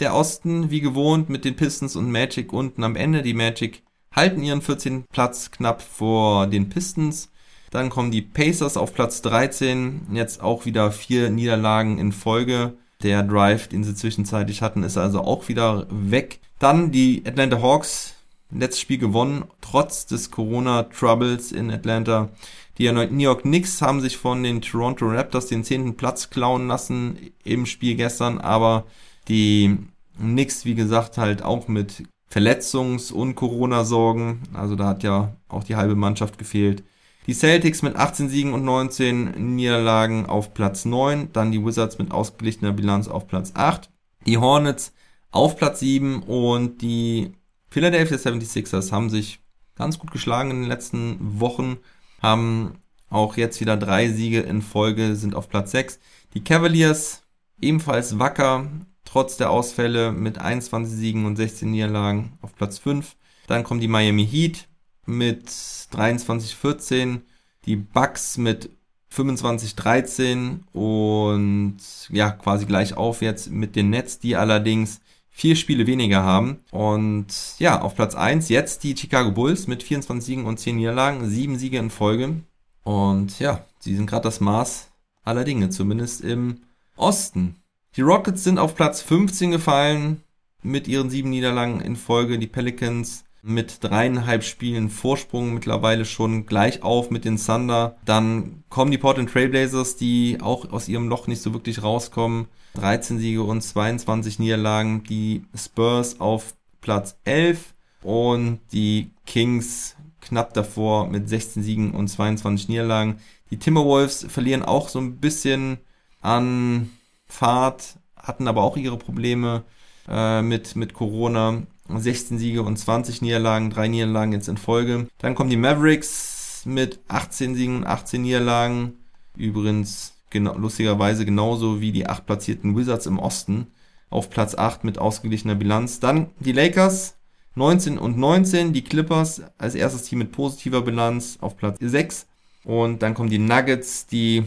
Der 0.00 0.14
Osten, 0.14 0.70
wie 0.70 0.80
gewohnt, 0.80 1.28
mit 1.28 1.44
den 1.44 1.56
Pistons 1.56 1.94
und 1.94 2.10
Magic 2.10 2.54
unten 2.54 2.84
am 2.84 2.96
Ende. 2.96 3.20
Die 3.20 3.34
Magic 3.34 3.82
halten 4.16 4.42
ihren 4.42 4.62
14. 4.62 5.04
Platz 5.12 5.50
knapp 5.50 5.82
vor 5.82 6.46
den 6.46 6.70
Pistons. 6.70 7.30
Dann 7.70 7.90
kommen 7.90 8.10
die 8.10 8.22
Pacers 8.22 8.78
auf 8.78 8.94
Platz 8.94 9.20
13. 9.20 10.06
Jetzt 10.14 10.42
auch 10.42 10.64
wieder 10.64 10.90
vier 10.90 11.28
Niederlagen 11.28 11.98
in 11.98 12.12
Folge. 12.12 12.78
Der 13.02 13.22
Drive, 13.22 13.68
den 13.68 13.84
sie 13.84 13.94
zwischenzeitlich 13.94 14.62
hatten, 14.62 14.84
ist 14.84 14.96
also 14.96 15.20
auch 15.20 15.48
wieder 15.48 15.86
weg. 15.90 16.40
Dann 16.58 16.90
die 16.90 17.22
Atlanta 17.26 17.60
Hawks. 17.60 18.14
Letztes 18.50 18.80
Spiel 18.80 18.98
gewonnen, 18.98 19.44
trotz 19.60 20.06
des 20.06 20.30
Corona-Troubles 20.30 21.52
in 21.52 21.70
Atlanta. 21.70 22.30
Die 22.78 22.90
New 22.90 23.18
York 23.18 23.42
Knicks 23.42 23.82
haben 23.82 24.00
sich 24.00 24.16
von 24.16 24.42
den 24.42 24.62
Toronto 24.62 25.06
Raptors 25.06 25.46
den 25.46 25.62
zehnten 25.62 25.96
Platz 25.96 26.30
klauen 26.30 26.66
lassen 26.66 27.32
im 27.44 27.66
Spiel 27.66 27.94
gestern, 27.94 28.38
aber 28.38 28.86
die 29.30 29.78
Knicks, 30.18 30.66
wie 30.66 30.74
gesagt, 30.74 31.16
halt 31.16 31.42
auch 31.42 31.68
mit 31.68 32.04
Verletzungs- 32.30 33.12
und 33.12 33.34
Corona-Sorgen. 33.34 34.42
Also 34.52 34.76
da 34.76 34.86
hat 34.86 35.02
ja 35.02 35.36
auch 35.48 35.64
die 35.64 35.76
halbe 35.76 35.96
Mannschaft 35.96 36.36
gefehlt. 36.36 36.84
Die 37.26 37.34
Celtics 37.34 37.82
mit 37.82 37.96
18 37.96 38.28
Siegen 38.28 38.52
und 38.52 38.64
19 38.64 39.54
Niederlagen 39.56 40.26
auf 40.26 40.52
Platz 40.52 40.84
9. 40.84 41.32
Dann 41.32 41.52
die 41.52 41.64
Wizards 41.64 41.98
mit 41.98 42.10
ausgeglichener 42.10 42.72
Bilanz 42.72 43.08
auf 43.08 43.26
Platz 43.26 43.52
8. 43.54 43.88
Die 44.26 44.36
Hornets 44.36 44.92
auf 45.30 45.56
Platz 45.56 45.80
7 45.80 46.22
und 46.22 46.82
die 46.82 47.32
Philadelphia 47.70 48.16
76ers 48.16 48.92
haben 48.92 49.08
sich 49.10 49.40
ganz 49.76 49.98
gut 49.98 50.10
geschlagen 50.10 50.50
in 50.50 50.60
den 50.62 50.68
letzten 50.68 51.40
Wochen 51.40 51.78
haben 52.20 52.74
auch 53.08 53.36
jetzt 53.36 53.60
wieder 53.60 53.76
drei 53.76 54.08
Siege 54.08 54.40
in 54.40 54.62
Folge, 54.62 55.16
sind 55.16 55.34
auf 55.34 55.48
Platz 55.48 55.72
6. 55.72 55.98
Die 56.34 56.44
Cavaliers 56.44 57.22
ebenfalls 57.60 58.18
wacker, 58.18 58.68
trotz 59.10 59.36
der 59.36 59.50
Ausfälle 59.50 60.12
mit 60.12 60.38
21 60.38 60.94
Siegen 60.94 61.26
und 61.26 61.36
16 61.36 61.70
Niederlagen 61.70 62.38
auf 62.42 62.54
Platz 62.54 62.78
5. 62.78 63.16
Dann 63.46 63.64
kommen 63.64 63.80
die 63.80 63.88
Miami 63.88 64.26
Heat 64.26 64.68
mit 65.06 65.48
23-14, 65.48 67.20
die 67.64 67.76
Bucks 67.76 68.38
mit 68.38 68.70
25-13 69.12 70.60
und 70.72 71.78
ja, 72.10 72.30
quasi 72.30 72.66
gleich 72.66 72.96
auf 72.96 73.22
jetzt 73.22 73.50
mit 73.50 73.74
den 73.74 73.90
Nets, 73.90 74.20
die 74.20 74.36
allerdings 74.36 75.00
vier 75.30 75.56
Spiele 75.56 75.88
weniger 75.88 76.22
haben. 76.22 76.60
Und 76.70 77.26
ja, 77.58 77.80
auf 77.80 77.96
Platz 77.96 78.14
1 78.14 78.48
jetzt 78.48 78.84
die 78.84 78.96
Chicago 78.96 79.32
Bulls 79.32 79.66
mit 79.66 79.82
24 79.82 80.24
Siegen 80.24 80.44
und 80.44 80.60
10 80.60 80.76
Niederlagen, 80.76 81.28
sieben 81.28 81.58
Siege 81.58 81.78
in 81.78 81.90
Folge. 81.90 82.42
Und 82.84 83.40
ja, 83.40 83.64
sie 83.80 83.96
sind 83.96 84.06
gerade 84.06 84.22
das 84.22 84.38
Maß 84.40 84.90
aller 85.24 85.44
Dinge, 85.44 85.70
zumindest 85.70 86.20
im 86.20 86.60
Osten. 86.96 87.59
Die 87.96 88.02
Rockets 88.02 88.44
sind 88.44 88.58
auf 88.58 88.76
Platz 88.76 89.02
15 89.02 89.50
gefallen 89.50 90.22
mit 90.62 90.86
ihren 90.86 91.10
sieben 91.10 91.30
Niederlagen 91.30 91.80
in 91.80 91.96
Folge. 91.96 92.38
Die 92.38 92.46
Pelicans 92.46 93.24
mit 93.42 93.82
dreieinhalb 93.82 94.44
Spielen 94.44 94.90
Vorsprung 94.90 95.54
mittlerweile 95.54 96.04
schon 96.04 96.46
gleich 96.46 96.84
auf 96.84 97.10
mit 97.10 97.24
den 97.24 97.36
Thunder. 97.36 97.96
Dann 98.04 98.62
kommen 98.68 98.92
die 98.92 98.98
Portland 98.98 99.30
Trailblazers, 99.30 99.96
die 99.96 100.38
auch 100.40 100.70
aus 100.70 100.88
ihrem 100.88 101.08
Loch 101.08 101.26
nicht 101.26 101.42
so 101.42 101.52
wirklich 101.52 101.82
rauskommen. 101.82 102.46
13 102.74 103.18
Siege 103.18 103.42
und 103.42 103.60
22 103.60 104.38
Niederlagen. 104.38 105.02
Die 105.04 105.42
Spurs 105.56 106.20
auf 106.20 106.54
Platz 106.80 107.18
11 107.24 107.74
und 108.02 108.60
die 108.72 109.10
Kings 109.26 109.96
knapp 110.20 110.54
davor 110.54 111.08
mit 111.08 111.28
16 111.28 111.64
Siegen 111.64 111.90
und 111.90 112.06
22 112.06 112.68
Niederlagen. 112.68 113.18
Die 113.50 113.58
Timberwolves 113.58 114.26
verlieren 114.28 114.62
auch 114.62 114.88
so 114.88 115.00
ein 115.00 115.16
bisschen 115.16 115.78
an 116.20 116.90
Fahrt, 117.30 117.98
hatten 118.16 118.48
aber 118.48 118.62
auch 118.62 118.76
ihre 118.76 118.98
Probleme 118.98 119.62
äh, 120.08 120.42
mit, 120.42 120.76
mit 120.76 120.94
Corona. 120.94 121.62
16 121.92 122.38
Siege 122.38 122.62
und 122.62 122.76
20 122.76 123.20
Niederlagen, 123.22 123.70
drei 123.70 123.88
Niederlagen 123.88 124.32
jetzt 124.32 124.48
in 124.48 124.56
Folge. 124.56 125.08
Dann 125.18 125.34
kommen 125.34 125.50
die 125.50 125.56
Mavericks 125.56 126.62
mit 126.64 127.00
18 127.08 127.54
Siegen 127.54 127.78
und 127.78 127.86
18 127.86 128.22
Niederlagen. 128.22 128.98
Übrigens 129.36 130.14
genau, 130.30 130.56
lustigerweise 130.56 131.24
genauso 131.24 131.80
wie 131.80 131.92
die 131.92 132.06
acht 132.06 132.26
platzierten 132.26 132.76
Wizards 132.76 133.06
im 133.06 133.18
Osten 133.18 133.68
auf 134.08 134.30
Platz 134.30 134.54
8 134.54 134.84
mit 134.84 134.98
ausgeglichener 134.98 135.54
Bilanz. 135.54 136.00
Dann 136.00 136.30
die 136.38 136.52
Lakers 136.52 137.16
19 137.54 137.98
und 137.98 138.16
19, 138.16 138.72
die 138.72 138.84
Clippers 138.84 139.42
als 139.58 139.74
erstes 139.74 140.04
Team 140.04 140.20
mit 140.20 140.32
positiver 140.32 140.82
Bilanz 140.82 141.38
auf 141.40 141.56
Platz 141.56 141.78
6 141.80 142.26
und 142.64 143.02
dann 143.02 143.14
kommen 143.14 143.30
die 143.30 143.38
Nuggets, 143.38 144.06
die 144.06 144.44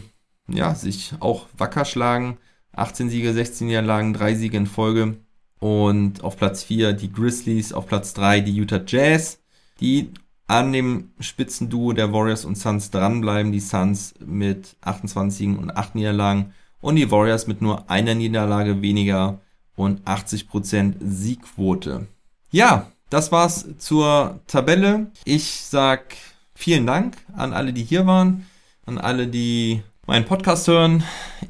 ja, 0.48 0.74
sich 0.74 1.14
auch 1.20 1.46
wacker 1.56 1.84
schlagen. 1.84 2.38
18 2.76 3.10
Siege, 3.10 3.32
16 3.32 3.66
Niederlagen, 3.66 4.14
3 4.14 4.34
Siege 4.34 4.56
in 4.56 4.66
Folge. 4.66 5.16
Und 5.58 6.22
auf 6.22 6.36
Platz 6.36 6.62
4 6.64 6.92
die 6.92 7.12
Grizzlies, 7.12 7.72
auf 7.72 7.86
Platz 7.86 8.12
3 8.14 8.40
die 8.40 8.54
Utah 8.54 8.82
Jazz, 8.86 9.38
die 9.80 10.10
an 10.46 10.72
dem 10.72 11.12
Spitzenduo 11.20 11.92
der 11.92 12.12
Warriors 12.12 12.44
und 12.44 12.56
Suns 12.56 12.90
dranbleiben. 12.90 13.52
Die 13.52 13.60
Suns 13.60 14.14
mit 14.24 14.76
28 14.82 15.48
und 15.48 15.76
8 15.76 15.94
Niederlagen 15.94 16.52
und 16.80 16.96
die 16.96 17.10
Warriors 17.10 17.46
mit 17.46 17.62
nur 17.62 17.90
einer 17.90 18.14
Niederlage 18.14 18.82
weniger 18.82 19.40
und 19.74 20.02
80% 20.02 20.96
Siegquote. 21.00 22.06
Ja, 22.50 22.92
das 23.08 23.32
war's 23.32 23.66
zur 23.78 24.40
Tabelle. 24.46 25.10
Ich 25.24 25.62
sag 25.64 26.14
vielen 26.54 26.86
Dank 26.86 27.16
an 27.34 27.52
alle, 27.52 27.72
die 27.72 27.84
hier 27.84 28.06
waren, 28.06 28.46
an 28.86 28.98
alle, 28.98 29.26
die 29.26 29.82
meinen 30.06 30.24
Podcast 30.24 30.68
hören. 30.68 31.04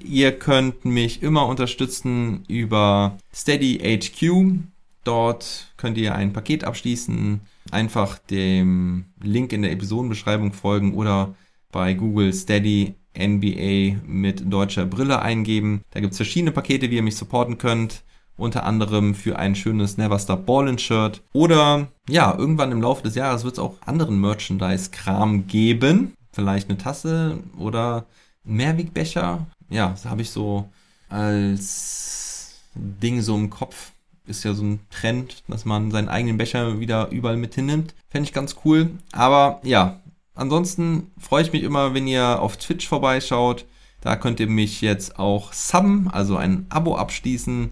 Ihr 0.05 0.33
könnt 0.39 0.85
mich 0.85 1.23
immer 1.23 1.47
unterstützen 1.47 2.45
über 2.49 3.19
Steady 3.35 3.79
HQ. 3.79 4.61
Dort 5.05 5.73
könnt 5.77 5.99
ihr 5.99 6.15
ein 6.15 6.33
Paket 6.33 6.65
abschließen 6.65 7.41
einfach 7.71 8.19
dem 8.19 9.07
Link 9.23 9.53
in 9.53 9.63
der 9.63 9.73
Episodenbeschreibung 9.73 10.53
folgen 10.53 10.95
oder 10.95 11.35
bei 11.73 11.95
Google 11.95 12.33
Steady 12.33 12.95
NBA 13.19 14.01
mit 14.07 14.53
deutscher 14.53 14.87
Brille 14.87 15.23
eingeben. 15.23 15.83
Da 15.91 16.01
gibt 16.01 16.13
es 16.13 16.19
verschiedene 16.19 16.53
Pakete, 16.53 16.91
wie 16.91 16.97
ihr 16.97 17.03
mich 17.03 17.17
supporten 17.17 17.59
könnt. 17.59 18.03
Unter 18.37 18.65
anderem 18.65 19.15
für 19.15 19.39
ein 19.39 19.55
schönes 19.55 19.97
Never 19.97 20.19
Stop 20.19 20.45
Ballin 20.45 20.79
Shirt. 20.79 21.23
Oder 21.33 21.89
ja, 22.09 22.37
irgendwann 22.37 22.73
im 22.73 22.83
Laufe 22.83 23.05
des 23.05 23.15
Jahres 23.15 23.45
wird 23.45 23.55
es 23.55 23.61
auch 23.61 23.77
anderen 23.87 24.21
Merchandise-Kram 24.21 25.47
geben. 25.47 26.15
Vielleicht 26.33 26.69
eine 26.69 26.79
Tasse 26.79 27.39
oder 27.57 28.07
Mehrwegbecher. 28.45 29.47
Ja, 29.71 29.91
das 29.91 30.05
habe 30.05 30.23
ich 30.23 30.31
so 30.31 30.69
als 31.09 32.61
Ding 32.75 33.21
so 33.23 33.37
im 33.37 33.51
Kopf 33.51 33.93
ist 34.27 34.45
ja 34.45 34.55
so 34.55 34.65
ein 34.65 34.81
Trend, 34.91 35.43
dass 35.49 35.65
man 35.65 35.91
seinen 35.91 36.09
eigenen 36.09 36.39
Becher 36.39 36.81
wieder 36.81 37.11
überall 37.11 37.37
mit 37.37 37.55
hinnimmt. 37.55 37.95
Fände 38.09 38.29
ich 38.29 38.35
ganz 38.35 38.57
cool. 38.65 38.91
Aber 39.13 39.61
ja, 39.63 40.01
ansonsten 40.35 41.11
freue 41.19 41.43
ich 41.43 41.53
mich 41.53 41.63
immer, 41.63 41.95
wenn 41.95 42.07
ihr 42.07 42.41
auf 42.41 42.57
Twitch 42.57 42.89
vorbeischaut. 42.89 43.67
Da 44.01 44.17
könnt 44.17 44.41
ihr 44.41 44.49
mich 44.49 44.81
jetzt 44.81 45.19
auch 45.19 45.53
subben, 45.53 46.09
also 46.11 46.37
ein 46.37 46.67
Abo 46.69 46.97
abschließen. 46.97 47.71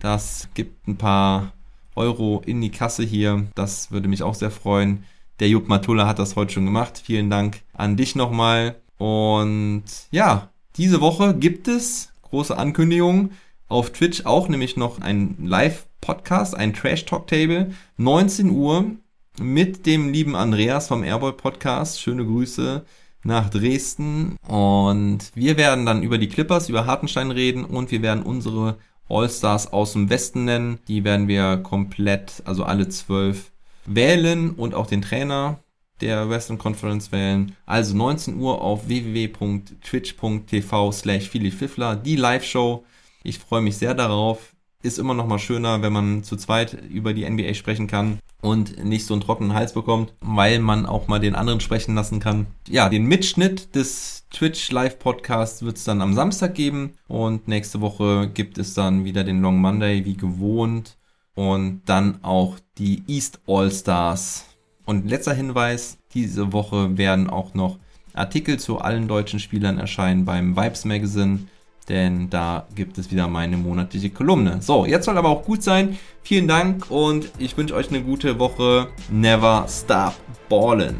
Das 0.00 0.48
gibt 0.54 0.86
ein 0.88 0.96
paar 0.96 1.52
Euro 1.94 2.42
in 2.46 2.60
die 2.60 2.70
Kasse 2.70 3.04
hier. 3.04 3.46
Das 3.54 3.90
würde 3.90 4.08
mich 4.08 4.22
auch 4.22 4.34
sehr 4.34 4.50
freuen. 4.50 5.04
Der 5.40 5.48
Jupp 5.48 5.68
Matula 5.68 6.06
hat 6.06 6.18
das 6.18 6.36
heute 6.36 6.52
schon 6.52 6.64
gemacht. 6.64 7.00
Vielen 7.04 7.30
Dank 7.30 7.62
an 7.72 7.96
dich 7.96 8.14
nochmal. 8.16 8.76
Und 8.98 9.84
ja, 10.10 10.50
diese 10.76 11.00
Woche 11.00 11.34
gibt 11.34 11.66
es 11.68 12.12
große 12.22 12.56
Ankündigungen 12.56 13.32
auf 13.68 13.90
Twitch 13.90 14.24
auch 14.24 14.48
nämlich 14.48 14.76
noch 14.76 15.00
ein 15.00 15.36
Live-Podcast, 15.42 16.56
ein 16.56 16.72
Trash-Talk-Table, 16.72 17.72
19 17.98 18.50
Uhr 18.50 18.92
mit 19.38 19.86
dem 19.86 20.12
lieben 20.12 20.34
Andreas 20.34 20.88
vom 20.88 21.04
Airboy 21.04 21.32
Podcast. 21.32 22.00
Schöne 22.00 22.24
Grüße 22.24 22.84
nach 23.24 23.50
Dresden. 23.50 24.36
Und 24.46 25.30
wir 25.34 25.56
werden 25.56 25.84
dann 25.84 26.02
über 26.02 26.18
die 26.18 26.28
Clippers, 26.28 26.68
über 26.68 26.86
Hartenstein 26.86 27.30
reden 27.30 27.64
und 27.64 27.90
wir 27.90 28.02
werden 28.02 28.22
unsere 28.22 28.78
All-Stars 29.08 29.72
aus 29.72 29.92
dem 29.92 30.08
Westen 30.10 30.44
nennen. 30.44 30.78
Die 30.88 31.04
werden 31.04 31.28
wir 31.28 31.58
komplett, 31.58 32.42
also 32.46 32.64
alle 32.64 32.88
zwölf, 32.88 33.52
wählen 33.86 34.50
und 34.50 34.74
auch 34.74 34.86
den 34.86 35.02
Trainer 35.02 35.60
der 36.00 36.30
Western 36.30 36.58
Conference 36.58 37.12
wählen. 37.12 37.54
Also 37.66 37.96
19 37.96 38.38
Uhr 38.38 38.60
auf 38.60 38.88
www.twitch.tv 38.88 40.92
slash 40.92 41.28
Fiffler, 41.28 41.96
die 41.96 42.16
Live-Show. 42.16 42.84
Ich 43.22 43.38
freue 43.38 43.62
mich 43.62 43.76
sehr 43.76 43.94
darauf. 43.94 44.54
Ist 44.82 44.98
immer 44.98 45.14
noch 45.14 45.26
mal 45.26 45.40
schöner, 45.40 45.82
wenn 45.82 45.92
man 45.92 46.22
zu 46.22 46.36
zweit 46.36 46.74
über 46.88 47.12
die 47.12 47.28
NBA 47.28 47.54
sprechen 47.54 47.88
kann 47.88 48.20
und 48.40 48.84
nicht 48.84 49.06
so 49.06 49.14
einen 49.14 49.22
trockenen 49.22 49.54
Hals 49.54 49.72
bekommt, 49.72 50.14
weil 50.20 50.60
man 50.60 50.86
auch 50.86 51.08
mal 51.08 51.18
den 51.18 51.34
anderen 51.34 51.60
sprechen 51.60 51.96
lassen 51.96 52.20
kann. 52.20 52.46
Ja, 52.68 52.88
den 52.88 53.06
Mitschnitt 53.06 53.74
des 53.74 54.26
Twitch 54.30 54.70
Live 54.70 54.98
Podcasts 54.98 55.62
wird 55.62 55.78
es 55.78 55.84
dann 55.84 56.00
am 56.00 56.14
Samstag 56.14 56.54
geben 56.54 56.92
und 57.08 57.48
nächste 57.48 57.80
Woche 57.80 58.30
gibt 58.32 58.58
es 58.58 58.74
dann 58.74 59.04
wieder 59.04 59.24
den 59.24 59.42
Long 59.42 59.60
Monday 59.60 60.04
wie 60.04 60.16
gewohnt 60.16 60.96
und 61.34 61.82
dann 61.86 62.22
auch 62.22 62.56
die 62.78 63.02
East 63.08 63.40
All 63.46 63.70
Stars. 63.70 64.44
Und 64.88 65.08
letzter 65.08 65.34
Hinweis, 65.34 65.98
diese 66.14 66.52
Woche 66.54 66.96
werden 66.96 67.28
auch 67.28 67.52
noch 67.52 67.78
Artikel 68.14 68.58
zu 68.58 68.78
allen 68.78 69.06
deutschen 69.06 69.38
Spielern 69.38 69.78
erscheinen 69.78 70.24
beim 70.24 70.56
Vibes 70.56 70.86
Magazine 70.86 71.40
denn 71.88 72.28
da 72.28 72.66
gibt 72.74 72.98
es 72.98 73.10
wieder 73.10 73.28
meine 73.28 73.56
monatliche 73.56 74.10
Kolumne. 74.10 74.60
So, 74.60 74.86
jetzt 74.86 75.06
soll 75.06 75.16
aber 75.16 75.28
auch 75.28 75.44
gut 75.44 75.62
sein. 75.62 75.98
Vielen 76.22 76.48
Dank 76.48 76.90
und 76.90 77.30
ich 77.38 77.56
wünsche 77.56 77.74
euch 77.74 77.88
eine 77.88 78.02
gute 78.02 78.38
Woche. 78.38 78.88
Never 79.10 79.66
stop 79.68 80.14
ballin'. 80.48 80.96